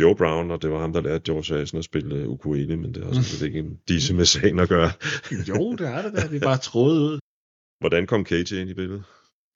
Joe 0.00 0.16
Brown, 0.16 0.50
og 0.50 0.62
det 0.62 0.70
var 0.70 0.80
ham, 0.80 0.92
der 0.92 1.00
lærte 1.00 1.32
George 1.32 1.54
Harrison 1.54 1.78
at 1.78 1.84
spille 1.84 2.16
øh, 2.16 2.28
ukulele, 2.28 2.76
men 2.76 2.94
det 2.94 3.04
har 3.04 3.12
sådan 3.12 3.46
ikke 3.46 3.58
en 3.58 3.80
disse 3.88 4.14
med 4.14 4.24
sagen 4.24 4.58
at 4.58 4.68
gøre. 4.68 4.90
Jo, 5.50 5.72
det 5.72 5.86
er 5.86 6.02
det 6.02 6.12
da. 6.12 6.28
Det 6.28 6.36
er 6.36 6.46
bare 6.46 6.58
trådet 6.58 7.00
ud. 7.00 7.18
Hvordan 7.80 8.06
kom 8.06 8.24
Katie 8.24 8.60
ind 8.60 8.70
i 8.70 8.74
billedet? 8.74 9.04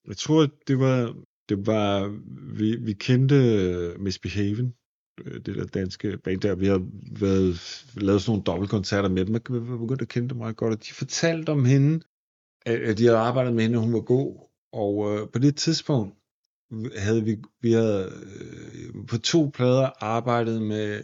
Jeg 0.08 0.16
tror, 0.16 0.48
det 0.68 0.78
var, 0.78 1.16
det 1.48 1.66
var 1.66 2.18
vi, 2.58 2.76
vi 2.76 2.92
kendte 2.92 3.34
øh, 3.34 4.00
Misbehaven, 4.00 4.74
øh, 5.24 5.40
det 5.46 5.56
der 5.56 5.66
danske 5.66 6.18
band 6.18 6.40
der. 6.40 6.54
Vi 6.54 6.66
har 6.66 6.82
været, 7.20 7.84
lavet 7.96 8.22
sådan 8.22 8.30
nogle 8.30 8.44
dobbeltkoncerter 8.44 9.08
med 9.08 9.24
dem, 9.24 9.34
og 9.34 9.40
vi 9.50 9.70
var 9.70 9.78
begyndt 9.78 10.02
at 10.02 10.08
kende 10.08 10.28
dem 10.28 10.38
meget 10.38 10.56
godt, 10.56 10.74
og 10.74 10.84
de 10.86 10.92
fortalte 10.92 11.50
om 11.50 11.64
hende, 11.64 12.00
at, 12.66 12.80
at 12.80 12.98
de 12.98 13.04
havde 13.04 13.18
arbejdet 13.18 13.54
med 13.54 13.62
hende, 13.62 13.78
og 13.78 13.82
hun 13.84 13.92
var 13.92 14.00
god. 14.00 14.48
Og 14.72 14.94
øh, 15.12 15.28
på 15.32 15.38
det 15.38 15.56
tidspunkt 15.56 16.16
havde 16.96 17.24
vi, 17.24 17.36
vi 17.60 17.72
havde 17.72 18.12
øh, 18.26 19.06
på 19.08 19.18
to 19.18 19.50
plader 19.54 19.90
arbejdet 20.04 20.62
med 20.62 21.02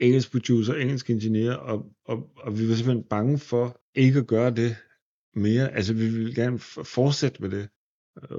engelsk 0.00 0.30
producer, 0.32 0.74
engelsk 0.74 1.10
ingeniør, 1.10 1.54
og, 1.54 1.86
og, 2.04 2.30
og 2.36 2.58
vi 2.58 2.68
var 2.68 2.74
simpelthen 2.74 3.04
bange 3.10 3.38
for 3.38 3.80
ikke 3.94 4.18
at 4.18 4.26
gøre 4.26 4.50
det 4.50 4.76
mere. 5.34 5.72
Altså, 5.72 5.94
vi 5.94 6.08
ville 6.08 6.34
gerne 6.34 6.58
fortsætte 6.84 7.42
med 7.42 7.50
det. 7.50 7.68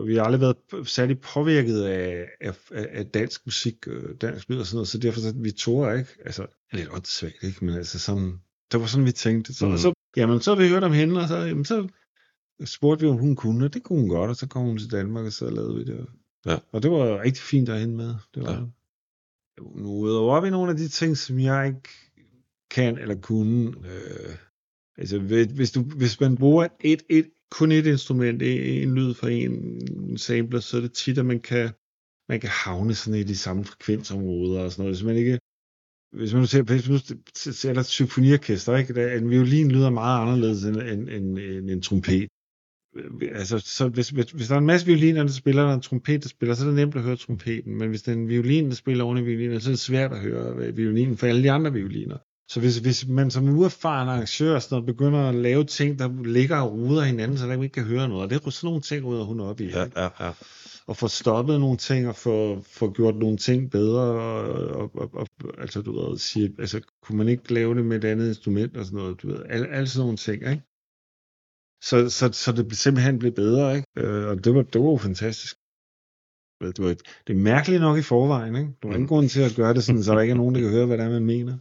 Vi 0.06 0.16
har 0.16 0.24
aldrig 0.24 0.42
været 0.42 0.88
særlig 0.88 1.20
påvirket 1.20 1.82
af, 1.84 2.30
af, 2.42 2.56
af 2.72 3.06
dansk 3.06 3.46
musik, 3.46 3.76
øh, 3.88 4.16
dansk 4.22 4.50
lyd 4.50 4.58
og 4.60 4.66
sådan 4.66 4.76
noget, 4.76 4.88
så 4.88 4.98
derfor 4.98 5.20
så 5.20 5.34
vi 5.36 5.52
tog 5.52 5.98
ikke, 5.98 6.10
altså, 6.26 6.48
lidt 6.74 6.90
åndssvagt, 6.92 7.44
ikke? 7.44 7.66
Men 7.66 7.76
altså 7.76 8.00
sådan, 8.00 8.34
det 8.72 8.80
var 8.80 8.86
sådan, 8.86 9.06
vi 9.06 9.12
tænkte. 9.12 9.54
Så, 9.54 9.68
Mm. 9.70 9.78
så, 9.78 9.94
jamen, 10.18 10.42
så 10.42 10.56
vi 10.56 10.70
hørt 10.70 10.84
om 10.84 10.92
hende, 10.92 11.22
og 11.22 11.28
så, 11.28 11.38
jamen, 11.38 11.66
så 11.66 11.88
spurgte 12.66 13.06
vi, 13.06 13.10
om 13.12 13.18
hun 13.18 13.36
kunne, 13.36 13.66
og 13.66 13.74
det 13.74 13.84
kunne 13.84 14.00
hun 14.00 14.10
godt, 14.10 14.30
og 14.30 14.36
så 14.36 14.48
kom 14.48 14.66
hun 14.66 14.78
til 14.78 14.92
Danmark, 14.92 15.26
og 15.26 15.34
så 15.34 15.50
lavede 15.50 15.76
vi 15.76 15.84
det. 15.84 16.08
Ja. 16.46 16.58
Og 16.72 16.84
det 16.84 16.92
var 16.92 17.22
rigtig 17.22 17.44
fint 17.44 17.70
at 17.70 17.80
hende 17.80 17.96
med. 17.96 18.16
Det 18.36 18.44
var 18.44 18.52
Ja. 18.52 18.60
Nu 19.76 19.90
udover 19.90 20.42
vi 20.42 20.50
nogle 20.50 20.72
af 20.72 20.78
de 20.78 20.88
ting, 20.88 21.18
som 21.18 21.40
jeg 21.40 21.68
ikke 21.68 21.90
kan 22.72 22.98
eller 22.98 23.16
kunne. 23.16 23.68
Øh, 23.68 24.36
altså, 24.98 25.20
hvis, 25.20 25.72
du, 25.72 25.82
hvis 25.82 26.20
man 26.20 26.38
bruger 26.38 26.68
et, 26.80 27.04
et, 27.10 27.30
kun 27.52 27.72
et 27.72 27.86
instrument, 27.86 28.42
en, 28.42 28.96
lyd 28.96 29.14
fra 29.14 29.30
en 29.30 30.18
sampler, 30.18 30.60
så 30.60 30.78
er 30.78 30.82
det 30.82 30.94
tit, 30.94 31.18
at 31.18 31.26
man 31.26 31.40
kan, 31.40 31.70
man 32.30 32.40
kan 32.40 32.50
havne 32.50 32.96
sådan 32.96 33.20
i 33.20 33.24
de 33.24 33.38
samme 33.38 33.66
frekvensområder 33.66 34.64
og 34.64 34.72
sådan 34.72 34.84
noget. 34.84 34.96
Hvis 34.96 35.06
man 35.06 35.16
ikke 35.16 35.40
hvis 36.14 36.34
man 36.34 36.40
nu 36.40 36.48
ser, 36.48 36.62
hvis 36.62 36.88
man 36.90 36.94
nu 36.94 37.54
ser 37.54 37.80
et 37.80 37.86
symfoniorkester, 37.86 38.78
ikke? 38.78 38.94
Der, 38.94 39.18
en 39.18 39.30
violin 39.30 39.72
lyder 39.72 39.90
meget 39.90 40.22
anderledes 40.22 40.64
end, 40.64 40.78
end, 40.78 41.10
end, 41.10 41.40
end 41.40 41.70
en 41.70 41.82
trompet. 41.82 42.28
Øh, 42.96 43.30
altså, 43.36 43.60
så 43.60 43.88
hvis, 43.88 44.10
hvis, 44.10 44.26
hvis 44.26 44.48
der 44.48 44.56
er 44.56 44.60
en 44.60 44.66
masse 44.66 44.86
violiner, 44.86 45.24
der 45.24 45.32
spiller, 45.32 45.62
og 45.62 45.66
der 45.66 45.72
er 45.72 45.76
en 45.76 45.82
trompet, 45.82 46.24
der 46.24 46.30
spiller, 46.30 46.56
så 46.56 46.64
er 46.64 46.68
det 46.68 46.76
nemt 46.76 46.96
at 46.96 47.02
høre 47.02 47.16
trompeten. 47.16 47.78
Men 47.78 47.90
hvis 47.90 48.02
det 48.02 48.12
er 48.12 48.16
en 48.16 48.30
violin, 48.30 48.70
der 48.70 48.76
spiller 48.76 49.04
oven 49.04 49.18
i 49.18 49.22
violinen, 49.22 49.62
så 49.62 49.70
er 49.70 49.72
det 49.72 49.80
svært 49.80 50.12
at 50.12 50.20
høre 50.20 50.56
øh, 50.56 50.78
violinen 50.78 51.18
for 51.18 51.28
alle 51.28 51.44
de 51.44 51.52
andre 51.52 51.74
violiner. 51.74 52.18
Så 52.48 52.60
hvis, 52.60 52.78
hvis 52.78 53.08
man 53.08 53.32
som 53.32 53.50
uerfaren 53.50 54.10
arrangør 54.10 54.60
sådan 54.60 54.76
noget, 54.76 54.86
begynder 54.86 55.20
at 55.20 55.36
lave 55.36 55.64
ting, 55.64 56.00
der 56.00 56.24
ligger 56.24 56.58
og 56.58 56.72
ruder 56.72 57.04
hinanden, 57.04 57.38
så 57.38 57.48
der 57.48 57.54
ikke 57.54 57.70
kan 57.70 57.84
høre 57.84 58.08
noget, 58.08 58.24
og 58.24 58.30
det 58.30 58.46
er 58.46 58.50
sådan 58.50 58.68
nogle 58.68 58.82
ting, 58.82 59.06
rydder 59.06 59.24
hun 59.24 59.40
op 59.40 59.62
i. 59.62 59.66
Ja, 59.66 59.86
ja, 59.96 60.10
ja. 60.20 60.32
og 60.88 60.98
få 60.98 61.08
stoppet 61.08 61.60
nogle 61.60 61.78
ting, 61.78 62.08
og 62.08 62.16
få, 62.16 62.62
få 62.62 62.92
gjort 62.92 63.16
nogle 63.16 63.38
ting 63.38 63.72
bedre, 63.72 64.02
og, 64.02 64.68
og, 64.82 64.92
og, 64.96 65.10
og 65.14 65.28
altså, 65.58 65.82
du 65.82 66.10
ved, 66.10 66.18
sige, 66.18 66.56
altså, 66.60 66.82
kunne 67.04 67.18
man 67.18 67.28
ikke 67.28 67.54
lave 67.54 67.76
det 67.76 67.86
med 67.86 67.98
et 67.98 68.06
andet 68.06 68.28
instrument, 68.28 68.78
og 68.78 68.86
sådan 68.86 68.98
noget, 68.98 69.22
du 69.22 69.28
ved, 69.28 69.40
alle, 69.50 69.68
alle 69.68 69.88
sådan 69.88 70.04
nogle 70.04 70.18
ting, 70.18 70.50
ikke? 70.50 70.64
Så, 71.90 72.10
så, 72.10 72.32
så 72.32 72.52
det 72.52 72.78
simpelthen 72.78 73.20
blev 73.20 73.32
bedre, 73.32 73.76
ikke? 73.76 73.88
Øh, 73.98 74.28
og 74.30 74.44
det 74.44 74.56
var, 74.56 74.62
det 74.62 74.82
var 74.82 74.90
jo 74.90 74.98
fantastisk. 74.98 75.56
Det, 76.62 76.80
var, 76.86 76.96
det 77.28 77.34
er 77.34 77.40
mærkeligt 77.40 77.82
nok 77.82 77.98
i 77.98 78.02
forvejen, 78.02 78.56
ikke? 78.56 78.72
Der 78.82 78.88
var 78.88 78.94
ingen 78.94 79.02
Mm. 79.02 79.08
grund 79.08 79.30
til 79.30 79.42
at 79.42 79.54
gøre 79.56 79.74
det 79.74 79.84
sådan, 79.84 80.04
så 80.04 80.14
der 80.14 80.22
ikke 80.22 80.32
er 80.32 80.36
nogen, 80.38 80.56
der 80.56 80.62
kan 80.62 80.70
høre, 80.70 80.86
hvad 80.86 80.98
det 80.98 81.06
er, 81.06 81.10
man 81.10 81.26
mener. 81.26 81.58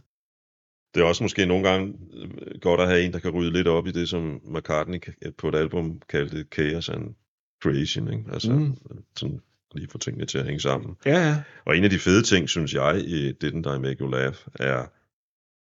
Det 0.93 1.01
er 1.01 1.05
også 1.05 1.23
måske 1.23 1.45
nogle 1.45 1.69
gange 1.69 1.93
øh, 2.13 2.59
godt 2.61 2.81
at 2.81 2.87
have 2.87 3.01
en, 3.03 3.13
der 3.13 3.19
kan 3.19 3.31
rydde 3.31 3.51
lidt 3.53 3.67
op 3.67 3.87
i 3.87 3.91
det, 3.91 4.09
som 4.09 4.41
McCartney 4.45 4.99
på 5.37 5.49
et 5.49 5.55
album 5.55 6.01
kaldte 6.09 6.45
Chaos 6.53 6.89
and 6.89 7.15
Creation. 7.63 8.13
Ikke? 8.13 8.25
Altså 8.33 8.53
mm. 8.53 8.77
sådan 9.17 9.39
lige 9.75 9.87
få 9.89 9.97
tingene 9.97 10.25
til 10.25 10.37
at 10.37 10.45
hænge 10.45 10.59
sammen. 10.59 10.95
Ja, 11.05 11.27
ja. 11.27 11.43
Og 11.65 11.77
en 11.77 11.83
af 11.83 11.89
de 11.89 11.99
fede 11.99 12.23
ting, 12.23 12.49
synes 12.49 12.73
jeg, 12.73 13.01
i 13.05 13.31
Didn't 13.31 13.75
I 13.75 13.79
Make 13.79 13.99
You 14.01 14.09
Laugh, 14.09 14.35
er, 14.55 14.85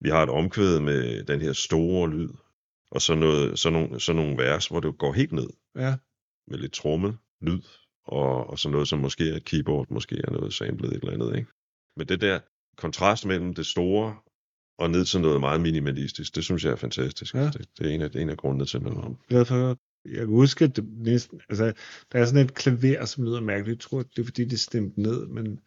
vi 0.04 0.10
har 0.10 0.24
et 0.24 0.30
omkvæd 0.30 0.80
med 0.80 1.24
den 1.24 1.42
her 1.42 1.54
store 1.54 2.10
lyd, 2.10 2.30
og 2.92 3.02
så, 3.02 3.16
noget, 3.16 3.60
så, 3.60 3.70
nogle, 3.70 4.00
så 4.00 4.14
nogle 4.14 4.38
vers, 4.38 4.68
hvor 4.68 4.80
det 4.80 4.98
går 4.98 5.14
helt 5.14 5.32
ned 5.32 5.50
Ja, 5.76 5.96
med 6.48 6.58
lidt 6.58 6.74
trommel, 6.74 7.14
lyd, 7.42 7.62
og, 8.06 8.50
og 8.50 8.60
så 8.60 8.70
noget, 8.70 8.88
som 8.88 9.00
måske 9.00 9.30
er 9.30 9.36
et 9.36 9.46
keyboard, 9.46 9.88
måske 9.90 10.22
er 10.24 10.32
noget 10.32 10.54
samlet 10.54 10.94
et 10.94 10.94
eller 10.94 11.14
andet. 11.14 11.38
Ikke? 11.38 11.52
Men 11.98 12.08
det 12.08 12.22
der 12.22 12.40
kontrast 12.78 13.26
mellem 13.26 13.54
det 13.54 13.66
store 13.66 14.16
og 14.78 14.90
ned 14.90 15.06
til 15.06 15.22
noget 15.22 15.40
meget 15.40 15.62
minimalistisk, 15.62 16.36
det 16.36 16.44
synes 16.44 16.66
jeg 16.66 16.72
er 16.72 16.76
fantastisk. 16.76 17.36
Ja. 17.36 17.46
Det, 17.46 17.66
det 17.80 17.88
er 17.88 17.96
en 17.96 18.02
af, 18.02 18.10
en 18.16 18.30
af 18.30 18.38
grundene 18.38 18.66
til, 18.66 18.80
glad 19.30 19.46
for 19.46 19.56
at 19.56 19.62
høre. 19.62 19.76
Jeg 20.06 20.16
kan 20.16 20.28
huske, 20.28 20.66
at 20.66 20.76
det 20.76 20.86
næsten, 20.98 21.42
altså, 21.50 21.74
der 22.12 22.20
er 22.20 22.26
sådan 22.26 22.46
et 22.46 22.54
klaver, 22.54 23.06
som 23.06 23.24
lyder 23.24 23.42
mærkeligt. 23.42 23.78
Jeg 23.78 23.80
tror, 23.80 24.04
det 24.04 24.20
er 24.20 24.24
fordi, 24.24 24.44
det 24.44 24.54
er 24.54 24.58
stemt 24.58 24.98
ned, 24.98 25.28
men 25.28 25.60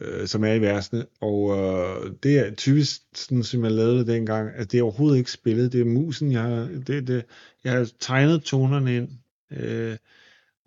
øh, 0.00 0.26
som 0.26 0.44
er 0.44 0.52
i 0.52 0.60
versene. 0.60 1.06
Og 1.20 1.58
øh, 1.58 2.12
det 2.22 2.38
er 2.38 2.54
typisk 2.54 3.00
sådan, 3.14 3.42
som 3.42 3.64
jeg 3.64 3.72
lavede 3.72 3.98
det 3.98 4.06
dengang, 4.06 4.50
at 4.54 4.72
det 4.72 4.78
er 4.78 4.82
overhovedet 4.82 5.18
ikke 5.18 5.30
spillet. 5.30 5.72
Det 5.72 5.80
er 5.80 5.84
musen, 5.84 6.32
jeg 6.32 6.42
har, 6.42 6.68
det, 6.86 7.08
det, 7.08 7.24
jeg 7.64 7.72
har 7.72 7.90
tegnet 8.00 8.42
tonerne 8.42 8.96
ind, 8.96 9.08
øh, 9.50 9.96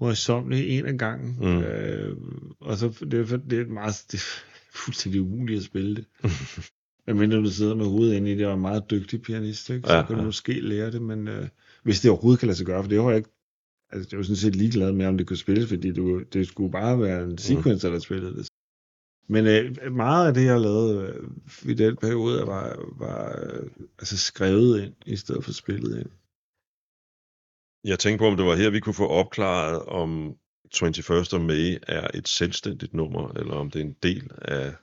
møjsommeligt 0.02 0.70
en 0.70 0.86
af 0.86 0.98
gangen. 0.98 1.38
Mm. 1.40 1.62
Øh, 1.62 2.18
og 2.60 2.78
så 2.78 2.88
det, 3.12 3.32
er 3.32 3.38
det 3.38 3.60
er 3.60 3.66
meget, 3.66 4.04
det 4.12 4.18
er 4.18 4.42
fuldstændig 4.74 5.22
umuligt 5.22 5.58
at 5.58 5.66
spille 5.66 5.96
det. 5.96 6.06
Medmindre 7.08 7.38
du 7.38 7.50
sidder 7.50 7.76
med 7.76 7.86
hovedet 7.86 8.16
inde 8.16 8.32
i 8.32 8.36
det, 8.36 8.46
og 8.46 8.52
er 8.52 8.56
en 8.56 8.62
meget 8.62 8.92
dygtig 8.92 9.22
pianist, 9.22 9.70
ikke? 9.70 9.88
så 9.88 9.94
Ja, 9.94 10.06
kan 10.06 10.16
du 10.16 10.22
ja. 10.22 10.26
måske 10.26 10.54
lære 10.62 10.92
det, 10.92 11.02
men 11.02 11.28
øh, 11.28 11.48
hvis 11.84 12.02
det 12.02 12.12
overhovedet 12.12 12.40
kan 12.40 12.48
lade 12.48 12.58
sig 12.58 12.66
gøre, 12.66 12.84
for 12.84 12.90
det 12.90 13.02
har 13.02 13.10
jeg 13.10 13.18
ikke, 13.18 13.30
altså 13.92 14.10
det 14.10 14.18
var 14.18 14.24
sådan 14.24 14.36
set 14.36 14.56
ligeglad 14.56 14.92
med, 14.92 15.06
om 15.06 15.18
det 15.18 15.28
kunne 15.28 15.38
spilles, 15.38 15.68
fordi 15.68 15.92
det, 15.92 16.34
det 16.34 16.48
skulle 16.48 16.72
bare 16.72 17.02
være 17.02 17.24
en 17.24 17.38
sequencer, 17.38 17.90
der 17.90 18.00
spillede 18.00 18.36
det. 18.36 18.47
Men 19.30 19.48
øh, 19.48 19.92
meget 19.92 20.28
af 20.28 20.34
det, 20.34 20.46
jeg 20.46 20.62
lavede 20.62 21.08
øh, 21.08 21.72
i 21.72 21.74
den 21.74 21.96
periode, 21.96 22.48
var, 22.48 22.86
var 22.98 23.40
øh, 23.44 23.70
altså 24.00 24.18
skrevet 24.18 24.84
ind, 24.84 24.94
i 25.06 25.16
stedet 25.16 25.44
for 25.44 25.52
spillet 25.52 26.00
ind. 26.00 26.10
Jeg 27.84 28.00
tænkte 28.00 28.22
på, 28.22 28.28
om 28.28 28.38
det 28.38 28.46
var 28.46 28.56
her, 28.56 28.70
vi 28.70 28.80
kunne 28.80 28.94
få 28.94 29.08
opklaret, 29.08 29.82
om 29.82 30.36
21st 30.76 31.36
of 31.36 31.42
May 31.42 31.78
er 31.88 32.08
et 32.14 32.28
selvstændigt 32.28 32.94
nummer, 32.94 33.32
eller 33.32 33.54
om 33.54 33.72
det 33.72 33.82
er 33.82 33.86
en 33.86 33.96
del 34.04 34.32
af 34.42 34.74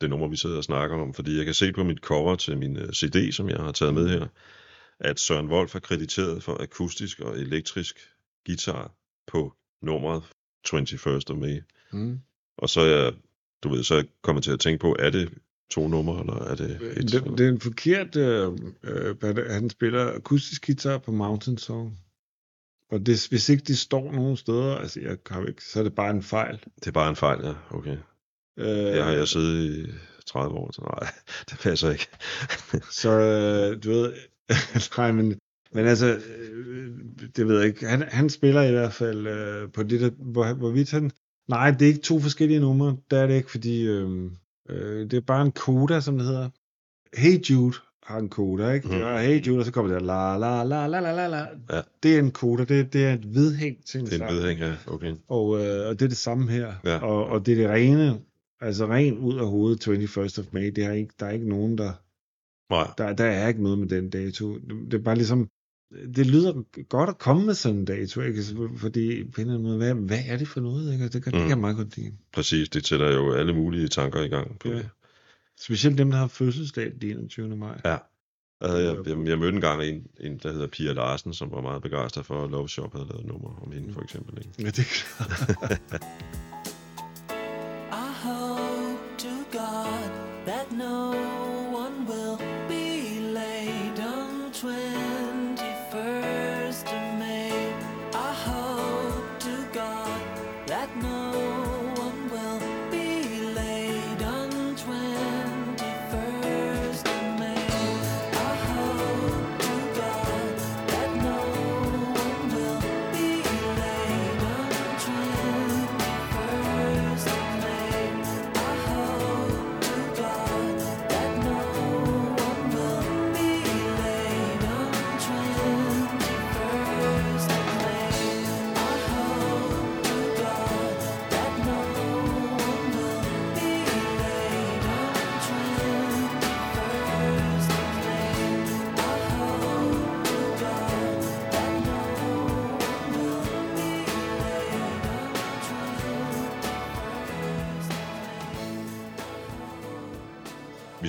det 0.00 0.10
nummer, 0.10 0.28
vi 0.28 0.36
sidder 0.36 0.56
og 0.56 0.64
snakker 0.64 0.96
om. 0.96 1.14
Fordi 1.14 1.36
jeg 1.36 1.44
kan 1.44 1.54
se 1.54 1.72
på 1.72 1.84
mit 1.84 1.98
cover 1.98 2.36
til 2.36 2.58
min 2.58 2.76
øh, 2.76 2.92
CD, 2.92 3.32
som 3.32 3.48
jeg 3.48 3.58
har 3.58 3.72
taget 3.72 3.94
med 3.94 4.08
her, 4.08 4.26
at 5.00 5.20
Søren 5.20 5.48
Wolf 5.48 5.74
er 5.74 5.80
krediteret 5.80 6.42
for 6.42 6.62
akustisk 6.62 7.20
og 7.20 7.38
elektrisk 7.38 7.96
guitar 8.46 8.94
på 9.26 9.52
nummeret 9.82 10.22
21st 10.68 11.30
of 11.30 11.36
May. 11.36 11.62
Mm. 11.92 12.20
Og 12.58 12.68
så 12.68 12.80
er 12.80 12.86
jeg, 12.86 13.12
du 13.62 13.68
ved, 13.68 13.82
så 13.84 13.94
er 13.94 13.98
jeg 13.98 14.06
kommet 14.22 14.44
til 14.44 14.50
at 14.50 14.60
tænke 14.60 14.80
på, 14.80 14.96
er 14.98 15.10
det 15.10 15.28
to 15.70 15.88
numre, 15.88 16.20
eller 16.20 16.34
er 16.34 16.54
det 16.54 16.70
et? 16.96 17.12
Det, 17.12 17.38
det 17.38 17.46
er 17.46 17.48
en 17.48 17.60
forkert, 17.60 18.16
øh, 18.16 18.52
øh, 18.84 19.36
han 19.50 19.70
spiller 19.70 20.12
akustisk 20.12 20.66
guitar 20.66 20.98
på 20.98 21.12
Mountain 21.12 21.58
Song. 21.58 21.98
Og 22.90 23.06
det, 23.06 23.26
hvis 23.28 23.48
ikke 23.48 23.64
det 23.64 23.78
står 23.78 24.12
nogen 24.12 24.36
steder, 24.36 24.76
altså 24.76 25.00
jeg 25.00 25.16
har 25.26 25.40
jo 25.40 25.46
ikke, 25.46 25.64
så 25.64 25.78
er 25.78 25.82
det 25.82 25.94
bare 25.94 26.10
en 26.10 26.22
fejl. 26.22 26.58
det 26.80 26.86
er 26.86 26.92
bare 26.92 27.10
en 27.10 27.16
fejl, 27.16 27.44
ja. 27.44 27.54
Okay. 27.70 27.96
Øh, 28.58 28.96
Jeg 28.96 29.04
har 29.04 29.12
jeg 29.12 29.28
siddet 29.28 29.76
i 29.76 29.92
30 30.26 30.54
år, 30.54 30.72
så 30.72 30.82
nej, 30.82 31.10
det 31.50 31.58
passer 31.58 31.90
ikke. 31.90 32.08
Så 33.02 33.10
øh, 33.10 33.82
du 33.84 33.88
ved, 33.90 34.12
nej, 34.98 35.12
men, 35.12 35.38
men 35.72 35.86
altså, 35.86 36.06
øh, 36.06 36.98
det 37.36 37.48
ved 37.48 37.58
jeg 37.58 37.66
ikke. 37.66 37.86
Han, 37.86 38.02
han 38.02 38.30
spiller 38.30 38.62
i 38.62 38.70
hvert 38.70 38.92
fald 38.92 39.26
øh, 39.26 39.72
på 39.72 39.82
det 39.82 40.00
der, 40.00 40.10
hvor, 40.10 40.52
hvorvidt 40.52 40.90
han, 40.90 41.10
nej, 41.48 41.70
det 41.70 41.82
er 41.82 41.86
ikke 41.86 42.00
to 42.00 42.20
forskellige 42.20 42.60
numre, 42.60 42.96
der 43.10 43.18
er 43.18 43.26
det 43.26 43.34
ikke, 43.34 43.50
fordi 43.50 43.86
øh, 43.86 44.30
øh, 44.68 45.10
det 45.10 45.14
er 45.14 45.20
bare 45.20 45.42
en 45.42 45.52
koda, 45.52 46.00
som 46.00 46.18
det 46.18 46.26
hedder. 46.26 46.48
Hey 47.16 47.38
Jude 47.50 47.74
har 48.02 48.18
en 48.18 48.28
koda, 48.28 48.70
ikke? 48.72 48.86
Mm. 48.88 48.94
Det 48.94 49.02
er 49.02 49.18
Hey 49.18 49.46
Jude, 49.46 49.58
og 49.58 49.64
så 49.64 49.72
kommer 49.72 49.92
der 49.92 50.00
la 50.00 50.36
la 50.36 50.62
la 50.64 50.86
la 50.86 51.00
la 51.00 51.12
la 51.12 51.26
la. 51.28 51.46
Ja. 51.76 51.80
Det 52.02 52.14
er 52.14 52.18
en 52.18 52.30
koda, 52.30 52.64
det, 52.64 52.92
det 52.92 53.04
er 53.04 53.12
et 53.14 53.34
vedhæng 53.34 53.84
til 53.84 54.00
en 54.00 54.06
Det 54.06 54.12
er 54.12 54.16
en 54.16 54.20
sang. 54.28 54.34
vedhæng, 54.40 54.60
ja. 54.60 54.74
Okay. 54.86 55.14
Og, 55.28 55.58
øh, 55.66 55.88
og 55.88 55.98
det 55.98 56.02
er 56.04 56.08
det 56.08 56.16
samme 56.16 56.50
her. 56.50 56.72
Ja. 56.84 56.98
Og, 56.98 57.26
og 57.26 57.46
det 57.46 57.52
er 57.52 57.56
det 57.56 57.70
rene, 57.70 58.20
altså 58.60 58.86
ren 58.86 59.18
ud 59.18 59.38
af 59.38 59.46
hovedet 59.48 59.88
21st 59.88 60.40
of 60.40 60.46
May. 60.52 60.66
Det 60.76 60.84
er 60.84 60.92
ikke, 60.92 61.14
der 61.20 61.26
er 61.26 61.30
ikke 61.30 61.48
nogen, 61.48 61.78
der, 61.78 61.92
Nej, 62.70 62.90
der, 62.98 63.12
der 63.12 63.24
er 63.24 63.48
ikke 63.48 63.62
noget 63.62 63.78
med 63.78 63.88
den 63.88 64.10
dato. 64.10 64.58
Det 64.58 64.94
er 64.94 64.98
bare 64.98 65.14
ligesom, 65.14 65.48
det 65.90 66.26
lyder 66.26 66.82
godt 66.82 67.10
at 67.10 67.18
komme 67.18 67.46
med 67.46 67.54
sådan 67.54 67.78
en 67.78 67.84
dato, 67.84 68.20
ikke? 68.20 68.36
Altså, 68.36 68.68
fordi 68.76 69.24
på 69.24 69.40
en 69.40 69.46
eller 69.46 69.54
anden 69.54 69.62
måde, 69.62 69.76
hvad, 69.76 69.94
hvad 69.94 70.20
er 70.26 70.36
det 70.36 70.48
for 70.48 70.60
noget? 70.60 70.92
Ikke? 70.92 71.08
Det 71.08 71.22
kan, 71.24 71.32
mm. 71.34 71.38
det 71.38 71.48
kan 71.48 71.60
meget 71.60 71.76
godt 71.76 71.96
lide. 71.96 72.12
præcis. 72.32 72.68
Det 72.68 72.86
sætter 72.86 73.12
jo 73.12 73.32
alle 73.32 73.54
mulige 73.54 73.88
tanker 73.88 74.22
i 74.22 74.28
gang. 74.28 74.58
På. 74.58 74.68
Ja. 74.68 74.82
Specielt 75.60 75.98
dem, 75.98 76.10
der 76.10 76.18
har 76.18 76.26
fødselsdag 76.26 76.92
den 77.00 77.10
21. 77.10 77.56
maj. 77.56 77.80
ja. 77.84 77.96
Jeg, 78.60 78.70
jeg, 78.70 78.96
jeg, 79.06 79.28
jeg 79.28 79.38
mødte 79.38 79.54
engang 79.54 79.82
en, 79.82 80.06
en, 80.20 80.38
der 80.42 80.52
hedder 80.52 80.66
Pia 80.66 80.92
Larsen, 80.92 81.34
som 81.34 81.50
var 81.50 81.60
meget 81.60 81.82
begejstret 81.82 82.26
for, 82.26 82.44
at 82.44 82.50
Love 82.50 82.68
Shop 82.68 82.92
havde 82.92 83.06
lavet 83.08 83.20
et 83.20 83.26
nummer 83.26 83.62
om 83.62 83.72
hende, 83.72 83.92
for 83.92 84.00
eksempel. 84.00 84.38
Ikke? 84.38 84.50
Ja, 84.58 84.66
det 84.66 84.78
er 84.78 84.84
klart. 84.84 86.02
21st 95.90 96.27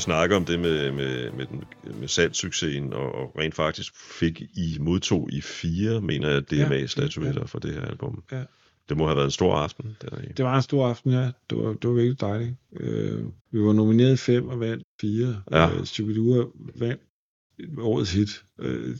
21st 0.10 0.14
Vi 0.14 0.14
snakker 0.14 0.36
om 0.36 0.46
det 0.46 0.60
med, 0.60 0.92
med, 0.92 1.32
med, 1.32 1.46
den, 1.46 1.64
med 2.00 2.08
salgssuccesen, 2.08 2.94
og, 2.94 3.16
og 3.16 3.36
rent 3.40 3.56
faktisk 3.56 3.94
fik 3.96 4.42
I 4.42 4.78
modtog 4.80 5.30
i 5.32 5.42
fire, 5.42 6.02
mener 6.02 6.30
jeg, 6.30 6.52
DMA-statuetter 6.52 7.42
ja. 7.42 7.46
for 7.46 7.60
det 7.60 7.74
her 7.74 7.82
album. 7.82 8.24
Ja. 8.32 8.44
Det 8.90 8.98
må 8.98 9.06
have 9.06 9.16
været 9.16 9.26
en 9.26 9.32
stor 9.32 9.56
aften. 9.56 9.98
Der. 10.02 10.10
Det 10.38 10.46
var 10.46 10.56
en 10.56 10.62
stor 10.62 10.88
aften, 10.88 11.12
ja. 11.12 11.32
Det 11.50 11.58
var, 11.58 11.74
det 11.74 11.90
var 11.90 11.96
virkelig 11.96 12.22
dejligt. 12.22 12.56
Øh, 12.80 13.24
vi 13.52 13.62
var 13.62 13.74
nomineret 13.74 14.20
fem 14.20 14.48
og 14.48 14.60
vandt 14.60 14.84
fire. 15.02 15.44
Ja. 15.52 15.76
Øh, 15.76 15.86
Stupidua 15.86 16.46
vandt 16.76 17.02
årets 17.78 18.14
hit. 18.14 18.44
Øh, 18.60 18.96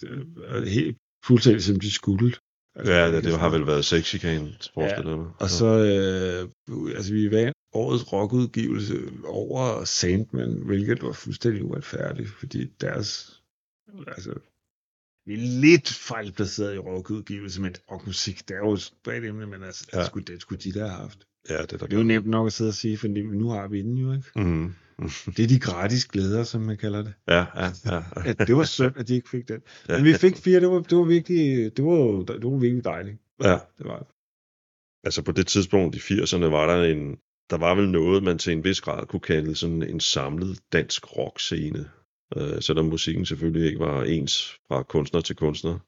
øh, 0.50 0.64
helt 0.68 0.98
fuldstændig 1.26 1.64
som 1.64 1.80
de 1.80 1.92
skulle. 1.92 2.34
Altså, 2.76 2.94
Ja, 2.94 3.12
det, 3.12 3.24
det 3.24 3.40
har 3.40 3.50
vel 3.50 3.68
været 3.68 3.86
sexchikane, 3.86 4.54
jeg 4.78 5.04
mig. 5.06 5.28
Og 5.40 5.50
så, 5.50 5.66
øh, 5.66 6.96
altså 6.96 7.14
vi 7.14 7.32
vandt 7.32 7.58
årets 7.74 8.14
rockudgivelse 8.14 9.12
over 9.26 9.84
Sandman, 9.84 10.62
hvilket 10.66 11.04
var 11.04 11.12
fuldstændig 11.12 11.64
uretfærdigt, 11.64 12.30
fordi 12.30 12.66
deres, 12.82 13.42
altså, 14.08 14.34
vi 15.26 15.34
er 15.34 15.62
lidt 15.62 15.90
fejlplaceret 15.90 16.76
i 16.76 16.78
rockudgivelse, 16.78 17.62
men 17.62 17.76
rockmusik, 17.92 18.48
det 18.48 18.56
er 18.56 18.60
jo 18.60 18.74
et 18.74 18.94
bredt 19.04 19.26
emne, 19.26 19.48
men 19.48 19.64
altså, 19.64 19.88
ja. 19.94 19.98
Ja. 19.98 20.02
det, 20.02 20.10
skulle, 20.10 20.26
det 20.26 20.42
skulle 20.42 20.62
de 20.62 20.74
der 20.74 20.88
have 20.88 21.02
haft. 21.02 21.28
Ja, 21.50 21.62
det 21.62 21.74
er 21.74 21.78
Det 21.78 21.94
er 21.94 21.98
jo 21.98 22.04
nemt 22.04 22.28
nok 22.28 22.48
at 22.48 22.54
sidde 22.54 22.70
og 22.70 22.74
sige, 22.74 22.98
for 22.98 23.08
nu 23.08 23.50
har 23.50 23.68
vi 23.68 23.82
den 23.82 23.98
jo, 23.98 24.14
ikke? 24.14 24.32
Mm. 24.36 24.74
Det 25.38 25.40
er 25.44 25.48
de 25.48 25.60
gratis 25.60 26.06
glæder, 26.06 26.44
som 26.44 26.62
man 26.62 26.78
kalder 26.78 27.04
det. 27.04 27.14
Ja, 27.28 27.46
ja, 27.56 27.72
ja. 27.86 28.04
At 28.26 28.48
det 28.48 28.56
var 28.56 28.64
synd, 28.64 28.98
at 28.98 29.08
de 29.08 29.16
ikke 29.16 29.30
fik 29.30 29.48
den. 29.48 29.62
Ja. 29.90 29.96
Men 29.96 30.06
vi 30.06 30.14
fik 30.14 30.38
fire, 30.38 30.60
det 30.60 30.70
var, 30.70 30.80
det 30.80 30.98
var 30.98 31.04
virkelig, 31.04 31.78
det 31.78 31.86
var, 31.86 32.24
det 32.26 32.44
var 32.44 32.58
virkelig 32.58 32.84
dejligt. 32.84 33.18
ja. 33.44 33.58
Det 33.78 33.86
var 33.86 33.98
det. 33.98 34.08
Altså 35.04 35.22
på 35.22 35.32
det 35.32 35.48
tidspunkt 35.48 35.96
i 35.96 36.00
80'erne 36.00 36.46
var 36.46 36.76
der 36.76 36.84
en, 36.84 37.18
der 37.50 37.58
var 37.58 37.76
vel 37.76 37.90
noget, 37.90 38.24
man 38.24 38.38
til 38.38 38.54
en 38.54 38.64
vis 38.64 38.82
grad 38.82 39.06
kunne 39.06 39.20
kalde 39.20 39.56
sådan 39.56 39.84
en 39.84 40.00
samlet 40.00 40.60
dansk 40.74 41.18
rockscene. 41.18 41.90
Øh, 42.38 42.62
selvom 42.62 42.86
musikken 42.86 43.26
selvfølgelig 43.26 43.68
ikke 43.68 43.80
var 43.80 44.04
ens 44.04 44.60
fra 44.68 44.84
kunstner 44.84 45.22
til 45.22 45.36
kunstner. 45.36 45.80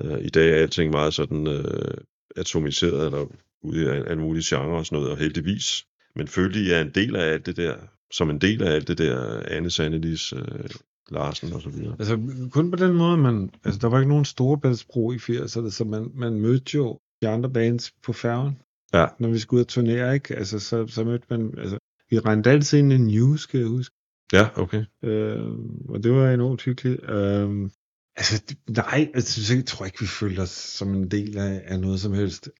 Øh, 0.00 0.24
I 0.24 0.28
dag 0.28 0.50
er 0.50 0.62
alting 0.62 0.90
meget 0.90 1.14
sådan 1.14 1.46
øh, 1.46 1.94
atomiseret, 2.36 3.06
eller 3.06 3.26
ude 3.62 3.84
i 3.84 3.86
alle 3.86 4.22
mulige 4.22 4.56
genrer 4.56 4.78
og 4.78 4.86
sådan 4.86 4.96
noget, 4.96 5.12
og 5.12 5.18
heldigvis. 5.18 5.86
Men 6.16 6.28
følte 6.28 6.60
I 6.60 6.70
er 6.70 6.80
en 6.80 6.90
del 6.94 7.16
af 7.16 7.32
alt 7.32 7.46
det 7.46 7.56
der, 7.56 7.76
som 8.12 8.30
en 8.30 8.40
del 8.40 8.62
af 8.62 8.74
alt 8.74 8.88
det 8.88 8.98
der, 8.98 9.42
Anne 9.48 9.70
Sandelis, 9.70 10.32
øh, 10.32 10.70
Larsen 11.10 11.52
og 11.52 11.62
så 11.62 11.70
videre. 11.70 11.96
Altså 11.98 12.18
kun 12.50 12.70
på 12.70 12.76
den 12.76 12.94
måde, 12.94 13.16
man, 13.16 13.50
altså 13.64 13.80
der 13.80 13.88
var 13.88 13.98
ikke 13.98 14.08
nogen 14.08 14.24
storebæltsbro 14.24 15.12
i 15.12 15.16
80'erne, 15.16 15.70
så 15.70 15.84
man, 15.84 16.10
man 16.14 16.40
mødte 16.40 16.76
jo 16.76 16.98
de 17.22 17.28
andre 17.28 17.50
bands 17.50 17.92
på 18.02 18.12
færgen, 18.12 18.58
Ja. 18.92 19.06
når 19.18 19.28
vi 19.28 19.38
skulle 19.38 19.58
ud 19.58 19.64
og 19.64 19.68
turnere, 19.68 20.14
ikke? 20.14 20.36
Altså 20.36 20.58
så, 20.58 20.86
så 20.86 21.04
mødte 21.04 21.26
man, 21.30 21.58
altså 21.58 21.78
vi 22.10 22.18
rendte 22.18 22.50
altid 22.50 22.78
ind 22.78 22.92
i 22.92 22.98
News, 22.98 23.40
skal 23.40 23.60
jeg 23.60 23.68
huske, 23.68 23.96
Ja, 24.32 24.48
okay. 24.60 24.84
øh, 25.02 25.48
og 25.88 26.02
det 26.02 26.12
var 26.12 26.30
enormt 26.30 26.62
hyggeligt. 26.62 27.02
Øh, 27.02 27.70
altså 28.16 28.42
nej, 28.68 29.10
altså, 29.14 29.54
jeg 29.54 29.66
tror 29.66 29.86
ikke, 29.86 30.00
vi 30.00 30.06
følte 30.06 30.40
os 30.40 30.50
som 30.50 30.94
en 30.94 31.10
del 31.10 31.38
af, 31.38 31.62
af 31.64 31.80
noget 31.80 32.00
som 32.00 32.12
helst. 32.12 32.50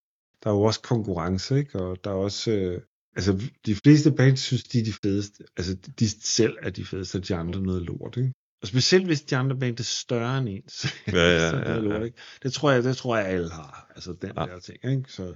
Der 0.44 0.50
er 0.50 0.54
jo 0.54 0.62
også 0.62 0.80
konkurrence, 0.80 1.58
ikke? 1.58 1.80
Og 1.80 2.04
der 2.04 2.10
er 2.10 2.14
også, 2.14 2.50
øh, 2.50 2.80
altså 3.16 3.42
de 3.66 3.74
fleste 3.74 4.12
bands 4.12 4.40
synes, 4.40 4.64
de 4.64 4.80
er 4.80 4.84
de 4.84 4.92
fedeste, 4.92 5.44
altså 5.56 5.74
de 5.74 6.24
selv 6.24 6.56
er 6.62 6.70
de 6.70 6.84
fedeste, 6.84 7.16
og 7.16 7.28
de 7.28 7.34
andre 7.34 7.62
noget 7.62 7.82
lort, 7.82 8.16
ikke? 8.16 8.32
Og 8.62 8.68
specielt 8.68 9.06
hvis 9.06 9.22
de 9.22 9.36
andre 9.36 9.56
band 9.58 9.80
er 9.80 9.82
større 9.82 10.38
end 10.38 10.48
ens. 10.48 10.86
Ja, 11.06 11.12
ja, 11.12 11.50
så 11.50 11.56
det 11.56 11.64
ja, 11.64 11.78
lort, 11.78 12.00
ja. 12.00 12.04
ikke? 12.04 12.18
Det 12.42 12.52
tror 12.52 12.70
jeg, 12.70 12.84
det 12.84 12.96
tror 12.96 13.16
jeg 13.16 13.26
alle 13.26 13.50
har. 13.50 13.92
Altså 13.94 14.12
den 14.12 14.32
ja. 14.36 14.46
der 14.46 14.60
ting, 14.60 14.78
ikke? 14.84 15.12
Så, 15.12 15.34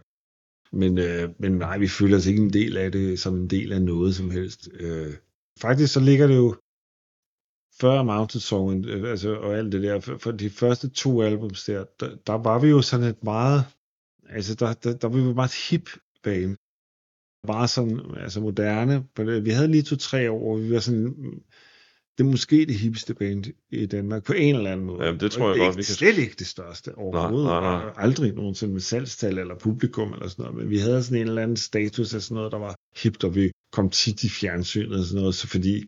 men, 0.73 0.99
øh, 0.99 1.31
men 1.39 1.53
nej, 1.53 1.79
vi 1.79 1.89
føler 1.89 2.17
os 2.17 2.27
ikke 2.27 2.43
en 2.43 2.53
del 2.53 2.77
af 2.77 2.93
det, 2.93 3.19
som 3.19 3.35
en 3.35 3.51
del 3.51 3.73
af 3.73 3.83
noget 3.83 4.15
som 4.15 4.31
helst. 4.31 4.69
Øh, 4.73 5.15
faktisk 5.61 5.93
så 5.93 6.01
ligger 6.01 6.27
det 6.27 6.37
jo 6.37 6.57
før 7.81 8.03
Mountain 8.03 8.41
Song, 8.41 8.87
øh, 8.87 9.11
altså, 9.11 9.35
og 9.35 9.55
alt 9.59 9.73
det 9.73 9.83
der, 9.83 10.01
for, 10.01 10.19
for 10.19 10.31
de 10.31 10.51
første 10.51 10.89
to 10.89 11.23
albums 11.23 11.65
der, 11.65 11.85
der, 12.01 12.17
der 12.27 12.33
var 12.33 12.59
vi 12.59 12.69
jo 12.69 12.83
sådan 12.83 13.07
et 13.07 13.25
meget, 13.25 13.65
altså 14.29 14.55
der, 14.55 14.73
der, 14.73 14.97
der 14.97 15.09
var 15.09 15.17
vi 15.17 15.25
jo 15.25 15.35
meget 15.35 15.69
hip 15.71 15.89
band. 16.23 16.57
Bare 17.47 17.69
sådan, 17.69 18.01
altså 18.17 18.41
moderne. 18.41 19.09
Øh, 19.19 19.45
vi 19.45 19.51
havde 19.51 19.69
lige 19.69 19.83
to-tre 19.83 20.31
år, 20.31 20.39
hvor 20.39 20.57
vi 20.57 20.71
var 20.75 20.81
sådan, 20.81 21.15
det 22.19 22.25
er 22.27 22.31
måske 22.31 22.67
det 22.67 22.75
hippeste 22.75 23.15
band 23.15 23.45
i 23.71 23.87
Danmark, 23.87 24.25
på 24.25 24.33
en 24.33 24.57
eller 24.57 24.71
anden 24.71 24.87
måde. 24.87 25.05
Jamen, 25.05 25.21
det 25.21 25.31
tror 25.33 25.49
jeg 25.49 25.59
er 25.61 25.65
godt, 25.65 25.77
vi 25.77 25.83
kan- 25.83 25.95
Slet 25.95 26.19
ikke 26.19 26.35
det 26.39 26.47
største 26.47 26.95
overhovedet. 26.99 27.47
nej, 27.47 27.61
nej. 27.61 27.85
Og 27.85 28.03
Aldrig 28.03 28.33
nogensinde 28.35 28.73
med 28.73 28.81
salgstal 28.81 29.39
eller 29.39 29.55
publikum 29.59 30.13
eller 30.13 30.29
sådan 30.29 30.43
noget, 30.43 30.59
men 30.59 30.71
vi 30.71 30.79
havde 30.79 31.03
sådan 31.03 31.21
en 31.21 31.29
eller 31.29 31.43
anden 31.43 31.57
status 31.57 32.15
af 32.15 32.23
sådan 32.23 32.35
noget, 32.35 32.53
der 32.53 32.59
var 32.59 32.75
hipt, 33.03 33.25
og 33.25 33.35
vi 33.35 33.51
kom 33.73 33.91
tit 33.91 34.25
i 34.25 34.29
fjernsynet 34.29 34.99
og 34.99 35.05
sådan 35.05 35.21
noget, 35.21 35.35
så 35.35 35.47
fordi 35.49 35.85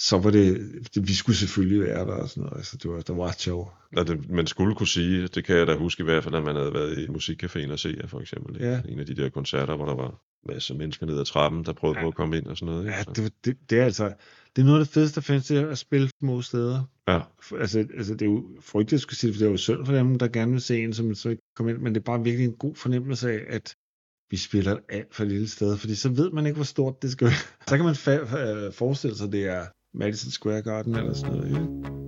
så 0.00 0.18
var 0.18 0.30
det, 0.30 0.60
det 0.94 1.08
vi 1.08 1.14
skulle 1.14 1.36
selvfølgelig 1.36 1.80
være 1.80 2.06
der 2.06 2.12
og 2.12 2.28
sådan 2.28 2.42
noget, 2.42 2.56
altså 2.56 2.76
det 2.82 2.90
var, 2.90 3.00
der 3.00 3.14
var 3.14 3.34
sjov. 3.38 3.72
Og 3.96 4.06
det, 4.08 4.30
man 4.30 4.46
skulle 4.46 4.74
kunne 4.74 4.88
sige, 4.88 5.26
det 5.28 5.44
kan 5.44 5.56
jeg 5.56 5.66
da 5.66 5.76
huske 5.76 6.00
i 6.00 6.04
hvert 6.04 6.24
fald, 6.24 6.34
at 6.34 6.42
man 6.44 6.56
havde 6.56 6.74
været 6.74 6.98
i 6.98 7.06
musikcaféen 7.06 7.72
og 7.72 7.78
se 7.78 8.00
for 8.06 8.20
eksempel. 8.20 8.56
Ja. 8.60 8.80
En 8.88 9.00
af 9.00 9.06
de 9.06 9.14
der 9.16 9.28
koncerter, 9.28 9.76
hvor 9.76 9.86
der 9.86 9.94
var 9.94 10.20
masser 10.48 10.74
af 10.74 10.78
mennesker 10.78 11.06
ned 11.06 11.18
ad 11.20 11.24
trappen, 11.24 11.64
der 11.64 11.72
prøvede 11.72 11.98
Ja. 11.98 12.04
på 12.04 12.08
at 12.08 12.14
komme 12.14 12.36
ind 12.36 12.46
og 12.46 12.56
sådan 12.56 12.72
noget. 12.74 12.84
Ikke? 12.86 12.96
Ja, 12.96 13.02
det, 13.22 13.32
det, 13.44 13.56
det 13.70 13.78
er 13.80 13.84
altså, 13.84 14.12
det 14.56 14.62
er 14.62 14.66
noget 14.66 14.80
af 14.80 14.84
det 14.86 14.94
fedeste, 14.94 15.14
der 15.14 15.20
findes, 15.20 15.50
er 15.50 15.68
at 15.68 15.78
spille 15.78 16.08
små 16.20 16.42
steder. 16.42 16.82
ja. 17.08 17.20
Altså, 17.60 17.86
altså 17.96 18.12
det 18.12 18.22
er 18.22 18.26
jo 18.26 18.44
frygteligt, 18.60 18.98
at 18.98 19.00
skulle 19.00 19.16
sige 19.16 19.32
for 19.32 19.38
det 19.38 19.46
er 19.46 19.50
jo 19.50 19.56
synd 19.56 19.86
for 19.86 19.92
dem, 19.92 20.18
der 20.18 20.28
gerne 20.28 20.52
vil 20.52 20.60
se 20.60 20.84
en, 20.84 20.92
som 20.92 21.14
så 21.14 21.28
ikke 21.28 21.42
kommer 21.56 21.72
ind, 21.72 21.82
men 21.82 21.94
det 21.94 22.00
er 22.00 22.04
bare 22.04 22.22
virkelig 22.24 22.46
en 22.48 22.52
god 22.56 22.74
fornemmelse 22.74 23.30
af, 23.32 23.40
at 23.48 23.74
vi 24.30 24.36
spiller 24.36 24.72
et 24.72 24.80
alt 24.88 25.14
for 25.14 25.24
lille 25.24 25.48
sted, 25.48 25.76
fordi 25.76 25.94
så 25.94 26.08
ved 26.08 26.30
man 26.30 26.46
ikke, 26.46 26.56
hvor 26.56 26.64
stort 26.64 27.02
det 27.02 27.10
skal 27.12 27.24
være. 27.24 27.34
Så 27.68 27.76
kan 27.76 27.84
man 27.84 27.94
fa- 27.94 28.26
fa- 28.26 28.70
forestille 28.70 29.16
sig, 29.16 29.26
at 29.26 29.32
det 29.32 29.44
er 29.48 29.64
Madison 29.94 30.30
Square 30.30 30.62
Garden 30.62 30.94
eller 30.96 31.14
sådan 31.14 31.36
noget. 31.36 31.48
Ikke? 31.48 32.05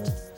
No 0.00 0.31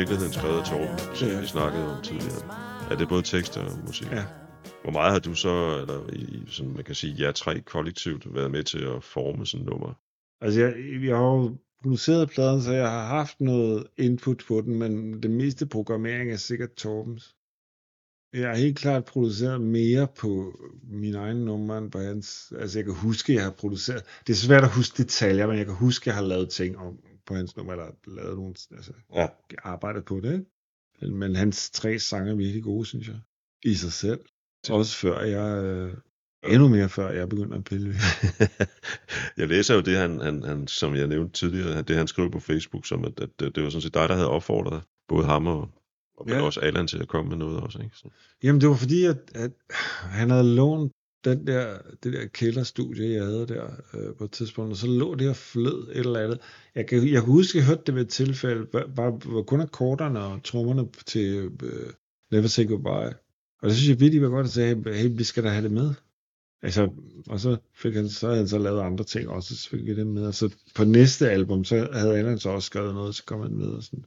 virkeligheden 0.00 0.32
skrevet 0.32 0.58
af 0.58 0.64
Torben, 0.66 0.98
som 1.14 1.28
Ja. 1.28 1.40
vi 1.40 1.46
snakkede 1.46 1.96
om 1.96 2.02
tidligere. 2.02 2.42
Er 2.90 2.96
det 2.96 3.08
både 3.08 3.22
tekst 3.22 3.56
og 3.56 3.78
musik? 3.86 4.10
Ja. 4.12 4.24
Hvor 4.82 4.92
meget 4.92 5.12
har 5.12 5.18
du 5.18 5.34
så, 5.34 5.78
eller 5.80 6.12
i, 6.12 6.44
sådan 6.48 6.72
man 6.72 6.84
kan 6.84 6.94
sige, 6.94 7.14
jer 7.18 7.32
tre 7.32 7.60
kollektivt, 7.60 8.34
været 8.34 8.50
med 8.50 8.62
til 8.62 8.78
at 8.78 9.04
forme 9.04 9.46
sådan 9.46 9.66
nummer? 9.66 9.92
Altså, 10.40 10.60
jeg, 10.60 10.74
jeg 11.08 11.16
har 11.16 11.24
jo 11.24 11.56
produceret 11.82 12.30
pladen, 12.30 12.62
så 12.62 12.72
jeg 12.72 12.90
har 12.90 13.06
haft 13.06 13.40
noget 13.40 13.86
input 13.98 14.44
på 14.48 14.60
den, 14.60 14.74
men 14.78 15.22
det 15.22 15.30
meste 15.30 15.66
programmering 15.66 16.32
er 16.32 16.36
sikkert 16.36 16.72
Torbens. 16.74 17.34
Jeg 18.34 18.48
har 18.48 18.56
helt 18.56 18.78
klart 18.78 19.04
produceret 19.04 19.60
mere 19.60 20.08
på 20.18 20.60
min 20.90 21.14
egen 21.14 21.36
nummer 21.36 21.78
end 21.78 21.90
på 21.90 21.98
hans. 21.98 22.52
Altså, 22.58 22.78
jeg 22.78 22.84
kan 22.84 22.94
huske, 22.94 23.34
jeg 23.34 23.42
har 23.42 23.50
produceret... 23.50 24.02
Det 24.26 24.32
er 24.32 24.36
svært 24.36 24.64
at 24.64 24.70
huske 24.70 25.02
detaljer, 25.02 25.46
men 25.46 25.58
jeg 25.58 25.66
kan 25.66 25.74
huske, 25.74 26.08
jeg 26.08 26.14
har 26.14 26.22
lavet 26.22 26.48
ting 26.48 26.78
om 26.78 26.98
på 27.30 27.34
hans 27.36 27.56
nummer, 27.56 27.72
eller 27.72 27.90
lavet 28.06 28.36
nogle... 28.36 28.54
Altså, 28.76 28.92
Ja. 29.14 29.26
arbejdet 29.62 30.04
på 30.04 30.20
det, 30.20 30.32
ikke? 30.32 31.14
Men 31.14 31.36
hans 31.36 31.70
tre 31.70 31.98
sange 31.98 32.30
er 32.30 32.34
virkelig 32.34 32.62
gode, 32.62 32.86
synes 32.86 33.08
jeg. 33.08 33.20
I 33.64 33.74
sig 33.74 33.92
selv. 33.92 34.20
Også 34.70 34.96
før 34.96 35.20
jeg... 35.20 35.64
Øh, 35.64 35.94
endnu 36.52 36.68
mere 36.68 36.88
før 36.88 37.10
jeg 37.10 37.28
begyndte 37.28 37.56
at 37.56 37.64
pille. 37.64 37.94
jeg 39.40 39.48
læser 39.48 39.74
jo 39.74 39.80
det, 39.80 39.96
han, 39.96 40.20
han, 40.20 40.42
han, 40.42 40.66
som 40.66 40.94
jeg 40.94 41.06
nævnte 41.06 41.32
tidligere, 41.32 41.82
det 41.82 41.96
han 41.96 42.06
skrev 42.06 42.30
på 42.30 42.40
Facebook, 42.40 42.86
som 42.86 43.04
at, 43.04 43.20
at 43.20 43.28
det, 43.40 43.54
det 43.54 43.62
var 43.62 43.70
sådan 43.70 43.82
set 43.82 43.94
dig, 43.94 44.08
der 44.08 44.14
havde 44.14 44.28
opfordret 44.28 44.82
både 45.08 45.24
ham 45.26 45.46
og, 45.46 45.70
og 46.16 46.28
ja. 46.28 46.36
Ja. 46.36 46.42
også 46.42 46.60
Allan 46.60 46.86
til 46.86 46.98
at 46.98 47.08
komme 47.08 47.28
med 47.28 47.36
noget 47.36 47.60
også. 47.60 47.82
Ikke? 47.82 47.96
Så. 47.96 48.08
Jamen, 48.42 48.60
det 48.60 48.68
var 48.68 48.74
fordi, 48.74 49.04
at, 49.04 49.18
at 49.34 49.52
han 50.18 50.30
havde 50.30 50.54
lånt 50.54 50.92
den 51.24 51.46
der, 51.46 51.78
det 52.02 52.12
der 52.12 52.26
kælderstudie, 52.26 53.12
jeg 53.12 53.24
havde 53.24 53.46
der 53.46 53.70
øh, 53.94 54.14
på 54.16 54.24
et 54.24 54.30
tidspunkt, 54.30 54.70
og 54.70 54.76
så 54.76 54.86
lå 54.86 55.14
det 55.14 55.28
og 55.28 55.36
flød 55.36 55.88
et 55.88 55.96
eller 55.96 56.20
andet. 56.20 56.40
Jeg 56.74 56.86
kan, 56.86 56.98
jeg 56.98 57.22
kan 57.22 57.32
huske, 57.32 57.58
at 57.58 57.60
jeg 57.60 57.68
hørte 57.68 57.82
det 57.86 57.94
ved 57.94 58.02
et 58.02 58.08
tilfælde, 58.08 58.66
bare, 58.66 58.88
bare 58.96 59.12
var 59.24 59.42
kun 59.42 59.60
akkorderne 59.60 60.20
og 60.20 60.44
trommerne 60.44 60.88
til 61.06 61.50
øh, 61.62 61.92
Never 62.30 62.46
Say 62.46 62.66
Goodbye. 62.66 63.14
Og 63.62 63.68
det 63.68 63.76
synes 63.76 63.88
jeg 63.88 64.00
virkelig 64.00 64.22
var 64.22 64.28
godt 64.28 64.46
at 64.46 64.52
sige, 64.52 64.94
hey, 64.94 65.10
vi 65.16 65.24
skal 65.24 65.44
da 65.44 65.48
have 65.48 65.64
det 65.64 65.72
med. 65.72 65.94
Altså, 66.62 66.90
og 67.26 67.40
så 67.40 67.56
fik 67.74 67.94
han, 67.94 68.08
så 68.08 68.26
havde 68.26 68.38
han 68.38 68.48
så 68.48 68.58
lavet 68.58 68.80
andre 68.80 69.04
ting 69.04 69.28
også, 69.28 69.56
så 69.56 69.68
fik 69.68 69.86
jeg 69.86 69.96
det 69.96 70.06
med. 70.06 70.26
Og 70.26 70.34
så 70.34 70.56
på 70.74 70.84
næste 70.84 71.30
album, 71.30 71.64
så 71.64 71.88
havde 71.92 72.18
Allan 72.18 72.38
så 72.38 72.50
også 72.50 72.66
skrevet 72.66 72.94
noget, 72.94 73.14
så 73.14 73.24
kom 73.24 73.40
han 73.40 73.56
med 73.56 73.68
og 73.68 73.82
sådan. 73.82 74.04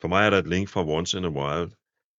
For 0.00 0.08
mig 0.08 0.26
er 0.26 0.30
der 0.30 0.38
et 0.38 0.48
link 0.48 0.68
fra 0.68 0.86
Once 0.86 1.18
in 1.18 1.24
a 1.24 1.28
While 1.28 1.70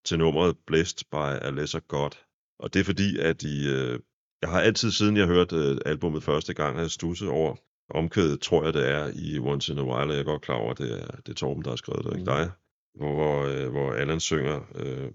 til 0.05 0.17
nummeret 0.17 0.57
Blessed 0.67 0.97
by 1.11 1.45
a 1.45 1.49
Lesser 1.49 1.79
God. 1.79 2.11
Og 2.59 2.73
det 2.73 2.79
er 2.79 2.83
fordi, 2.83 3.19
at 3.19 3.43
i, 3.43 3.67
øh, 3.67 3.99
jeg 4.41 4.49
har 4.49 4.61
altid 4.61 4.91
siden 4.91 5.17
jeg 5.17 5.27
hørte 5.27 5.55
øh, 5.55 5.77
albummet 5.85 6.23
første 6.23 6.53
gang, 6.53 6.79
har 6.79 6.87
stusset 6.87 7.29
over 7.29 7.55
omkvædet, 7.89 8.41
tror 8.41 8.63
jeg 8.63 8.73
det 8.73 8.89
er, 8.89 9.11
i 9.15 9.39
Once 9.39 9.71
in 9.73 9.79
a 9.79 9.83
While, 9.83 10.11
og 10.11 10.13
jeg 10.13 10.19
er 10.19 10.23
godt 10.23 10.41
klar 10.41 10.55
over, 10.55 10.71
at 10.71 10.77
det 10.77 11.01
er, 11.01 11.07
det 11.07 11.29
er 11.29 11.33
Torben, 11.33 11.63
der 11.63 11.69
har 11.69 11.75
skrevet 11.75 12.05
det, 12.05 12.13
ikke 12.13 12.25
dig? 12.25 12.51
Hvor, 12.95 13.13
hvor, 13.13 13.45
øh, 13.45 13.69
hvor 13.69 13.93
Allan 13.93 14.19
synger, 14.19 14.61
øh, 14.75 15.11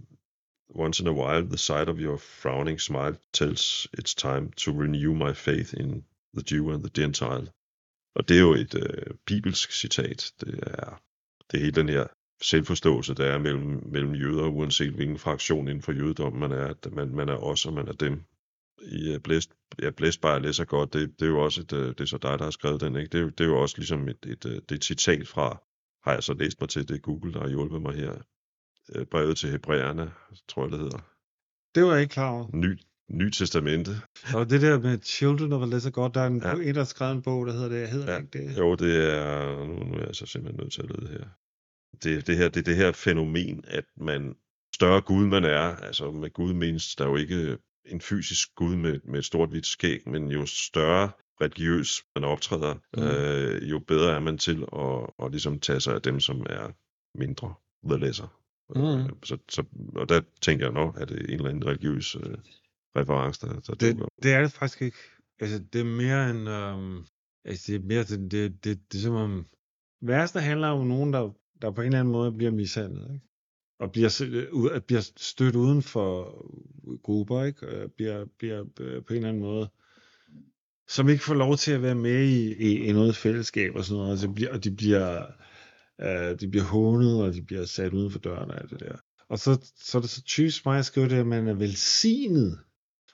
Once 0.75 1.03
in 1.03 1.09
a 1.09 1.13
while, 1.13 1.47
the 1.47 1.59
sight 1.59 1.89
of 1.89 1.99
your 1.99 2.17
frowning 2.17 2.81
smile 2.81 3.17
tells 3.33 3.87
it's 3.99 4.15
time 4.15 4.51
to 4.57 4.71
renew 4.83 5.15
my 5.15 5.33
faith 5.35 5.75
in 5.75 6.05
the 6.35 6.45
Jew 6.51 6.73
and 6.73 6.83
the 6.83 7.03
Gentile. 7.03 7.47
Og 8.15 8.29
det 8.29 8.37
er 8.37 8.41
jo 8.41 8.55
et 8.55 8.75
øh, 8.75 9.15
bibelsk 9.27 9.73
citat. 9.73 10.33
Det 10.41 10.61
er, 10.63 11.01
det 11.51 11.57
er 11.57 11.59
hele 11.59 11.81
den 11.81 11.89
her 11.89 12.07
selvforståelse, 12.43 13.15
der 13.15 13.25
er 13.25 13.39
mellem, 13.39 13.83
mellem 13.93 14.15
jøder, 14.15 14.49
uanset 14.49 14.93
hvilken 14.93 15.19
fraktion 15.19 15.69
inden 15.69 15.83
for 15.83 15.93
jødedommen 15.93 16.41
man 16.41 16.53
er, 16.53 16.67
at 16.67 16.93
man, 16.93 17.09
man 17.09 17.29
er 17.29 17.37
os, 17.37 17.67
og 17.67 17.73
man 17.73 17.89
er 17.89 17.93
dem. 17.93 18.25
I 18.83 19.15
uh, 19.15 19.21
Blæst, 19.21 19.51
ja, 19.83 19.91
Blæst 19.91 20.21
bare 20.21 20.43
læser 20.43 20.65
godt, 20.65 20.93
det, 20.93 21.21
det 21.21 21.25
er 21.27 21.31
jo 21.31 21.41
også 21.45 21.61
et, 21.61 21.73
øh, 21.73 21.89
det 21.89 22.01
er 22.01 22.05
så 22.05 22.19
dig, 22.19 22.39
der 22.39 22.45
har 22.45 22.51
skrevet 22.51 22.81
den, 22.81 22.97
ikke? 22.97 23.09
Det, 23.19 23.21
er, 23.21 23.31
det 23.31 23.41
er 23.41 23.49
jo 23.49 23.61
også 23.63 23.79
ligesom 23.79 24.09
et, 24.09 24.27
et, 24.27 24.45
øh, 24.47 24.53
det 24.55 24.71
er 24.71 24.75
et 24.75 24.85
citat 24.85 25.29
fra, 25.29 25.63
har 26.05 26.13
jeg 26.13 26.23
så 26.23 26.35
læst 26.35 26.61
mig 26.61 26.69
til, 26.69 26.89
det 26.89 26.95
er 26.95 27.01
Google, 27.01 27.33
der 27.33 27.41
har 27.41 27.49
hjulpet 27.49 27.83
mig 27.83 27.95
her, 27.95 28.13
Øh, 28.95 29.07
brevet 29.07 29.37
til 29.37 29.51
Hebræerne, 29.51 30.13
tror 30.49 30.63
jeg 30.65 30.73
det 30.73 30.81
hedder, 30.81 30.99
Det 31.75 31.85
var 31.85 31.93
jeg 31.93 32.01
ikke 32.03 32.13
klar 32.13 32.31
over. 32.31 32.49
Ny, 32.55 32.79
Ny 33.11 33.31
Testamente. 33.31 33.91
Og 34.35 34.51
det 34.51 34.61
der 34.61 34.79
med 34.81 34.99
Children 35.03 35.53
of 35.53 35.63
a 35.63 35.67
Lesser 35.67 35.91
God, 35.91 36.11
der 36.11 36.21
er 36.21 36.27
en, 36.27 36.43
Ja. 36.43 36.53
en 36.55 36.75
der 36.75 36.81
har 36.81 36.85
skrevet 36.85 37.13
en 37.13 37.23
bog, 37.23 37.47
der 37.47 37.53
hedder 37.53 37.69
det. 37.69 37.89
Hedder 37.89 38.13
Ja. 38.13 38.19
ikke 38.19 38.39
det? 38.39 38.59
Jo, 38.59 38.75
det 38.75 39.15
er, 39.15 39.67
nu, 39.67 39.85
nu 39.85 39.95
er 39.95 40.07
jeg 40.07 40.15
så 40.15 40.27
simpelthen 40.27 40.61
nødt 40.63 40.73
til 40.73 40.83
at 40.83 40.89
lede 40.89 41.11
her. 41.13 41.25
Det, 42.03 42.27
det 42.27 42.37
her. 42.37 42.49
det 42.49 42.61
er 42.61 42.65
det 42.65 42.77
her 42.77 42.93
fænomen, 42.93 43.65
at 43.69 43.85
man, 43.97 44.37
større 44.75 45.01
Gud 45.01 45.27
man 45.27 45.45
er, 45.45 45.77
altså 45.77 46.11
med 46.11 46.31
Gud 46.31 46.53
menes 46.53 46.97
der 46.97 47.05
er 47.05 47.09
jo 47.09 47.17
ikke 47.17 47.59
en 47.87 48.01
fysisk 48.01 48.55
Gud 48.55 48.77
med, 48.77 49.01
med 49.05 49.19
et 49.19 49.25
stort 49.25 49.49
hvidt 49.49 49.67
skæg, 49.67 50.09
men 50.09 50.31
jo 50.31 50.47
større 50.47 51.11
religiøs 51.41 52.03
man 52.15 52.25
optræder, 52.25 52.75
Mm. 52.97 53.03
øh, 53.03 53.71
jo 53.71 53.79
bedre 53.79 54.15
er 54.15 54.21
man 54.21 54.39
til 54.39 54.65
at, 54.73 55.25
at 55.25 55.31
ligesom 55.31 55.61
tage 55.61 55.81
sig 55.81 55.95
af 55.95 56.03
dem, 56.03 56.21
som 56.21 56.41
er 56.41 56.73
mindre, 57.19 57.55
the 57.85 57.99
lesser. 57.99 58.39
Mm. 58.75 58.83
Øh, 58.83 59.11
Så, 59.25 59.39
så, 59.49 59.65
og 59.97 60.09
der 60.09 60.21
tænker 60.41 60.67
jeg, 60.67 60.73
nå, 60.73 60.95
er 60.97 61.05
det 61.05 61.19
en 61.19 61.31
eller 61.31 61.49
anden 61.49 61.67
religiøs 61.67 62.17
øh, 62.17 62.37
reference, 62.97 63.47
der, 63.47 63.61
der 63.61 63.75
Det, 63.75 63.93
dukker 63.93 64.07
det 64.23 64.33
er 64.33 64.41
det 64.41 64.53
faktisk 64.53 64.83
ikke. 64.83 64.97
Altså, 65.41 65.59
det 65.73 65.81
er 65.81 65.85
mere 65.85 66.31
en... 66.31 66.49
Um, 66.49 67.07
altså, 67.45 67.73
det 67.73 67.81
er 67.81 67.87
mere 67.87 68.05
sådan, 68.05 68.29
det, 68.29 68.65
det, 68.65 68.93
det 68.93 68.99
er 68.99 69.03
som 69.03 69.15
om... 69.15 69.47
Værste 70.03 70.41
handler 70.41 70.69
om 70.69 70.87
nogen, 70.87 71.13
der, 71.13 71.31
der 71.63 71.71
på 71.71 71.81
en 71.81 71.87
eller 71.87 72.01
anden 72.01 72.13
måde 72.13 72.33
bliver 72.33 72.51
mishandlet, 72.51 73.15
ikke? 73.15 73.27
Og 73.83 73.93
bliver, 73.93 74.23
øh, 74.75 74.81
bliver 74.81 75.11
stødt 75.17 75.57
uden 75.57 75.83
for 75.83 76.45
grupper, 77.03 77.45
ikke? 77.45 77.69
Og 77.69 77.93
bliver, 77.97 78.25
bliver 78.39 78.65
øh, 78.81 79.05
på 79.05 79.13
en 79.13 79.17
eller 79.17 79.29
anden 79.29 79.43
måde 79.43 79.69
som 80.89 81.09
ikke 81.09 81.25
får 81.25 81.35
lov 81.35 81.57
til 81.57 81.73
at 81.73 81.83
være 81.83 81.95
med 81.95 82.25
i, 82.25 82.53
i, 82.53 82.79
i 82.79 82.93
noget 82.93 83.17
fællesskab 83.17 83.77
og 83.77 83.85
sådan 83.85 83.99
noget, 83.99 84.13
og, 84.13 84.19
så 84.19 84.29
bliver, 84.29 84.53
og 84.53 84.65
de 84.65 84.71
bliver 84.71 85.27
øh, 86.01 86.41
de 86.41 86.49
bliver 86.49 86.65
hånet, 86.65 87.23
og 87.23 87.35
de 87.35 87.43
bliver 87.43 87.65
sat 87.65 87.93
uden 87.93 88.11
for 88.11 88.19
døren 88.19 88.51
og 88.51 88.61
alt 88.61 88.71
det 88.71 88.81
der. 88.81 88.97
Og 89.29 89.39
så, 89.39 89.73
så 89.77 89.99
er 89.99 90.03
det 90.03 90.11
så 90.11 90.23
typisk 90.23 90.67
mig 90.67 90.79
at 90.79 90.87
skrive 90.87 91.09
det, 91.09 91.17
at 91.17 91.27
man 91.27 91.49
er 91.49 91.55
velsignet. 91.55 92.59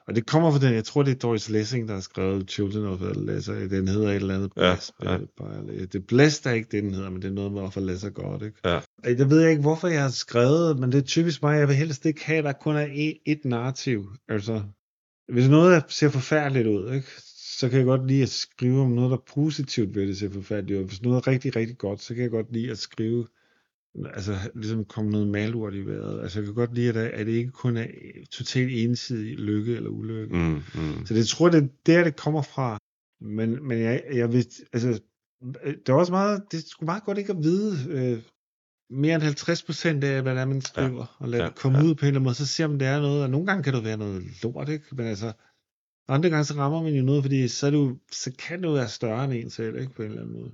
Og 0.09 0.15
det 0.15 0.25
kommer 0.25 0.51
fra 0.51 0.59
den, 0.59 0.73
jeg 0.73 0.83
tror 0.83 1.03
det 1.03 1.11
er 1.11 1.15
Doris 1.19 1.49
Lessing, 1.49 1.87
der 1.87 1.93
har 1.93 2.01
skrevet 2.01 2.51
Children 2.51 2.85
of 2.85 2.99
Lesser, 3.15 3.53
den 3.67 3.87
hedder 3.87 4.09
et 4.09 4.15
eller 4.15 4.35
andet. 4.35 4.51
Ja, 4.57 4.73
Bless, 4.73 4.91
ja. 5.03 5.17
by- 5.17 5.87
Det 5.91 6.07
Blessed 6.07 6.45
er 6.45 6.51
ikke 6.55 6.67
det, 6.71 6.83
den 6.83 6.93
hedder, 6.93 7.09
men 7.09 7.21
det 7.21 7.27
er 7.27 7.33
noget 7.33 7.51
med 7.51 7.71
få 7.71 7.79
Lesser 7.79 8.09
godt, 8.09 8.41
ikke? 8.43 8.57
Ja. 8.65 8.79
Jeg 9.03 9.29
ved 9.29 9.47
ikke, 9.47 9.61
hvorfor 9.61 9.87
jeg 9.87 10.01
har 10.01 10.09
skrevet, 10.09 10.79
men 10.79 10.91
det 10.91 10.97
er 10.97 11.01
typisk 11.01 11.41
mig, 11.43 11.59
jeg 11.59 11.67
vil 11.67 11.75
helst 11.75 12.05
ikke 12.05 12.25
have, 12.25 12.37
at 12.37 12.43
der 12.43 12.51
kun 12.51 12.75
er 12.75 12.87
et, 12.93 13.17
et 13.25 13.45
narrativ. 13.45 14.05
Altså, 14.29 14.61
hvis 15.33 15.49
noget 15.49 15.83
ser 15.87 16.09
forfærdeligt 16.09 16.67
ud, 16.67 16.93
ikke? 16.93 17.07
så 17.59 17.69
kan 17.69 17.77
jeg 17.77 17.85
godt 17.85 18.07
lide 18.07 18.23
at 18.23 18.29
skrive 18.29 18.81
om 18.81 18.91
noget, 18.91 19.11
der 19.11 19.17
er 19.17 19.33
positivt 19.35 19.95
ved 19.95 20.07
det 20.07 20.17
ser 20.17 20.29
forfærdeligt 20.29 20.79
ud. 20.79 20.85
Hvis 20.85 21.01
noget 21.01 21.17
er 21.17 21.27
rigtig, 21.27 21.55
rigtig 21.55 21.77
godt, 21.77 22.01
så 22.01 22.13
kan 22.13 22.23
jeg 22.23 22.31
godt 22.31 22.53
lide 22.53 22.71
at 22.71 22.77
skrive, 22.77 23.27
altså 24.05 24.35
ligesom 24.55 24.85
komme 24.85 25.11
noget 25.11 25.27
malurt 25.27 25.73
i 25.73 25.85
vejret. 25.85 26.21
Altså 26.21 26.39
jeg 26.39 26.45
kan 26.45 26.55
godt 26.55 26.75
lide, 26.75 26.89
at, 26.89 26.97
at 26.97 27.25
det 27.25 27.33
ikke 27.33 27.51
kun 27.51 27.77
er 27.77 27.87
totalt 28.31 28.71
ensidig 28.73 29.35
lykke 29.35 29.75
eller 29.75 29.89
ulykke. 29.89 30.35
Mm, 30.35 30.61
mm. 30.75 31.05
Så 31.05 31.13
det 31.13 31.19
jeg 31.19 31.27
tror 31.27 31.49
det 31.49 31.63
er 31.63 31.67
der, 31.85 32.03
det 32.03 32.15
kommer 32.15 32.41
fra. 32.41 32.77
Men, 33.21 33.67
men 33.67 33.79
jeg, 33.79 34.03
jeg 34.13 34.33
vil, 34.33 34.45
altså, 34.73 34.99
det 35.63 35.89
er 35.89 35.93
også 35.93 36.11
meget, 36.11 36.43
det 36.51 36.67
sgu 36.67 36.85
meget 36.85 37.03
godt 37.03 37.17
ikke 37.17 37.31
at 37.31 37.43
vide 37.43 37.77
øh, 37.89 38.21
mere 38.89 39.15
end 39.15 39.23
50 39.23 39.63
procent 39.63 40.03
af, 40.03 40.21
hvad 40.21 40.35
det 40.35 40.41
er, 40.41 40.45
man 40.45 40.61
skriver, 40.61 40.99
ja. 40.99 41.23
og 41.23 41.29
lade 41.29 41.43
ja, 41.43 41.49
det 41.49 41.57
komme 41.57 41.77
ja. 41.77 41.83
ud 41.83 41.95
på 41.95 42.05
en 42.05 42.07
eller 42.07 42.19
anden 42.19 42.23
måde, 42.23 42.35
så 42.35 42.45
ser 42.45 42.67
man, 42.67 42.79
det 42.79 42.87
er 42.87 43.01
noget, 43.01 43.23
og 43.23 43.29
nogle 43.29 43.47
gange 43.47 43.63
kan 43.63 43.73
det 43.73 43.83
være 43.83 43.97
noget 43.97 44.23
lort, 44.43 44.69
ikke? 44.69 44.85
Men 44.91 45.05
altså, 45.05 45.33
andre 46.07 46.29
gange 46.29 46.45
så 46.45 46.53
rammer 46.53 46.83
man 46.83 46.93
jo 46.93 47.03
noget, 47.03 47.23
fordi 47.23 47.47
så, 47.47 47.67
er 47.67 47.71
det 47.71 47.77
jo, 47.77 47.97
så 48.11 48.31
kan 48.39 48.61
det 48.61 48.67
jo 48.67 48.73
være 48.73 48.89
større 48.89 49.23
end 49.23 49.33
en 49.33 49.49
selv, 49.49 49.79
ikke? 49.79 49.93
På 49.93 50.01
en 50.01 50.09
eller 50.09 50.21
anden 50.21 50.35
måde. 50.41 50.51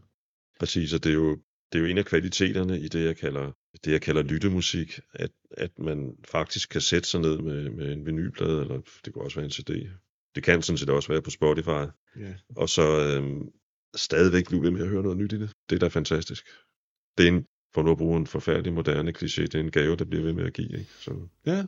Præcis, 0.59 0.93
og 0.93 1.03
det 1.03 1.09
er 1.09 1.13
jo, 1.13 1.37
det 1.73 1.79
er 1.79 1.83
jo 1.83 1.89
en 1.89 1.97
af 1.97 2.05
kvaliteterne 2.05 2.79
i 2.79 2.87
det, 2.87 3.05
jeg 3.05 3.17
kalder, 3.17 3.51
det, 3.85 3.91
jeg 3.91 4.01
kalder 4.01 4.21
lyttemusik, 4.21 4.99
at, 5.13 5.31
at 5.51 5.79
man 5.79 6.17
faktisk 6.27 6.69
kan 6.69 6.81
sætte 6.81 7.09
sig 7.09 7.21
ned 7.21 7.37
med, 7.37 7.69
med 7.69 7.93
en 7.93 8.05
vinylplade, 8.05 8.61
eller 8.61 8.81
det 9.05 9.13
kan 9.13 9.21
også 9.21 9.35
være 9.37 9.45
en 9.45 9.51
CD. 9.51 9.89
Det 10.35 10.43
kan 10.43 10.61
sådan 10.61 10.77
set 10.77 10.89
også 10.89 11.09
være 11.09 11.21
på 11.21 11.29
Spotify, 11.29 11.85
Ja. 12.19 12.33
og 12.55 12.69
så 12.69 13.15
øhm, 13.15 13.49
stadigvæk 13.95 14.47
blive 14.47 14.61
ved 14.61 14.71
med 14.71 14.81
at 14.81 14.87
høre 14.89 15.03
noget 15.03 15.17
nyt 15.17 15.33
i 15.33 15.39
det. 15.39 15.51
Det 15.69 15.75
er 15.75 15.79
da 15.79 15.87
fantastisk. 15.87 16.45
Det 17.17 17.27
er 17.27 17.31
en, 17.31 17.45
for 17.73 17.83
nu 17.83 17.91
at 17.91 17.97
bruge 17.97 18.17
en 18.17 18.27
forfærdelig 18.27 18.73
moderne 18.73 19.13
kliché, 19.17 19.41
det 19.41 19.55
er 19.55 19.59
en 19.59 19.71
gave, 19.71 19.95
der 19.95 20.05
bliver 20.05 20.23
ved 20.23 20.33
med 20.33 20.45
at 20.45 20.53
give. 20.53 20.79
Ikke? 20.79 20.91
Så, 20.99 21.27
ja. 21.45 21.65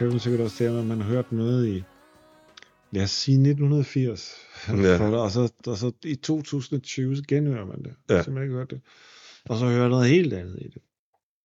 Kan 0.00 0.10
jo 0.12 0.18
sikkert 0.18 0.40
også 0.40 0.64
det, 0.64 0.72
når 0.72 0.82
man 0.82 1.00
har 1.00 1.08
hørt 1.08 1.32
noget 1.32 1.68
i, 1.68 1.82
lad 2.90 3.02
os 3.02 3.10
sige 3.10 3.34
1980, 3.34 4.34
Ja. 4.68 4.96
For, 4.98 5.16
og, 5.16 5.30
så, 5.30 5.52
og 5.66 5.76
så 5.76 5.92
i 6.04 6.14
2020, 6.14 7.16
så 7.16 7.22
genhører 7.28 7.66
man 7.66 7.82
det. 7.82 7.94
Ja. 8.10 8.22
Så 8.22 8.30
man 8.30 8.42
ikke 8.42 8.54
hørt 8.54 8.70
det. 8.70 8.80
Og 9.44 9.58
så 9.58 9.66
hører 9.66 9.88
noget 9.88 10.08
helt 10.08 10.32
andet 10.32 10.58
i 10.60 10.68
det. 10.68 10.82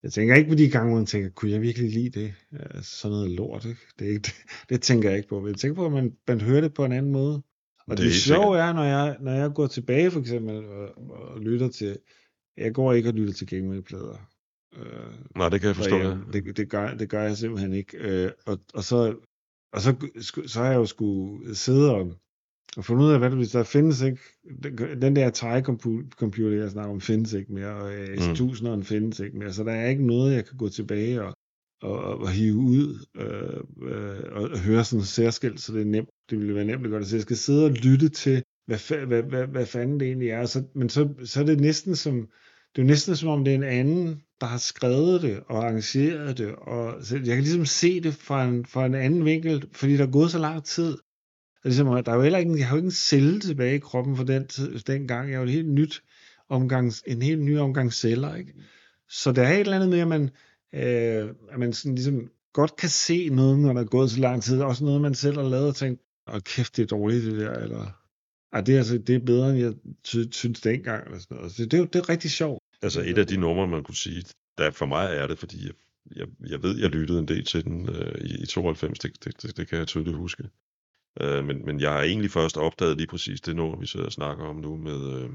Jeg 0.03 0.13
tænker 0.13 0.35
ikke 0.35 0.49
på 0.49 0.55
de 0.55 0.69
gange, 0.69 0.89
hvor 0.89 0.97
man 0.97 1.05
tænker, 1.05 1.29
kunne 1.29 1.51
jeg 1.51 1.61
virkelig 1.61 1.91
lide 1.91 2.19
det? 2.19 2.33
Ja, 2.51 2.81
sådan 2.81 3.11
noget 3.11 3.31
lort, 3.31 3.65
ikke? 3.65 3.81
Det, 3.99 4.07
er 4.07 4.11
ikke 4.11 4.21
det, 4.21 4.35
det 4.69 4.81
tænker 4.81 5.09
jeg 5.09 5.17
ikke 5.17 5.29
på. 5.29 5.39
Men 5.39 5.49
jeg 5.49 5.57
tænker 5.57 5.75
på, 5.75 5.85
at 5.85 5.91
man, 5.91 6.13
man 6.27 6.41
hører 6.41 6.61
det 6.61 6.73
på 6.73 6.85
en 6.85 6.91
anden 6.91 7.11
måde. 7.11 7.43
Og 7.87 7.97
Det 7.97 8.05
det, 8.05 8.13
sjove 8.13 8.57
er, 8.57 8.73
når 8.73 8.83
jeg, 8.83 9.17
når 9.21 9.31
jeg 9.31 9.51
går 9.55 9.67
tilbage 9.67 10.11
for 10.11 10.19
eksempel 10.19 10.55
og, 10.55 10.89
og 11.11 11.39
lytter 11.41 11.69
til, 11.69 11.97
jeg 12.57 12.73
går 12.73 12.93
ikke 12.93 13.09
og 13.09 13.13
lytter 13.13 13.33
til 13.33 13.47
gamingplader. 13.47 14.29
Øh, 14.77 15.13
Nej, 15.35 15.49
det 15.49 15.61
kan 15.61 15.67
jeg 15.67 15.75
forstå. 15.75 15.95
Ja. 15.95 16.03
derhjemme. 16.03 16.25
det, 16.33 16.57
det, 16.57 16.69
gør, 16.69 16.93
det 16.93 17.09
gør 17.09 17.21
jeg 17.21 17.37
simpelthen 17.37 17.73
ikke. 17.73 17.97
Øh, 17.97 18.31
og, 18.45 18.59
og, 18.73 18.83
så, 18.83 19.15
og 19.73 19.81
så, 19.81 19.95
så 20.45 20.59
har 20.59 20.69
jeg 20.69 20.75
jo 20.75 20.85
skulle 20.85 21.55
sidde 21.55 21.95
og, 21.95 22.13
og 22.77 22.85
fundet 22.85 23.05
ud 23.05 23.11
af, 23.11 23.19
hvad 23.19 23.29
det, 23.29 23.37
hvis 23.37 23.51
der 23.51 23.63
findes 23.63 24.01
ikke, 24.01 24.21
den, 25.01 25.15
der 25.15 25.29
tegecomputer, 25.29 26.61
jeg 26.61 26.71
snakker 26.71 26.93
om, 26.93 27.01
findes 27.01 27.33
ikke 27.33 27.53
mere, 27.53 27.75
og 27.75 27.93
S1000'eren 28.13 28.83
findes 28.83 29.19
ikke 29.19 29.37
mere, 29.37 29.53
så 29.53 29.63
der 29.63 29.71
er 29.71 29.87
ikke 29.89 30.07
noget, 30.07 30.35
jeg 30.35 30.45
kan 30.45 30.57
gå 30.57 30.69
tilbage 30.69 31.23
og, 31.23 31.33
og, 31.81 31.99
og 32.19 32.29
hive 32.29 32.55
ud 32.55 33.05
øh, 33.17 33.89
øh, 33.89 34.23
og 34.31 34.59
høre 34.59 34.83
sådan 34.83 35.01
en 35.01 35.05
særskilt, 35.05 35.59
så 35.59 35.73
det 35.73 35.81
er 35.81 35.85
nemt, 35.85 36.09
det 36.29 36.39
ville 36.39 36.55
være 36.55 36.65
nemt 36.65 36.85
at 36.85 36.89
gøre 36.89 36.99
det. 36.99 37.07
Så 37.07 37.15
jeg 37.15 37.21
skal 37.21 37.37
sidde 37.37 37.65
og 37.65 37.71
lytte 37.71 38.09
til, 38.09 38.43
hvad, 38.67 38.77
fa- 38.77 39.05
hvad, 39.05 39.23
hvad, 39.23 39.47
hvad 39.47 39.65
fanden 39.65 39.99
det 39.99 40.07
egentlig 40.07 40.29
er. 40.29 40.45
Så, 40.45 40.63
men 40.75 40.89
så, 40.89 41.09
så 41.23 41.39
er 41.41 41.45
det 41.45 41.59
næsten 41.59 41.95
som, 41.95 42.27
det 42.75 42.81
er 42.81 42.85
jo 42.85 42.87
næsten 42.87 43.15
som 43.15 43.29
om 43.29 43.43
det 43.43 43.51
er 43.51 43.55
en 43.55 43.63
anden, 43.63 44.21
der 44.41 44.47
har 44.47 44.57
skrevet 44.57 45.21
det 45.21 45.43
og 45.47 45.57
arrangeret 45.57 46.37
det. 46.37 46.55
Og 46.55 47.05
så 47.05 47.15
jeg 47.15 47.25
kan 47.35 47.43
ligesom 47.43 47.65
se 47.65 48.01
det 48.01 48.13
fra 48.13 48.45
en, 48.45 48.65
fra 48.65 48.85
en 48.85 48.95
anden 48.95 49.25
vinkel, 49.25 49.67
fordi 49.71 49.97
der 49.97 50.07
er 50.07 50.11
gået 50.11 50.31
så 50.31 50.39
lang 50.39 50.63
tid. 50.63 50.97
Ligesom, 51.63 51.87
og 51.87 51.95
Ligesom, 51.95 52.03
der 52.03 52.11
er 52.11 52.15
jo 52.15 52.21
heller 52.21 52.39
ikke, 52.39 52.57
jeg 52.57 52.67
har 52.67 52.75
jo 52.75 52.77
ikke 52.77 52.85
en 52.85 52.91
celle 52.91 53.39
tilbage 53.39 53.75
i 53.75 53.79
kroppen 53.79 54.17
for 54.17 54.23
den, 54.23 54.43
den 54.87 55.07
gang. 55.07 55.29
Jeg 55.29 55.35
er 55.35 55.39
jo 55.39 55.43
en 55.43 55.49
helt 55.49 55.69
nyt 55.69 56.03
omgang, 56.49 56.93
en 57.07 57.21
helt 57.21 57.41
ny 57.41 57.57
omgang 57.57 57.93
celler. 57.93 58.35
Ikke? 58.35 58.53
Så 59.09 59.31
der 59.31 59.43
er 59.43 59.53
et 59.53 59.59
eller 59.59 59.75
andet 59.75 59.89
med, 59.89 59.99
at 59.99 60.07
man, 60.07 60.29
øh, 60.73 61.29
at 61.51 61.59
man 61.59 61.73
sådan 61.73 61.95
ligesom 61.95 62.29
godt 62.53 62.75
kan 62.75 62.89
se 62.89 63.29
noget, 63.29 63.59
når 63.59 63.73
der 63.73 63.81
er 63.81 63.85
gået 63.85 64.11
så 64.11 64.19
lang 64.19 64.43
tid. 64.43 64.61
Også 64.61 64.83
noget, 64.83 65.01
man 65.01 65.15
selv 65.15 65.37
har 65.37 65.49
lavet 65.49 65.67
og 65.67 65.75
tænkt, 65.75 66.01
og 66.27 66.43
kæft, 66.43 66.77
det 66.77 66.83
er 66.83 66.87
dårligt 66.87 67.25
det 67.25 67.39
der, 67.39 67.51
eller 67.51 68.01
ej, 68.53 68.61
det, 68.61 68.73
er 68.73 68.77
altså, 68.77 68.97
det 68.97 69.15
er 69.15 69.25
bedre, 69.25 69.49
end 69.49 69.59
jeg 69.59 69.73
synes 70.31 70.61
dengang. 70.61 71.05
Eller 71.05 71.19
sådan 71.19 71.37
noget. 71.37 71.51
Så 71.51 71.63
det, 71.63 71.73
er 71.73 71.77
jo 71.77 71.85
det 71.85 71.99
er 71.99 72.09
rigtig 72.09 72.31
sjovt. 72.31 72.64
Altså 72.85 73.01
et 73.01 73.17
af 73.17 73.27
de 73.27 73.37
numre, 73.37 73.67
man 73.67 73.83
kunne 73.83 73.95
sige, 73.95 74.23
der 74.57 74.71
for 74.71 74.85
mig 74.85 75.15
er 75.15 75.27
det, 75.27 75.39
fordi 75.39 75.65
jeg, 75.65 75.73
jeg, 76.15 76.27
jeg 76.49 76.63
ved, 76.63 76.79
jeg 76.79 76.89
lyttede 76.89 77.19
en 77.19 77.27
del 77.27 77.45
til 77.45 77.63
den 77.63 77.89
øh, 77.89 78.21
i, 78.21 78.43
i 78.43 78.45
92, 78.45 78.99
det, 78.99 79.23
det, 79.23 79.41
det, 79.41 79.57
det 79.57 79.67
kan 79.67 79.77
jeg 79.77 79.87
tydeligt 79.87 80.17
huske. 80.17 80.43
Øh, 81.21 81.45
men, 81.45 81.65
men 81.65 81.79
jeg 81.79 81.91
har 81.91 82.01
egentlig 82.01 82.31
først 82.31 82.57
opdaget 82.57 82.97
lige 82.97 83.07
præcis 83.07 83.41
det 83.41 83.55
nummer, 83.55 83.79
vi 83.79 83.85
sidder 83.85 84.05
og 84.05 84.11
snakker 84.11 84.45
om 84.45 84.55
nu 84.55 84.75
med, 84.77 85.13
øh, 85.13 85.29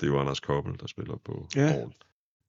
det 0.00 0.06
er 0.06 0.10
jo 0.10 0.20
Anders 0.20 0.40
Koppel, 0.40 0.78
der 0.80 0.86
spiller 0.86 1.16
på 1.24 1.48
Ja. 1.56 1.84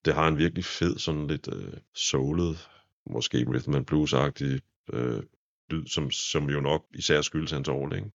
Det 0.06 0.14
har 0.14 0.28
en 0.28 0.38
virkelig 0.38 0.66
fed, 0.66 0.98
sådan 0.98 1.28
lidt 1.28 1.50
øh, 1.54 1.74
soulet, 1.96 2.70
måske 3.06 3.46
rhythm 3.48 3.76
and 3.76 3.86
blues-agtig 3.86 4.60
øh, 4.94 5.24
lyd, 5.70 5.86
som, 5.86 6.12
som 6.12 6.50
jo 6.50 6.60
nok 6.60 6.86
især 6.94 7.22
skyldes 7.22 7.52
hans? 7.52 7.70
Men 7.70 8.12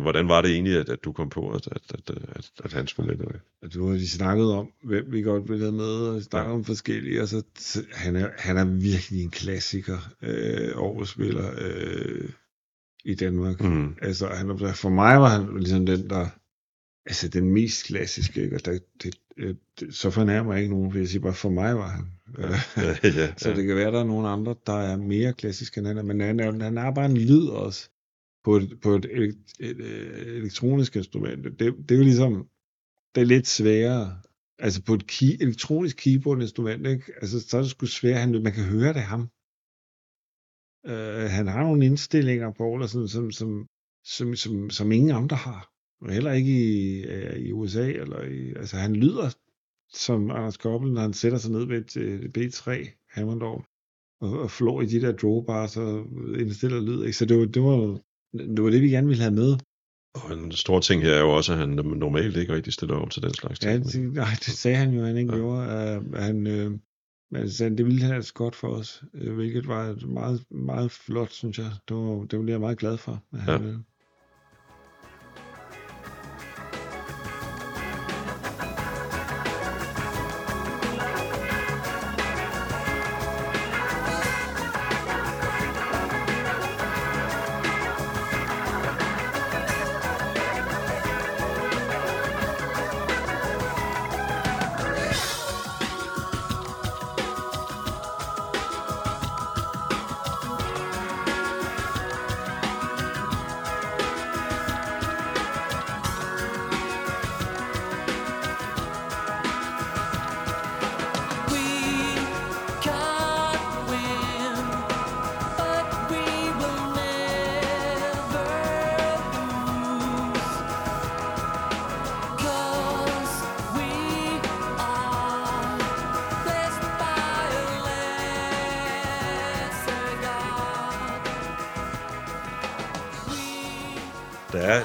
hvordan 0.00 0.28
var 0.28 0.42
det 0.42 0.50
egentlig, 0.50 0.78
at, 0.78 0.88
at 0.88 0.98
du 1.04 1.12
kom 1.12 1.28
på, 1.28 1.50
at, 1.50 1.66
at, 1.72 1.82
at, 1.94 2.10
at, 2.36 2.50
at 2.64 2.72
han 2.72 2.86
spillede 2.86 3.18
det? 3.18 3.40
at 3.62 3.74
du 3.74 3.86
har 3.86 3.94
lige 3.94 4.08
snakket 4.08 4.52
om, 4.52 4.68
hvem 4.84 5.04
vi 5.12 5.22
godt 5.22 5.48
vil 5.50 5.58
have 5.60 5.72
med, 5.72 5.84
og 6.08 6.22
snakket 6.22 6.50
Ja. 6.50 6.54
om 6.54 6.64
forskellige, 6.64 7.22
og 7.22 7.28
så, 7.28 7.42
så 7.58 7.84
han, 7.92 8.16
er, 8.16 8.28
han 8.38 8.56
er 8.56 8.64
virkelig 8.64 9.22
en 9.22 9.30
klassiker 9.30 9.98
øh, 10.22 10.70
overspiller 10.76 11.50
øh, 11.58 12.30
i 13.04 13.14
Danmark. 13.14 13.60
Mm. 13.60 13.96
Altså, 14.02 14.26
han, 14.26 14.50
er- 14.50 14.72
for 14.72 14.88
mig 14.88 15.20
var 15.20 15.28
han 15.28 15.56
ligesom 15.58 15.86
den, 15.86 16.10
der, 16.10 16.26
altså 17.06 17.28
den 17.28 17.50
mest 17.50 17.84
klassiske, 17.86 18.42
ikke? 18.44 18.56
Og 18.56 18.64
der, 18.64 18.78
det, 19.02 19.14
øh, 19.36 19.54
det, 19.80 19.94
så 19.94 20.10
fornærmer 20.10 20.52
jeg 20.52 20.62
ikke 20.62 20.74
nogen, 20.74 20.90
for 20.92 20.98
jeg 20.98 21.08
siger 21.08 21.22
bare, 21.22 21.34
for 21.34 21.50
mig 21.50 21.76
var 21.76 21.88
han. 21.88 22.04
Ja, 22.38 23.08
ja, 23.08 23.34
så 23.36 23.50
det 23.54 23.66
kan 23.66 23.76
være, 23.76 23.92
der 23.92 24.00
er 24.00 24.04
nogle 24.04 24.28
andre, 24.28 24.54
der 24.66 24.72
er 24.72 24.96
mere 24.96 25.32
klassiske 25.32 25.78
end 25.78 25.86
han 25.86 25.98
er, 25.98 26.02
men 26.02 26.20
han, 26.20 26.40
er, 26.40 26.62
han 26.64 26.76
har 26.76 26.90
bare 26.90 27.06
en 27.06 27.16
lyd 27.16 27.46
også 27.46 27.88
på 28.44 28.56
et, 28.56 28.78
på 28.82 28.94
et, 28.94 29.04
et, 29.04 29.36
et, 29.60 29.80
et 29.80 30.36
elektronisk 30.36 30.96
instrument. 30.96 31.44
Det, 31.44 31.58
det 31.58 31.90
er 31.90 31.96
jo 31.96 32.02
ligesom, 32.02 32.48
det 33.14 33.20
er 33.20 33.24
lidt 33.24 33.46
sværere. 33.46 34.20
Altså 34.58 34.82
på 34.82 34.94
et 34.94 35.06
key, 35.06 35.36
elektronisk 35.40 35.96
keyboard-instrument, 35.96 36.86
ikke? 36.86 37.12
Altså, 37.20 37.40
så 37.40 37.56
er 37.56 37.60
det 37.60 37.70
sgu 37.70 37.86
svært, 37.86 38.20
han, 38.20 38.42
man 38.42 38.52
kan 38.52 38.64
høre 38.64 38.92
det 38.92 39.02
ham. 39.02 39.20
Uh, 40.88 41.30
han 41.36 41.46
har 41.46 41.62
nogle 41.62 41.86
indstillinger 41.86 42.52
på, 42.52 42.74
eller 42.74 42.86
sådan, 42.86 43.08
som, 43.08 43.30
som, 43.30 43.66
som, 44.04 44.34
som, 44.36 44.70
som 44.70 44.92
ingen 44.92 45.10
andre 45.10 45.36
har. 45.36 45.70
Og 46.00 46.12
heller 46.12 46.32
ikke 46.32 46.52
i, 46.52 47.04
uh, 47.06 47.36
i 47.36 47.52
USA. 47.52 47.90
Eller 47.90 48.22
i, 48.22 48.48
altså, 48.48 48.76
han 48.76 48.96
lyder 48.96 49.30
som 49.92 50.30
Anders 50.30 50.56
Koppel, 50.56 50.92
når 50.92 51.00
han 51.00 51.12
sætter 51.12 51.38
sig 51.38 51.52
ned 51.52 51.64
ved 51.66 51.78
et, 51.78 51.96
et 51.96 52.38
B3 52.38 52.88
Hammondorf 53.10 53.64
og, 54.20 54.40
og 54.40 54.50
flår 54.50 54.82
i 54.82 54.86
de 54.86 55.00
der 55.00 55.12
drawbars 55.12 55.76
og 55.76 56.06
indstiller 56.38 56.80
lyd. 56.80 57.04
Ikke? 57.04 57.16
Så 57.16 57.24
det 57.26 57.38
var, 57.38 57.44
det, 57.44 57.62
var, 57.62 58.00
det 58.32 58.62
var 58.62 58.70
det, 58.70 58.82
vi 58.82 58.88
gerne 58.90 59.06
ville 59.08 59.22
have 59.22 59.34
med. 59.34 59.56
Og 60.14 60.32
en 60.32 60.52
stor 60.52 60.80
ting 60.80 61.02
her 61.02 61.14
er 61.14 61.20
jo 61.20 61.30
også, 61.30 61.52
at 61.52 61.58
han 61.58 61.68
normalt 61.96 62.36
ikke 62.36 62.54
rigtig 62.54 62.72
stiller 62.72 62.94
op 62.96 63.10
til 63.10 63.22
den 63.22 63.34
slags 63.34 63.64
Ja, 63.64 63.72
ting. 63.72 63.84
det, 63.84 64.12
nej, 64.12 64.30
det 64.30 64.54
sagde 64.62 64.76
han 64.76 64.90
jo, 64.94 65.04
han 65.04 65.16
ikke 65.16 65.36
Ja. 65.36 65.36
ja. 65.36 65.42
gjorde. 65.42 66.00
Uh, 66.08 66.14
han, 66.14 66.36
men 67.30 67.50
sagde, 67.50 67.76
det 67.76 67.86
ville 67.86 68.02
han 68.02 68.14
altså 68.14 68.34
godt 68.34 68.56
for 68.56 68.68
os, 68.68 69.04
uh, 69.14 69.32
hvilket 69.34 69.66
var 69.68 69.84
et 69.88 70.08
meget, 70.08 70.44
meget 70.50 70.90
flot, 70.90 71.30
synes 71.32 71.58
jeg. 71.58 71.70
Det 71.88 71.96
var, 71.96 72.24
det 72.24 72.38
var 72.38 72.44
jeg 72.48 72.60
meget 72.60 72.78
glad 72.78 72.96
for. 72.98 73.22
At 73.32 73.40
han, 73.40 73.62
Ja. 73.62 73.68
øh, 73.68 73.76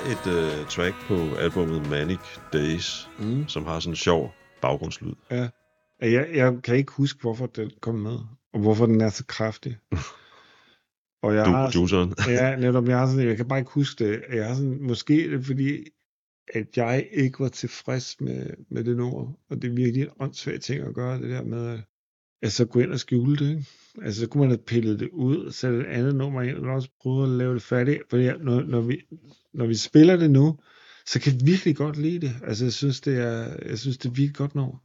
et 0.08 0.28
uh, 0.28 0.68
track 0.68 0.96
på 1.08 1.36
albumet 1.36 1.90
Manic 1.90 2.20
Days, 2.54 3.10
mm. 3.20 3.48
som 3.48 3.66
har 3.66 3.80
sådan 3.80 3.92
en 3.92 3.96
sjov 3.96 4.34
baggrundslyd. 4.62 5.14
Ja. 5.32 5.50
Jeg, 6.02 6.30
jeg 6.34 6.54
kan 6.64 6.76
ikke 6.76 6.92
huske, 6.92 7.22
hvorfor 7.22 7.46
den 7.46 7.72
kom 7.82 7.96
med, 7.96 8.18
og 8.54 8.60
hvorfor 8.60 8.86
den 8.86 9.02
er 9.02 9.10
så 9.10 9.26
kraftig. 9.26 9.78
Og 11.24 11.36
jeg 11.36 11.46
Du, 11.46 11.52
har, 11.52 11.72
produceren. 11.72 12.14
ja, 12.28 12.56
netop, 12.56 12.88
jeg 12.88 12.98
har 13.00 13.08
sådan, 13.08 13.28
jeg 13.28 13.38
kan 13.38 13.48
bare 13.48 13.60
ikke 13.60 13.72
huske 13.72 14.06
det. 14.06 14.24
Jeg 14.34 14.48
har 14.48 14.56
sådan, 14.56 14.82
måske 14.82 15.26
er 15.26 15.30
det 15.30 15.46
fordi, 15.46 15.84
at 16.54 16.78
jeg 16.78 17.08
ikke 17.12 17.40
var 17.40 17.50
tilfreds 17.50 18.22
med, 18.22 18.50
med 18.72 18.84
det 18.84 18.98
nummer, 18.98 19.34
og 19.50 19.62
det 19.62 19.70
er 19.70 19.76
virkelig 19.76 20.04
en 20.04 20.10
åndssvag 20.20 20.62
ting 20.62 20.84
at 20.84 20.94
gøre, 20.94 21.22
det 21.22 21.30
der 21.30 21.44
med, 21.44 21.70
at 21.74 21.80
altså 22.42 22.66
gå 22.66 22.80
ind 22.80 22.92
og 22.92 23.00
skjule 23.00 23.38
det, 23.38 23.50
ikke? 23.50 23.66
Altså, 24.04 24.22
så 24.22 24.28
kunne 24.28 24.42
man 24.42 24.50
have 24.50 24.64
pillet 24.68 25.00
det 25.00 25.10
ud, 25.10 25.46
og 25.46 25.54
sætte 25.54 25.80
et 25.80 25.86
andet 25.86 26.16
nummer 26.16 26.42
ind, 26.42 26.58
og 26.58 26.74
også 26.74 26.90
prøve 27.02 27.24
at 27.24 27.30
lave 27.30 27.54
det 27.54 27.62
færdigt, 27.62 28.02
fordi 28.10 28.24
når, 28.24 28.62
når, 28.62 28.82
vi, 28.82 29.02
når 29.54 29.66
vi 29.66 29.76
spiller 29.76 30.18
det 30.18 30.32
nu, 30.32 30.58
så 31.06 31.20
kan 31.20 31.34
jeg 31.34 31.42
virkelig 31.46 31.76
godt 31.76 31.98
lide 31.98 32.20
det. 32.20 32.36
Altså, 32.44 32.66
jeg 32.66 32.74
synes, 32.74 33.02
det 33.02 33.18
er, 33.18 33.56
jeg 33.70 33.80
synes, 33.80 33.98
det 33.98 34.10
er 34.10 34.14
virkelig 34.14 34.36
godt 34.36 34.56
nummer. 34.56 34.78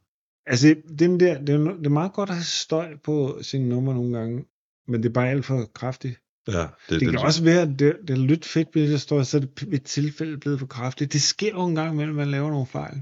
Altså, 0.46 0.76
den 0.98 1.20
der, 1.20 1.40
det, 1.40 1.54
er, 1.54 1.58
det 1.58 1.86
er 1.86 1.90
meget 1.90 2.12
godt 2.12 2.30
at 2.30 2.36
have 2.36 2.44
støj 2.44 2.96
på 3.04 3.38
sine 3.42 3.68
numre 3.68 3.94
nogle 3.94 4.18
gange, 4.18 4.44
men 4.88 5.02
det 5.02 5.08
er 5.08 5.12
bare 5.12 5.30
alt 5.30 5.44
for 5.44 5.70
kraftigt. 5.74 6.18
Ja, 6.48 6.60
det, 6.60 6.68
Det 6.90 7.00
det, 7.00 7.10
kan 7.10 7.18
også 7.18 7.44
være, 7.44 7.62
at 7.62 7.68
det, 7.78 7.96
det 8.08 8.10
er 8.10 8.26
lidt 8.26 8.44
fedt, 8.44 8.68
hvis 8.72 8.90
der 8.90 8.96
står, 8.96 9.22
så 9.22 9.36
er 9.36 9.40
det 9.40 9.70
ved 9.70 9.78
tilfælde 9.78 10.38
blevet 10.38 10.58
for 10.58 10.66
kraftigt. 10.66 11.12
Det 11.12 11.22
sker 11.22 11.50
jo 11.50 11.64
en 11.66 11.74
gang 11.74 11.92
imellem, 11.92 12.18
at 12.18 12.24
man 12.24 12.30
laver 12.30 12.50
nogle 12.50 12.66
fejl. 12.66 13.00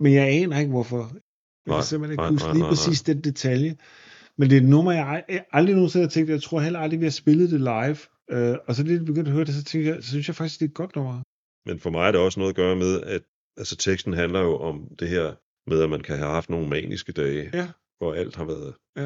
Men 0.00 0.14
jeg 0.14 0.28
aner 0.28 0.58
ikke, 0.58 0.70
hvorfor. 0.70 0.98
Jeg 0.98 1.20
Nej, 1.66 1.76
kan 1.76 1.84
simpelthen 1.84 2.12
ikke 2.12 2.22
nej, 2.22 2.30
huske 2.30 2.46
nej, 2.46 2.52
lige 2.52 2.62
nej, 2.62 2.70
præcis 2.70 3.02
den 3.02 3.20
detalje. 3.20 3.76
Men 4.38 4.50
det 4.50 4.56
er 4.56 4.60
et 4.60 4.68
nummer, 4.68 4.92
jeg 4.92 5.24
ald- 5.28 5.48
aldrig 5.52 5.74
nogensinde 5.74 6.04
har 6.04 6.10
tænkt, 6.10 6.30
jeg 6.30 6.42
tror 6.42 6.60
heller 6.60 6.78
aldrig, 6.80 7.00
vi 7.00 7.04
har 7.04 7.10
spillet 7.10 7.50
det 7.50 7.60
live. 7.60 7.96
Øh, 8.30 8.56
og 8.66 8.74
så 8.74 8.82
lige 8.82 9.04
begyndt 9.04 9.28
at 9.28 9.34
høre 9.34 9.44
det, 9.44 9.54
så, 9.54 9.64
tænker 9.64 9.94
jeg, 9.94 10.02
så 10.02 10.08
synes 10.08 10.28
jeg 10.28 10.36
faktisk, 10.36 10.60
det 10.60 10.66
er 10.66 10.70
et 10.70 10.74
godt 10.74 10.96
nummer. 10.96 11.22
Men 11.66 11.78
for 11.80 11.90
mig 11.90 12.08
er 12.08 12.12
det 12.12 12.20
også 12.20 12.40
noget 12.40 12.52
at 12.52 12.56
gøre 12.56 12.76
med, 12.76 13.00
at 13.00 13.22
altså, 13.56 13.76
teksten 13.76 14.12
handler 14.12 14.40
jo 14.40 14.56
om 14.56 14.88
det 14.98 15.08
her 15.08 15.34
med, 15.70 15.82
at 15.82 15.90
man 15.90 16.00
kan 16.00 16.16
have 16.18 16.30
haft 16.30 16.50
nogle 16.50 16.68
maniske 16.68 17.12
dage, 17.12 17.50
Ja. 17.54 17.68
hvor 17.98 18.14
alt 18.14 18.36
har 18.36 18.44
været, 18.44 18.74
Ja. 18.96 19.02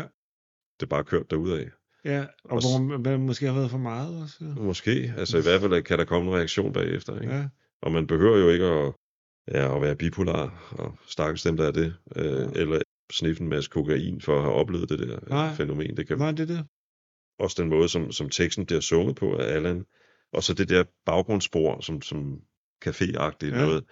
det 0.80 0.82
er 0.82 0.86
bare 0.86 1.04
kørt 1.04 1.30
derudad. 1.30 1.64
Ja, 2.04 2.20
og 2.44 2.50
Og 2.52 2.60
hvor 2.60 2.82
man, 2.82 3.02
man 3.02 3.26
måske 3.26 3.46
har 3.46 3.54
været 3.54 3.70
for 3.70 3.78
meget 3.78 4.22
også. 4.22 4.36
Ja. 4.40 4.46
Måske, 4.62 5.14
altså 5.16 5.38
i 5.38 5.42
hvert 5.42 5.60
fald 5.60 5.82
kan 5.82 5.98
der 5.98 6.04
komme 6.04 6.30
en 6.30 6.36
reaktion 6.36 6.72
bagefter, 6.72 7.20
ikke? 7.20 7.34
ja. 7.34 7.48
Og 7.82 7.92
man 7.92 8.06
behøver 8.06 8.38
jo 8.38 8.48
ikke 8.48 8.64
at, 8.64 8.92
ja, 9.54 9.76
at 9.76 9.82
være 9.82 9.96
bipolar, 9.96 10.74
og 10.78 10.96
stakkels 11.06 11.42
dem, 11.42 11.56
der 11.56 11.66
er 11.66 11.70
det, 11.70 11.94
øh, 12.16 12.24
Ja. 12.24 12.60
eller 12.60 12.80
sniffe 13.12 13.42
en 13.42 13.48
masse 13.48 13.70
kokain 13.70 14.20
for 14.20 14.36
at 14.36 14.42
have 14.42 14.54
oplevet 14.54 14.88
det 14.88 14.98
der 14.98 15.06
Nej. 15.06 15.18
Nej. 15.28 15.54
fænomen. 15.54 15.96
Det 15.96 16.06
kan 16.08 16.18
Nej, 16.18 16.30
det 16.30 16.40
er 16.50 16.54
det. 16.56 16.66
også 17.38 17.62
den 17.62 17.70
måde, 17.70 17.88
som, 17.88 18.12
som 18.12 18.28
teksten 18.28 18.66
bliver 18.66 18.80
sunget 18.80 19.16
på 19.16 19.36
af 19.36 19.54
Allan, 19.54 19.84
og 20.32 20.42
så 20.42 20.54
det 20.54 20.68
der 20.68 20.84
baggrundsspor, 21.06 21.80
som, 21.80 22.02
som 22.02 22.36
caféagtigt 22.84 23.44
Ja. 23.46 23.64
noget, 23.64 23.84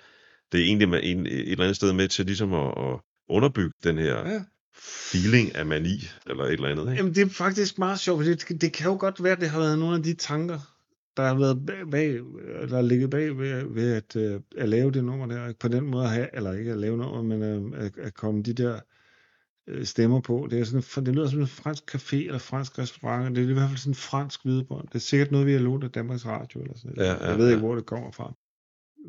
det 0.52 0.60
er 0.60 0.64
egentlig 0.64 0.88
med 0.88 1.00
en, 1.02 1.26
et 1.26 1.50
eller 1.50 1.64
andet 1.64 1.76
sted 1.76 1.92
med 1.92 2.08
til 2.08 2.26
ligesom 2.26 2.54
at, 2.54 2.68
at 2.78 3.00
underbygge 3.28 3.72
den 3.84 3.98
her 3.98 4.28
Ja. 4.28 4.42
feeling 5.12 5.54
af 5.54 5.66
mani, 5.66 5.98
eller 6.26 6.44
et 6.44 6.52
eller 6.52 6.68
andet. 6.68 6.82
Ikke? 6.84 6.94
Jamen, 6.96 7.14
det 7.14 7.22
er 7.22 7.28
faktisk 7.30 7.78
meget 7.78 8.00
sjovt, 8.00 8.18
for 8.18 8.24
det, 8.30 8.60
det 8.62 8.72
kan 8.72 8.86
jo 8.90 8.96
godt 9.00 9.22
være, 9.24 9.32
at 9.32 9.40
det 9.40 9.50
har 9.50 9.60
været 9.60 9.78
nogle 9.78 9.96
af 9.96 10.02
de 10.02 10.14
tanker, 10.14 10.58
der 11.16 11.22
har 11.22 11.38
været 11.38 11.66
bag, 11.66 11.90
bag 11.90 12.08
der 12.68 12.74
har 12.74 12.82
ligget 12.82 13.10
bag 13.10 13.38
ved, 13.38 13.64
ved 13.74 13.92
at, 13.94 14.16
øh, 14.16 14.40
at 14.56 14.68
lave 14.68 14.90
det 14.90 15.04
nummer 15.04 15.26
der. 15.26 15.52
På 15.60 15.68
den 15.68 15.84
måde 15.84 16.04
at 16.04 16.10
have, 16.10 16.28
eller 16.36 16.52
ikke 16.52 16.70
at 16.72 16.78
lave 16.78 16.96
nummer, 16.96 17.22
men 17.22 17.42
øh, 17.42 17.84
at, 17.86 17.98
at 17.98 18.14
komme 18.14 18.42
de 18.42 18.52
der 18.52 18.74
øh, 18.74 18.80
stemmer 19.84 20.20
på. 20.20 20.48
Det, 20.50 20.60
er 20.60 20.64
sådan, 20.64 21.06
det 21.06 21.14
lyder 21.14 21.28
som 21.28 21.40
en 21.40 21.46
fransk 21.46 21.94
café 21.94 22.16
eller 22.16 22.38
fransk 22.38 22.78
restaurant, 22.78 23.36
det 23.36 23.44
er 23.44 23.48
i 23.48 23.52
hvert 23.52 23.68
fald 23.68 23.78
sådan 23.78 23.90
en 23.90 23.94
fransk 23.94 24.42
hvidebånd. 24.42 24.88
Det 24.88 24.94
er 24.94 24.98
sikkert 24.98 25.30
noget, 25.30 25.46
vi 25.46 25.52
har 25.52 25.60
lånt 25.60 25.84
af 25.84 25.90
Danmarks 25.90 26.26
Radio 26.26 26.60
eller 26.60 26.76
sådan 26.76 26.92
noget. 26.96 27.08
Ja, 27.08 27.14
ja, 27.14 27.30
Jeg 27.30 27.38
ved 27.38 27.48
ikke, 27.48 27.60
ja. 27.60 27.64
hvor 27.66 27.74
det 27.74 27.86
kommer 27.86 28.10
fra. 28.10 28.34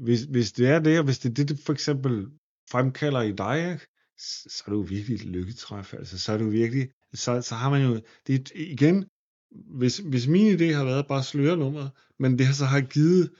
Hvis, 0.03 0.21
hvis 0.21 0.51
det 0.51 0.67
er 0.67 0.79
det, 0.79 0.97
og 0.99 1.05
hvis 1.05 1.19
det 1.19 1.29
er 1.29 1.33
det, 1.33 1.49
det 1.49 1.59
for 1.65 1.73
eksempel 1.73 2.27
fremkalder 2.71 3.21
i 3.21 3.31
dig, 3.31 3.71
ikke? 3.71 3.85
så 4.17 4.63
er 4.67 4.71
det 4.71 4.77
jo 4.77 4.85
virkelig 4.89 5.15
et 5.15 5.25
lykketræf. 5.25 5.93
Altså, 5.93 6.19
så 6.19 6.33
er 6.33 6.37
det 6.37 6.45
jo 6.45 6.49
virkelig, 6.49 6.89
så, 7.13 7.41
så 7.41 7.55
har 7.55 7.69
man 7.69 7.81
jo, 7.81 8.01
det 8.27 8.35
er, 8.35 8.51
igen, 8.55 9.05
hvis, 9.51 9.97
hvis 9.97 10.27
min 10.27 10.55
idé 10.55 10.73
har 10.73 10.83
været 10.83 11.07
bare 11.07 11.19
at 11.19 11.25
sløre 11.25 11.57
nummeret, 11.57 11.91
men 12.19 12.39
det 12.39 12.55
så 12.55 12.65
har 12.65 12.81
givet 12.81 13.31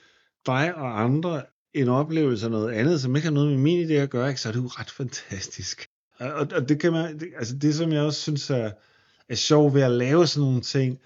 dig 0.46 0.74
og 0.74 1.02
andre 1.02 1.42
en 1.74 1.88
oplevelse 1.88 2.44
af 2.46 2.50
noget 2.50 2.72
andet, 2.72 3.00
som 3.00 3.16
ikke 3.16 3.26
har 3.26 3.32
noget 3.32 3.52
med 3.52 3.58
min 3.58 3.90
idé 3.90 3.92
at 3.92 4.10
gøre, 4.10 4.28
ikke, 4.28 4.40
så 4.40 4.48
er 4.48 4.52
det 4.52 4.60
jo 4.60 4.66
ret 4.66 4.90
fantastisk. 4.90 5.86
Og, 6.30 6.48
og, 6.52 6.68
det 6.68 6.80
kan 6.80 6.92
man, 6.92 7.20
det, 7.20 7.28
altså 7.36 7.56
det 7.56 7.74
som 7.74 7.92
jeg 7.92 8.02
også 8.02 8.20
synes 8.20 8.50
er, 8.50 8.70
er 9.28 9.34
sjovt 9.34 9.74
ved 9.74 9.82
at 9.82 9.90
lave 9.90 10.26
sådan 10.26 10.46
nogle 10.48 10.60
ting, 10.60 10.98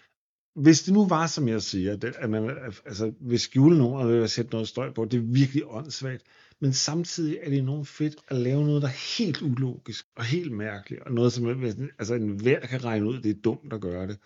hvis 0.57 0.83
det 0.83 0.95
nu 0.95 1.07
var, 1.07 1.27
som 1.27 1.49
jeg 1.49 1.63
siger, 1.63 1.97
det, 1.97 2.15
at 2.19 2.31
man, 2.31 2.51
altså, 2.87 3.13
hvis 3.21 3.51
og 3.57 4.09
vil 4.09 4.29
sætte 4.29 4.51
noget 4.51 4.69
støj 4.69 4.93
på, 4.93 5.05
det 5.05 5.19
er 5.19 5.23
virkelig 5.23 5.63
åndssvagt. 5.67 6.23
Men 6.61 6.73
samtidig 6.73 7.39
er 7.43 7.51
det 7.51 7.59
enormt 7.59 7.89
fedt 7.89 8.17
at 8.29 8.37
lave 8.37 8.65
noget, 8.65 8.83
der 8.83 8.89
er 8.89 9.19
helt 9.19 9.43
ulogisk 9.43 10.07
og 10.17 10.25
helt 10.25 10.53
mærkeligt, 10.53 11.03
og 11.03 11.13
noget, 11.13 11.33
som 11.33 11.65
altså, 11.99 12.15
en 12.15 12.29
hver 12.29 12.61
kan 12.61 12.85
regne 12.85 13.07
ud, 13.07 13.21
det 13.21 13.31
er 13.31 13.41
dumt 13.45 13.73
at 13.73 13.81
gøre 13.81 14.07
det. 14.07 14.19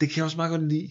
Det 0.00 0.08
kan 0.08 0.16
jeg 0.16 0.24
også 0.24 0.36
meget 0.36 0.50
godt 0.50 0.68
lide. 0.68 0.90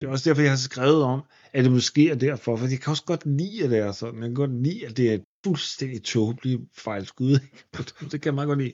Det 0.00 0.06
er 0.06 0.10
også 0.10 0.30
derfor, 0.30 0.42
jeg 0.42 0.50
har 0.50 0.56
skrevet 0.56 1.02
om, 1.02 1.22
at 1.52 1.64
det 1.64 1.72
måske 1.72 2.10
er 2.10 2.14
derfor, 2.14 2.56
for 2.56 2.66
jeg 2.66 2.80
kan 2.80 2.90
også 2.90 3.04
godt 3.04 3.26
lide, 3.26 3.64
at 3.64 3.70
det 3.70 3.78
er 3.78 3.92
sådan. 3.92 4.20
Jeg 4.20 4.28
kan 4.28 4.34
godt 4.34 4.62
lide, 4.62 4.86
at 4.86 4.96
det 4.96 5.10
er 5.10 5.14
et 5.14 5.24
fuldstændig 5.44 6.02
tåbeligt 6.02 6.60
fejlskud. 6.72 7.38
Det 8.10 8.22
kan 8.22 8.24
jeg 8.24 8.34
meget 8.34 8.46
godt 8.46 8.58
lide. 8.58 8.72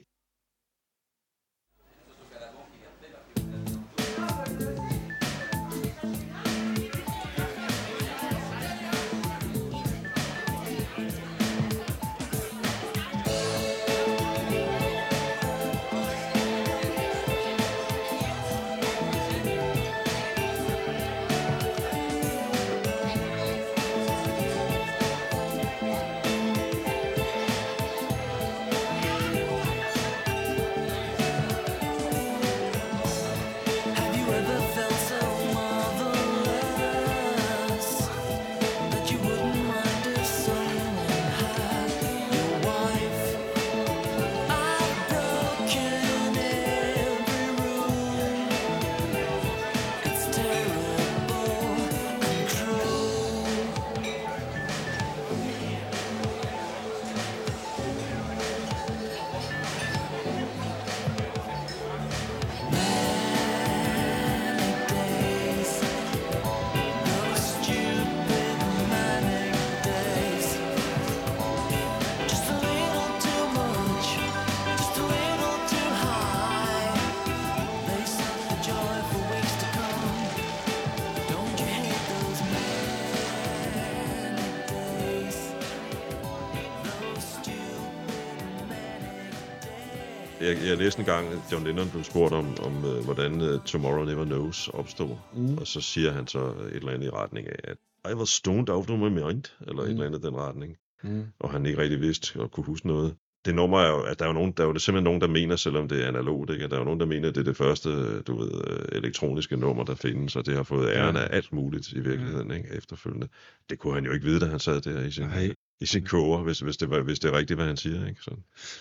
Jeg, 90.69 90.77
læste 90.77 90.99
en 90.99 91.05
gang, 91.05 91.27
at 91.27 91.39
John 91.51 91.63
Lennon 91.65 91.89
blev 91.89 92.03
spurgt 92.03 92.33
om, 92.33 92.45
om 92.63 92.83
uh, 92.83 93.05
hvordan 93.05 93.41
uh, 93.41 93.61
Tomorrow 93.65 94.05
Never 94.05 94.25
Knows 94.25 94.67
opstod. 94.67 95.15
Mm. 95.35 95.57
Og 95.57 95.67
så 95.67 95.81
siger 95.81 96.11
han 96.11 96.27
så 96.27 96.39
et 96.39 96.75
eller 96.75 96.91
andet 96.91 97.07
i 97.07 97.09
retning 97.09 97.47
af, 97.47 97.59
at 97.63 97.77
I 98.11 98.13
was 98.13 98.29
stoned 98.29 98.69
out 98.69 98.89
of 98.89 98.99
my 98.99 99.09
mind, 99.09 99.43
eller 99.67 99.81
mm. 99.81 99.87
et 99.87 99.89
eller 99.89 100.05
andet 100.05 100.19
i 100.19 100.27
den 100.27 100.35
retning. 100.35 100.77
Mm. 101.03 101.25
Og 101.39 101.51
han 101.51 101.65
ikke 101.65 101.77
rigtig 101.77 102.01
vidste 102.01 102.39
og 102.39 102.51
kunne 102.51 102.65
huske 102.65 102.87
noget. 102.87 103.15
Det 103.45 103.55
nummer 103.55 103.79
er 103.79 103.89
jo, 103.89 104.01
at 104.01 104.19
der 104.19 104.25
er 104.25 104.29
jo, 104.29 104.33
nogen, 104.33 104.51
der 104.51 104.63
er 104.63 104.67
jo 104.67 104.79
simpelthen 104.79 105.03
nogen, 105.03 105.21
der 105.21 105.27
mener, 105.27 105.55
selvom 105.55 105.87
det 105.87 106.03
er 106.03 106.07
analogt, 106.07 106.51
ikke? 106.51 106.63
at 106.63 106.71
der 106.71 106.75
er 106.75 106.81
jo 106.81 106.85
nogen, 106.85 106.99
der 106.99 107.05
mener, 107.05 107.29
at 107.29 107.35
det 107.35 107.41
er 107.41 107.45
det 107.45 107.57
første, 107.57 108.21
du 108.21 108.37
ved, 108.37 108.51
øh, 108.67 108.85
elektroniske 108.91 109.57
nummer, 109.57 109.83
der 109.83 109.95
findes, 109.95 110.35
og 110.35 110.45
det 110.45 110.55
har 110.55 110.63
fået 110.63 110.89
æren 110.89 111.15
af 111.15 111.27
alt 111.31 111.53
muligt 111.53 111.91
i 111.91 111.99
virkeligheden, 111.99 112.51
ikke? 112.51 112.69
efterfølgende. 112.73 113.27
Det 113.69 113.79
kunne 113.79 113.93
han 113.93 114.05
jo 114.05 114.11
ikke 114.11 114.25
vide, 114.25 114.39
da 114.39 114.45
han 114.45 114.59
sad 114.59 114.81
der 114.81 115.05
i 115.05 115.11
sin, 115.11 115.23
Nej. 115.23 115.53
I 115.81 115.85
sin 115.85 116.05
koger, 116.05 116.43
hvis, 116.43 116.59
hvis, 116.59 116.77
det 116.77 116.89
var, 116.89 117.01
hvis 117.01 117.19
det 117.19 117.29
er 117.29 117.37
rigtigt, 117.37 117.57
hvad 117.57 117.67
han 117.67 117.77
siger. 117.77 118.07
Ikke? 118.07 118.21
Så. 118.21 118.31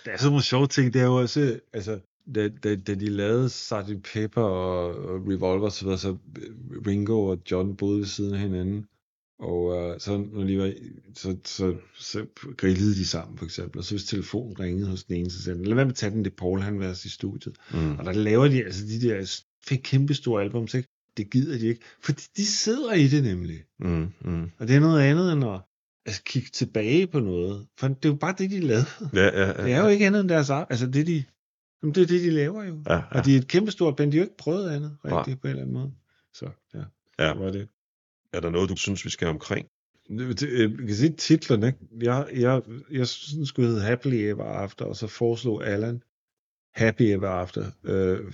Der 0.04 0.10
er 0.10 0.16
sådan 0.16 0.30
nogle 0.30 0.42
sjove 0.42 0.66
ting, 0.66 0.94
det 0.94 1.00
er 1.00 1.06
jo 1.06 1.16
også, 1.16 1.60
altså, 1.72 1.98
da, 2.34 2.48
da, 2.48 2.76
da 2.76 2.94
de 2.94 3.08
lavede 3.08 3.48
Sgt. 3.48 4.02
Pepper 4.12 4.42
og, 4.42 4.94
og 4.94 5.28
Revolver, 5.28 5.68
så, 5.68 5.84
videre, 5.84 5.98
så 5.98 6.16
Ringo 6.86 7.26
og 7.26 7.38
John 7.50 7.76
boede 7.76 7.98
ved 7.98 8.06
siden 8.06 8.34
af 8.34 8.40
hinanden, 8.40 8.86
og 9.38 9.76
øh, 9.76 10.00
så, 10.00 10.16
når 10.32 10.44
de 10.44 10.58
var, 10.58 10.72
så, 11.14 11.36
så, 11.44 11.76
så 11.94 12.26
grillede 12.56 12.94
de 12.94 13.06
sammen, 13.06 13.38
for 13.38 13.44
eksempel, 13.44 13.78
og 13.78 13.84
så 13.84 13.94
hvis 13.94 14.04
telefonen 14.04 14.60
ringede 14.60 14.90
hos 14.90 15.04
den 15.04 15.16
ene, 15.16 15.30
så 15.30 15.42
sagde 15.42 15.64
lad 15.64 15.74
være 15.74 15.84
med 15.84 15.92
at 15.92 15.96
tage 15.96 16.10
den, 16.10 16.24
det 16.24 16.30
er 16.30 16.36
Paul, 16.36 16.60
han 16.60 16.80
var 16.80 17.04
i 17.04 17.08
studiet. 17.08 17.56
Mm. 17.74 17.98
Og 17.98 18.04
der 18.04 18.12
laver 18.12 18.48
de 18.48 18.64
altså 18.64 18.86
de 18.86 19.00
der 19.00 19.42
fik 19.66 19.80
kæmpe 19.84 20.14
store 20.14 20.42
albums, 20.42 20.74
ikke? 20.74 20.88
Det 21.16 21.30
gider 21.30 21.58
de 21.58 21.66
ikke, 21.66 21.80
fordi 22.00 22.22
de 22.36 22.46
sidder 22.46 22.92
i 22.92 23.08
det 23.08 23.22
nemlig. 23.24 23.62
Mm, 23.78 24.08
mm. 24.20 24.50
Og 24.58 24.68
det 24.68 24.76
er 24.76 24.80
noget 24.80 25.02
andet 25.02 25.32
end 25.32 25.44
at 25.44 25.60
altså, 26.06 26.22
kigge 26.22 26.48
tilbage 26.52 27.06
på 27.06 27.20
noget. 27.20 27.66
For 27.78 27.88
det 27.88 28.04
er 28.04 28.08
jo 28.08 28.14
bare 28.14 28.34
det, 28.38 28.50
de 28.50 28.60
lavede. 28.60 28.84
Ja, 29.14 29.24
ja, 29.24 29.46
ja. 29.46 29.64
Det 29.64 29.72
er 29.72 29.80
jo 29.82 29.88
ikke 29.88 30.06
andet 30.06 30.20
end 30.20 30.28
deres 30.28 30.50
arbejde. 30.50 30.72
Altså, 30.72 30.86
det, 30.86 31.00
er 31.00 31.04
de, 31.04 31.24
jamen, 31.82 31.94
det 31.94 32.02
er 32.02 32.06
det, 32.06 32.20
de 32.22 32.30
laver 32.30 32.64
jo. 32.64 32.82
Ja, 32.88 32.94
ja. 32.94 33.02
Og 33.10 33.24
de 33.24 33.34
er 33.34 33.38
et 33.38 33.48
kæmpestort 33.48 33.96
band. 33.96 34.12
De 34.12 34.16
har 34.16 34.24
jo 34.24 34.28
ikke 34.28 34.36
prøvet 34.36 34.70
andet 34.70 34.96
Nej. 35.04 35.18
rigtigt 35.18 35.40
på 35.40 35.46
en 35.46 35.50
eller 35.50 35.62
anden 35.62 35.74
måde. 35.74 35.92
Så 36.34 36.50
ja, 36.74 36.82
Ja. 37.18 37.34
var 37.34 37.50
det. 37.50 37.68
Er 38.32 38.40
der 38.40 38.50
noget, 38.50 38.70
du 38.70 38.76
synes, 38.76 39.04
vi 39.04 39.10
skal 39.10 39.28
omkring? 39.28 39.66
Det- 40.08 40.40
det- 40.40 40.60
Jeg 40.60 40.86
kan 40.86 40.94
se 40.96 41.12
titlen, 41.12 41.62
ikke? 41.62 41.78
Jeg, 42.02 42.26
jeg, 42.34 42.62
jeg 42.90 43.06
synes, 43.08 43.32
den 43.36 43.46
skulle 43.46 43.68
hedde 43.68 43.82
Happily 43.82 44.14
Ever 44.16 44.44
After, 44.44 44.84
og 44.84 44.96
så 44.96 45.06
foreslog 45.06 45.66
Allan 45.66 46.02
Happy 46.74 47.02
Ever 47.02 47.28
After. 47.28 47.70
Øh, 47.84 48.32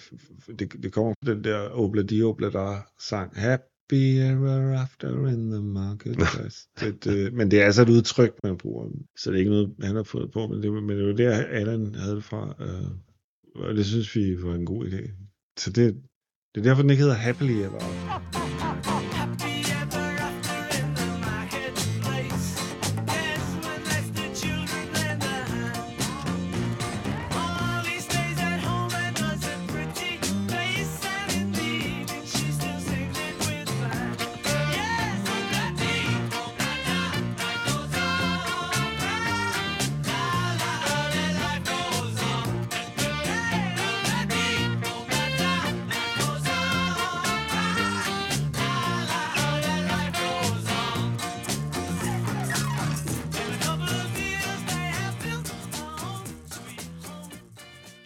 det, 0.59 0.73
det 0.83 0.93
kommer 0.93 1.14
fra 1.25 1.35
den 1.35 1.45
der 1.45 1.59
Obladi 1.68 2.23
Oblada 2.23 2.77
sang. 2.99 3.37
Happy 3.41 3.62
Ever 3.93 4.74
After 4.74 5.26
in 5.26 5.51
the 5.51 5.62
Marketplace. 5.62 6.68
det, 6.80 7.05
det, 7.05 7.32
men 7.32 7.51
det 7.51 7.61
er 7.61 7.64
altså 7.64 7.82
et 7.82 7.88
udtryk, 7.88 8.32
man 8.43 8.57
bruger. 8.57 8.88
Så 9.16 9.30
det 9.30 9.36
er 9.36 9.38
ikke 9.38 9.51
noget, 9.51 9.74
han 9.82 9.97
har 9.97 10.03
fået 10.03 10.30
på, 10.32 10.47
men 10.47 10.62
det, 10.62 10.72
men 10.72 10.88
det 10.88 11.07
var 11.07 11.12
der, 11.12 11.45
Allan 11.45 11.95
havde 11.95 12.16
det 12.16 12.24
fra. 12.24 12.55
Øh, 12.61 12.90
og 13.55 13.74
det 13.74 13.86
synes 13.86 14.16
vi 14.16 14.43
var 14.43 14.55
en 14.55 14.66
god 14.66 14.86
idé. 14.86 15.11
så 15.59 15.70
det, 15.70 15.95
det 16.55 16.61
er 16.61 16.64
derfor, 16.64 16.82
den 16.82 16.90
ikke 16.90 17.03
hedder 17.03 17.16
Happily 17.16 17.53
Ever 17.53 17.78
After. 17.80 18.91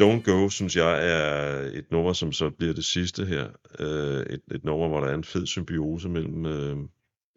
Don't 0.07 0.23
Go, 0.23 0.49
synes 0.49 0.77
jeg, 0.77 1.09
er 1.09 1.61
et 1.61 1.91
nummer, 1.91 2.13
som 2.13 2.33
så 2.33 2.51
bliver 2.51 2.75
det 2.75 2.85
sidste 2.85 3.27
her. 3.27 3.49
Øh, 3.79 4.21
et, 4.21 4.41
et 4.51 4.65
nummer, 4.65 4.89
hvor 4.89 5.01
der 5.01 5.09
er 5.09 5.15
en 5.15 5.25
fed 5.25 5.47
symbiose 5.47 6.09
mellem 6.09 6.47
øh, 6.47 6.77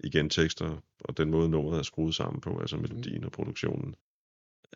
igen 0.03 0.29
tekster 0.29 0.77
og 0.99 1.17
den 1.17 1.31
måde, 1.31 1.49
nummeret 1.49 1.79
er 1.79 1.83
skruet 1.83 2.15
sammen 2.15 2.41
på, 2.41 2.59
altså 2.59 2.77
melodien 2.77 3.23
og 3.23 3.31
produktionen. 3.31 3.95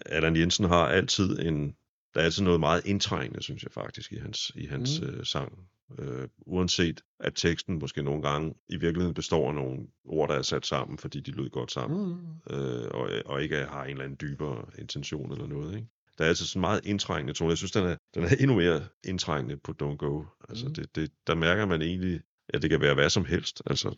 Allan 0.06 0.36
Jensen 0.36 0.66
har 0.66 0.86
altid 0.86 1.40
en, 1.40 1.76
der 2.14 2.20
er 2.20 2.26
altid 2.26 2.44
noget 2.44 2.60
meget 2.60 2.86
indtrængende, 2.86 3.44
synes 3.44 3.64
jeg 3.64 3.72
faktisk, 3.72 4.12
i 4.12 4.18
hans, 4.18 4.52
i 4.56 4.66
hans 4.66 5.02
mm. 5.02 5.08
øh, 5.08 5.26
sang. 5.26 5.60
Øh, 6.00 6.28
uanset 6.46 7.02
at 7.20 7.34
teksten 7.36 7.80
måske 7.80 8.04
nogle 8.04 8.22
gange 8.22 8.54
i 8.70 8.78
virkeligheden 8.78 9.14
består 9.14 9.48
af 9.48 9.56
nogle 9.56 9.88
ord, 10.06 10.30
der 10.30 10.36
er 10.36 10.42
sat 10.42 10.66
sammen, 10.66 10.98
fordi 10.98 11.20
de 11.20 11.32
lød 11.32 11.50
godt 11.50 11.72
sammen, 11.72 12.08
mm. 12.08 12.56
øh, 12.56 12.88
og, 12.92 13.10
og 13.26 13.44
ikke 13.44 13.56
har 13.56 13.84
en 13.84 13.90
eller 13.90 14.04
anden 14.04 14.18
dybere 14.22 14.66
intention 14.80 15.32
eller 15.32 15.48
noget. 15.48 15.76
Ikke? 15.76 15.88
Der 16.24 16.28
er 16.28 16.30
altså 16.30 16.48
sådan 16.48 16.62
meget 16.62 16.86
indtrængende 16.86 17.34
tone. 17.34 17.50
Jeg 17.50 17.58
synes, 17.58 17.72
den 17.72 17.86
er, 17.86 17.96
den 18.16 18.24
er 18.24 18.30
endnu 18.40 18.56
mere 18.56 18.82
indtrængende 19.04 19.58
på 19.58 19.74
Don't 19.84 19.96
Go. 19.96 20.24
Altså, 20.50 20.68
mm. 20.68 20.74
det, 20.74 20.96
det, 20.96 21.12
der 21.28 21.36
mærker 21.36 21.66
man 21.66 21.82
egentlig, 21.82 22.22
at 22.50 22.62
det 22.62 22.70
kan 22.70 22.82
være 22.82 22.94
hvad 22.94 23.10
som 23.10 23.26
helst. 23.26 23.62
Altså, 23.66 23.90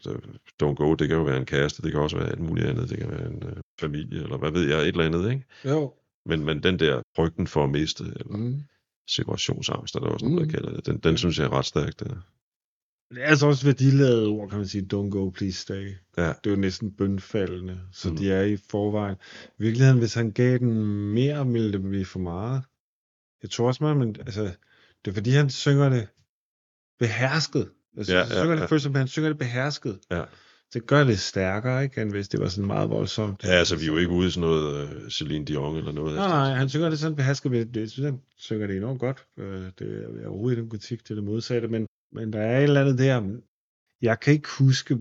Don't 0.64 0.74
Go, 0.76 0.94
det 0.96 1.08
kan 1.08 1.18
jo 1.18 1.24
være 1.24 1.38
en 1.38 1.46
kæreste, 1.46 1.82
det 1.82 1.92
kan 1.92 2.02
også 2.02 2.18
være 2.18 2.30
alt 2.30 2.40
muligt 2.40 2.68
andet. 2.68 2.90
Det 2.90 2.98
kan 2.98 3.12
være 3.12 3.28
en 3.28 3.44
øh, 3.50 3.56
familie, 3.80 4.24
eller 4.24 4.38
hvad 4.38 4.52
ved 4.52 4.68
jeg, 4.70 4.82
et 4.82 4.88
eller 4.88 5.06
andet, 5.06 5.32
ikke? 5.32 5.46
Jo. 5.66 5.94
Men, 6.26 6.46
men 6.46 6.64
den 6.64 6.80
der 6.80 7.02
frygten 7.16 7.48
for 7.48 7.64
at 7.64 7.70
miste, 7.70 8.04
eller 8.04 8.38
Mm. 8.38 8.62
separationsangst, 9.10 9.96
er 9.96 10.00
der 10.00 10.08
også 10.08 10.26
noget, 10.26 10.40
der 10.40 10.46
Mm. 10.46 10.52
kalder 10.52 10.72
det. 10.76 10.86
Den, 10.86 10.98
den 11.00 11.18
synes 11.18 11.40
jeg 11.40 11.46
er 11.46 11.54
ret 11.54 11.66
stærk, 11.66 12.00
der. 12.00 12.16
Det 13.10 13.24
er 13.24 13.28
altså 13.28 13.48
også 13.48 13.66
værdiladet 13.66 14.28
ord, 14.28 14.50
kan 14.50 14.58
man 14.58 14.68
sige. 14.68 14.88
Don't 14.94 15.10
go, 15.10 15.30
please 15.30 15.60
stay. 15.60 15.92
Ja. 16.18 16.28
Det 16.28 16.46
er 16.46 16.50
jo 16.50 16.56
næsten 16.56 16.92
bønfaldende, 16.92 17.80
så 17.92 18.10
Mm. 18.10 18.18
de 18.18 18.32
er 18.32 18.42
i 18.44 18.58
forvejen. 18.72 19.16
I 19.60 19.64
virkeligheden, 19.64 20.00
hvis 20.00 20.14
han 20.14 20.32
gav 20.32 20.58
den 20.58 20.74
mere, 21.14 21.48
ville 21.48 21.72
det 21.72 21.82
blive 21.84 22.06
for 22.06 22.20
meget. 22.20 22.62
Jeg 23.42 23.50
tror 23.50 23.68
også, 23.68 23.84
man, 23.84 23.98
men, 23.98 24.16
altså, 24.20 24.44
det 25.06 25.12
er 25.12 25.16
fordi, 25.16 25.30
han 25.32 25.50
synger 25.50 25.90
det 25.90 26.08
behersket. 27.00 27.70
Altså, 27.98 28.14
Ja, 28.14 28.20
ja, 28.20 28.26
synger 28.26 28.54
ja. 28.56 28.62
det 28.62 28.70
først, 28.70 28.84
som 28.84 28.96
han 28.96 29.08
synger 29.08 29.30
det 29.30 29.38
behersket. 29.38 30.00
Ja. 30.12 30.24
Det 30.74 30.88
gør 30.88 31.04
det 31.04 31.20
stærkere, 31.20 31.84
ikke, 31.84 32.02
end 32.02 32.12
hvis 32.12 32.28
det 32.28 32.40
var 32.40 32.48
sådan 32.48 32.68
meget 32.68 32.90
voldsomt. 32.90 33.44
Ja, 33.44 33.50
altså, 33.50 33.76
vi 33.76 33.84
er 33.84 33.88
jo 33.88 33.98
ikke 33.98 34.12
ude 34.12 34.28
i 34.28 34.32
sådan 34.32 34.50
noget 34.50 34.90
uh, 35.04 35.10
Celine 35.10 35.46
Dion 35.46 35.78
eller 35.78 35.92
noget. 35.92 36.16
Nej, 36.16 36.28
nej, 36.28 36.54
han 36.54 36.70
synger 36.70 36.90
det 36.90 37.00
sådan 37.00 37.16
behersket, 37.16 37.76
jeg 37.76 37.90
synes, 37.90 38.06
han 38.06 38.20
synger 38.38 38.68
det 38.68 38.78
enormt 38.78 39.00
godt. 39.00 39.26
Øh, 39.40 39.62
Det 39.80 40.04
er 40.24 40.28
overhovedet 40.28 40.60
en 40.60 40.70
kritik 40.70 41.06
til 41.06 41.16
det 41.16 41.24
modsatte, 41.24 41.68
men, 41.68 41.88
men 42.16 42.34
der 42.34 42.40
er 42.42 42.58
et 42.58 42.64
eller 42.64 42.82
andet 42.82 42.98
der. 43.00 43.40
Jeg 44.02 44.20
kan 44.20 44.34
ikke 44.34 44.50
huske 44.60 44.98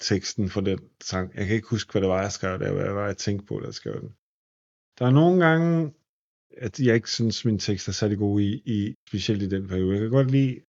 teksten 0.00 0.48
for 0.50 0.60
den 0.60 0.78
sang. 1.02 1.34
Jeg 1.34 1.46
kan 1.46 1.56
ikke 1.56 1.68
huske, 1.68 1.92
hvad 1.92 2.02
det 2.02 2.10
var, 2.10 2.22
jeg 2.22 2.32
skrev 2.32 2.58
der, 2.58 2.72
hvad 2.72 2.84
det 2.84 2.94
var, 2.94 3.06
jeg 3.06 3.16
tænkte 3.16 3.46
på, 3.46 3.60
da 3.60 3.64
jeg 3.66 3.74
skrev 3.74 4.00
den. 4.00 4.08
Der 4.98 5.06
er 5.06 5.10
nogle 5.10 5.44
gange, 5.46 5.92
at 6.56 6.80
jeg 6.80 6.94
ikke 6.94 7.10
synes, 7.10 7.44
mine 7.44 7.58
tekster 7.58 7.90
er 7.90 7.94
særlig 7.94 8.18
gode 8.18 8.44
i, 8.44 8.62
i, 8.64 8.94
specielt 9.08 9.42
i 9.42 9.48
den 9.48 9.68
periode. 9.68 9.92
Jeg 9.92 10.00
kan 10.00 10.10
godt 10.10 10.30
lide 10.30 10.60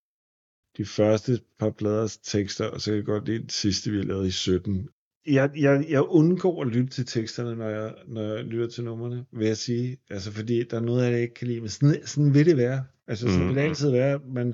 de 0.78 0.86
første 0.86 1.40
par 1.60 1.70
pladers 1.70 2.18
tekster, 2.18 2.66
og 2.66 2.82
så 2.82 2.92
kan 2.92 2.96
jeg 2.98 3.06
godt 3.06 3.26
lide 3.26 3.44
det 3.44 3.52
sidste, 3.52 3.92
vi 3.92 3.98
har 3.98 4.04
lavet 4.04 4.28
i 4.28 4.32
17. 4.32 4.90
Jeg, 5.28 5.52
jeg, 5.58 5.86
jeg 5.90 6.04
undgår 6.04 6.62
at 6.62 6.68
lytte 6.68 6.90
til 6.90 7.06
teksterne, 7.06 7.56
når 7.56 7.70
jeg, 7.70 7.96
når 8.08 8.22
jeg 8.22 8.44
lytter 8.46 8.68
til 8.68 8.84
numrene, 8.84 9.26
vil 9.32 9.48
jeg 9.48 9.58
sige. 9.58 9.98
Altså, 10.10 10.32
fordi 10.32 10.64
der 10.64 10.78
er 10.78 10.82
noget 10.82 11.12
jeg 11.12 11.22
ikke 11.22 11.34
kan 11.34 11.48
lide. 11.48 11.60
Men 11.62 11.70
sådan, 11.70 12.08
sådan 12.08 12.34
vil 12.34 12.46
det 12.46 12.58
være. 12.58 12.86
Altså, 13.08 13.28
sådan 13.28 13.40
Mhm. 13.40 13.48
vil 13.48 13.56
det 13.56 13.70
altid 13.70 13.92
være. 13.92 14.20
Man, 14.28 14.54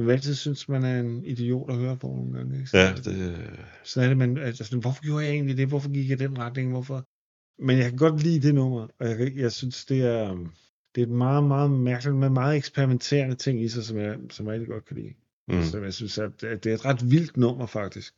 man 0.00 0.06
vil 0.06 0.12
altid 0.12 0.34
synes, 0.34 0.68
man 0.68 0.84
er 0.84 1.00
en 1.00 1.24
idiot 1.24 1.70
at 1.70 1.76
høre 1.76 1.96
på 1.96 2.06
nogle 2.06 2.32
gange. 2.32 2.58
Ikke? 2.58 2.78
Ja, 2.78 2.94
det, 2.94 3.36
Sådan 3.84 4.04
er 4.04 4.08
det, 4.08 4.18
men 4.18 4.38
altså, 4.38 4.76
hvorfor 4.76 5.02
gjorde 5.02 5.24
jeg 5.24 5.32
egentlig 5.32 5.56
det? 5.56 5.68
Hvorfor 5.68 5.92
gik 5.92 6.10
jeg 6.10 6.18
den 6.18 6.38
retning? 6.38 6.70
Hvorfor? 6.70 7.04
Men 7.66 7.78
jeg 7.78 7.88
kan 7.90 7.98
godt 7.98 8.22
lide 8.22 8.46
det 8.46 8.54
nummer, 8.54 8.88
og 9.00 9.08
jeg, 9.08 9.36
jeg 9.36 9.52
synes, 9.52 9.84
det 9.84 10.00
er, 10.02 10.28
det 10.94 11.00
er 11.00 11.06
et 11.06 11.12
meget, 11.12 11.44
meget 11.44 11.70
mærkeligt, 11.70 12.16
men 12.16 12.32
meget 12.32 12.56
eksperimenterende 12.56 13.34
ting 13.34 13.62
i 13.62 13.68
sig, 13.68 13.84
som 13.84 13.98
jeg, 13.98 14.18
som 14.30 14.46
jeg 14.46 14.52
rigtig 14.52 14.68
godt 14.68 14.84
kan 14.84 14.96
lide. 14.96 15.14
mm. 15.48 15.56
Mm. 15.56 15.62
Så 15.62 15.82
jeg 15.82 15.94
synes, 15.94 16.18
at 16.18 16.40
det 16.40 16.66
er 16.66 16.74
et 16.74 16.84
ret 16.84 17.10
vildt 17.10 17.36
nummer, 17.36 17.66
faktisk. 17.66 18.14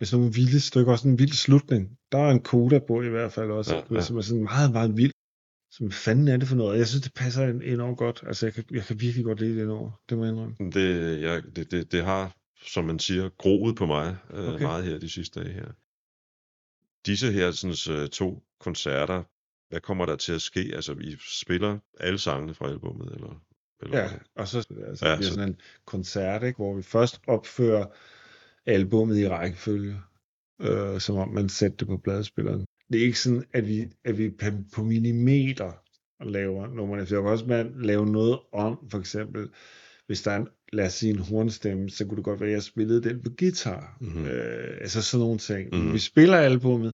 Med 0.00 0.06
sådan 0.06 0.20
nogle 0.20 0.34
vilde 0.34 0.60
stykker, 0.60 0.92
også 0.92 1.08
en 1.08 1.18
vild 1.18 1.32
slutning. 1.32 1.98
Der 2.12 2.18
er 2.18 2.30
en 2.30 2.40
koda 2.40 2.78
på 2.78 3.02
i 3.02 3.08
hvert 3.08 3.32
fald 3.32 3.50
også, 3.50 3.74
ja, 3.74 3.94
ja. 3.94 4.00
som 4.00 4.16
er 4.16 4.20
sådan 4.20 4.42
meget, 4.42 4.72
meget 4.72 4.96
vild. 4.96 5.12
Som 5.70 5.90
fanden 5.90 6.28
er 6.28 6.36
det 6.36 6.48
for 6.48 6.56
noget? 6.56 6.78
Jeg 6.78 6.88
synes, 6.88 7.02
det 7.02 7.14
passer 7.14 7.46
en- 7.48 7.62
enormt 7.62 7.98
godt. 7.98 8.22
Altså, 8.26 8.46
jeg 8.46 8.54
kan, 8.54 8.64
jeg 8.70 8.82
kan 8.84 9.00
virkelig 9.00 9.24
godt 9.24 9.40
lide 9.40 9.58
det 9.58 9.66
nummer. 9.68 9.90
Det 10.08 10.18
må 10.18 10.24
jeg 10.24 10.32
indrømme. 10.32 10.56
Det, 10.72 11.20
jeg, 11.22 11.42
det, 11.56 11.70
det, 11.70 11.92
det 11.92 12.04
har, 12.04 12.36
som 12.66 12.84
man 12.84 12.98
siger, 12.98 13.28
groet 13.28 13.76
på 13.76 13.86
mig 13.86 14.16
øh, 14.30 14.48
okay. 14.54 14.62
Meget 14.62 14.84
her 14.84 14.98
de 14.98 15.08
sidste 15.08 15.40
dage 15.40 15.52
her. 15.52 15.66
Disse 17.06 17.32
her 17.32 17.50
sådan, 17.50 18.08
to 18.08 18.42
koncerter, 18.60 19.22
hvad 19.68 19.80
kommer 19.80 20.06
der 20.06 20.16
til 20.16 20.32
at 20.32 20.42
ske? 20.42 20.70
Altså, 20.74 20.94
vi 20.94 21.16
spiller 21.40 21.78
alle 22.00 22.18
sangene 22.18 22.54
fra 22.54 22.68
albummet, 22.68 23.12
eller? 23.14 23.42
eller 23.82 23.98
Ja, 23.98 24.08
og 24.34 24.48
så 24.48 24.58
altså, 24.86 25.08
Ja, 25.08 25.16
bliver 25.16 25.28
så- 25.28 25.34
sådan 25.34 25.48
en 25.48 25.60
koncert, 25.84 26.42
ikke, 26.42 26.56
hvor 26.56 26.74
vi 26.76 26.82
først 26.82 27.20
opfører 27.26 27.86
albummet 28.66 29.18
i 29.18 29.28
rækkefølge, 29.28 30.00
øh, 30.60 31.00
som 31.00 31.16
om 31.16 31.28
man 31.28 31.48
sætter 31.48 31.76
det 31.76 31.86
på 31.88 31.96
pladespilleren. 31.96 32.66
Det 32.92 33.00
er 33.00 33.04
ikke 33.04 33.18
sådan, 33.18 33.44
at 33.52 33.68
vi, 33.68 33.86
at 34.04 34.18
vi 34.18 34.30
på, 34.74 34.82
millimeter 34.82 35.72
laver 36.24 36.66
numrene. 36.66 37.06
Så 37.06 37.14
jeg 37.14 37.22
kan 37.22 37.30
også 37.30 37.46
man 37.46 37.74
lave 37.82 38.06
noget 38.06 38.38
om, 38.52 38.78
for 38.90 38.98
eksempel, 38.98 39.48
hvis 40.06 40.22
der 40.22 40.30
er 40.30 40.36
en, 40.36 40.48
lad 40.72 40.86
os 40.86 40.92
sige 40.92 41.12
en 41.12 41.18
hornstemme, 41.18 41.90
så 41.90 42.06
kunne 42.06 42.16
det 42.16 42.24
godt 42.24 42.40
være, 42.40 42.48
at 42.48 42.54
jeg 42.54 42.62
spillede 42.62 43.02
den 43.02 43.22
på 43.22 43.30
guitar. 43.38 43.96
Mhm. 44.00 44.10
Mm-hmm. 44.10 44.26
Øh, 44.26 44.78
altså 44.80 45.02
sådan 45.02 45.24
nogle 45.24 45.38
ting. 45.38 45.68
Mhm. 45.68 45.78
Mm-hmm. 45.78 45.94
Vi 45.94 45.98
spiller 45.98 46.36
albummet, 46.36 46.92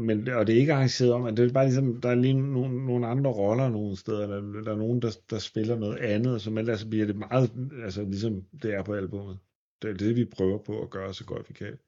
men, 0.00 0.28
og 0.28 0.46
det 0.46 0.54
er 0.54 0.60
ikke 0.60 0.72
arrangeret 0.74 1.12
om, 1.12 1.24
at 1.24 1.36
det 1.36 1.48
er 1.48 1.52
bare 1.52 1.64
ligesom, 1.64 2.00
der 2.00 2.08
er 2.08 2.14
lige 2.14 2.34
nogle, 2.34 2.86
nogle 2.86 3.06
andre 3.06 3.30
roller 3.30 3.68
nogle 3.68 3.96
steder, 3.96 4.26
der, 4.26 4.62
der 4.62 4.72
er 4.72 4.76
nogen, 4.76 5.02
der, 5.02 5.10
der 5.30 5.38
spiller 5.38 5.78
noget 5.78 5.96
andet, 5.96 6.34
og 6.34 6.40
så 6.40 6.50
ellers 6.50 6.80
så 6.80 6.88
bliver 6.88 7.06
det 7.06 7.16
meget, 7.16 7.50
altså 7.84 8.02
ligesom 8.02 8.42
det 8.62 8.74
er 8.74 8.82
på 8.82 8.94
albummet. 8.94 9.38
Det 9.82 9.90
er 9.90 9.94
det, 9.94 10.16
vi 10.16 10.24
prøver 10.24 10.58
på 10.58 10.82
at 10.82 10.90
gøre 10.90 11.14
så 11.14 11.24
godt 11.24 11.48
vi 11.48 11.54
kan. 11.54 11.78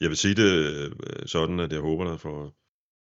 Jeg 0.00 0.08
vil 0.08 0.16
sige 0.16 0.34
det 0.34 0.52
øh, 0.74 0.90
sådan, 1.26 1.60
at 1.60 1.72
jeg 1.72 1.80
håber, 1.80 2.12
at 2.12 2.20
for 2.20 2.54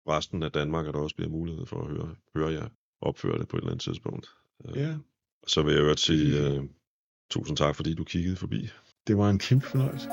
resten 0.07 0.43
af 0.43 0.51
Danmark, 0.51 0.87
at 0.87 0.93
der 0.93 0.99
også 0.99 1.15
bliver 1.15 1.29
mulighed 1.31 1.65
for 1.65 1.81
at 1.81 1.87
høre, 1.87 2.15
høre 2.35 2.51
jer 2.53 2.67
opføre 3.01 3.39
det 3.39 3.47
på 3.47 3.57
et 3.57 3.61
eller 3.61 3.71
andet 3.71 3.83
tidspunkt. 3.83 4.27
Øh, 4.65 4.77
Ja, 4.77 4.95
Så 5.47 5.63
vil 5.63 5.73
jeg 5.73 5.81
jo 5.83 5.95
sige 5.97 6.57
uh, 6.59 6.65
tusind 7.29 7.57
tak, 7.57 7.75
fordi 7.75 7.93
du 7.93 8.03
kiggede 8.03 8.35
forbi. 8.35 8.69
det 9.07 9.17
var 9.17 9.29
en 9.29 9.39
kæmpe 9.39 9.65
fornøjelse. 9.65 10.09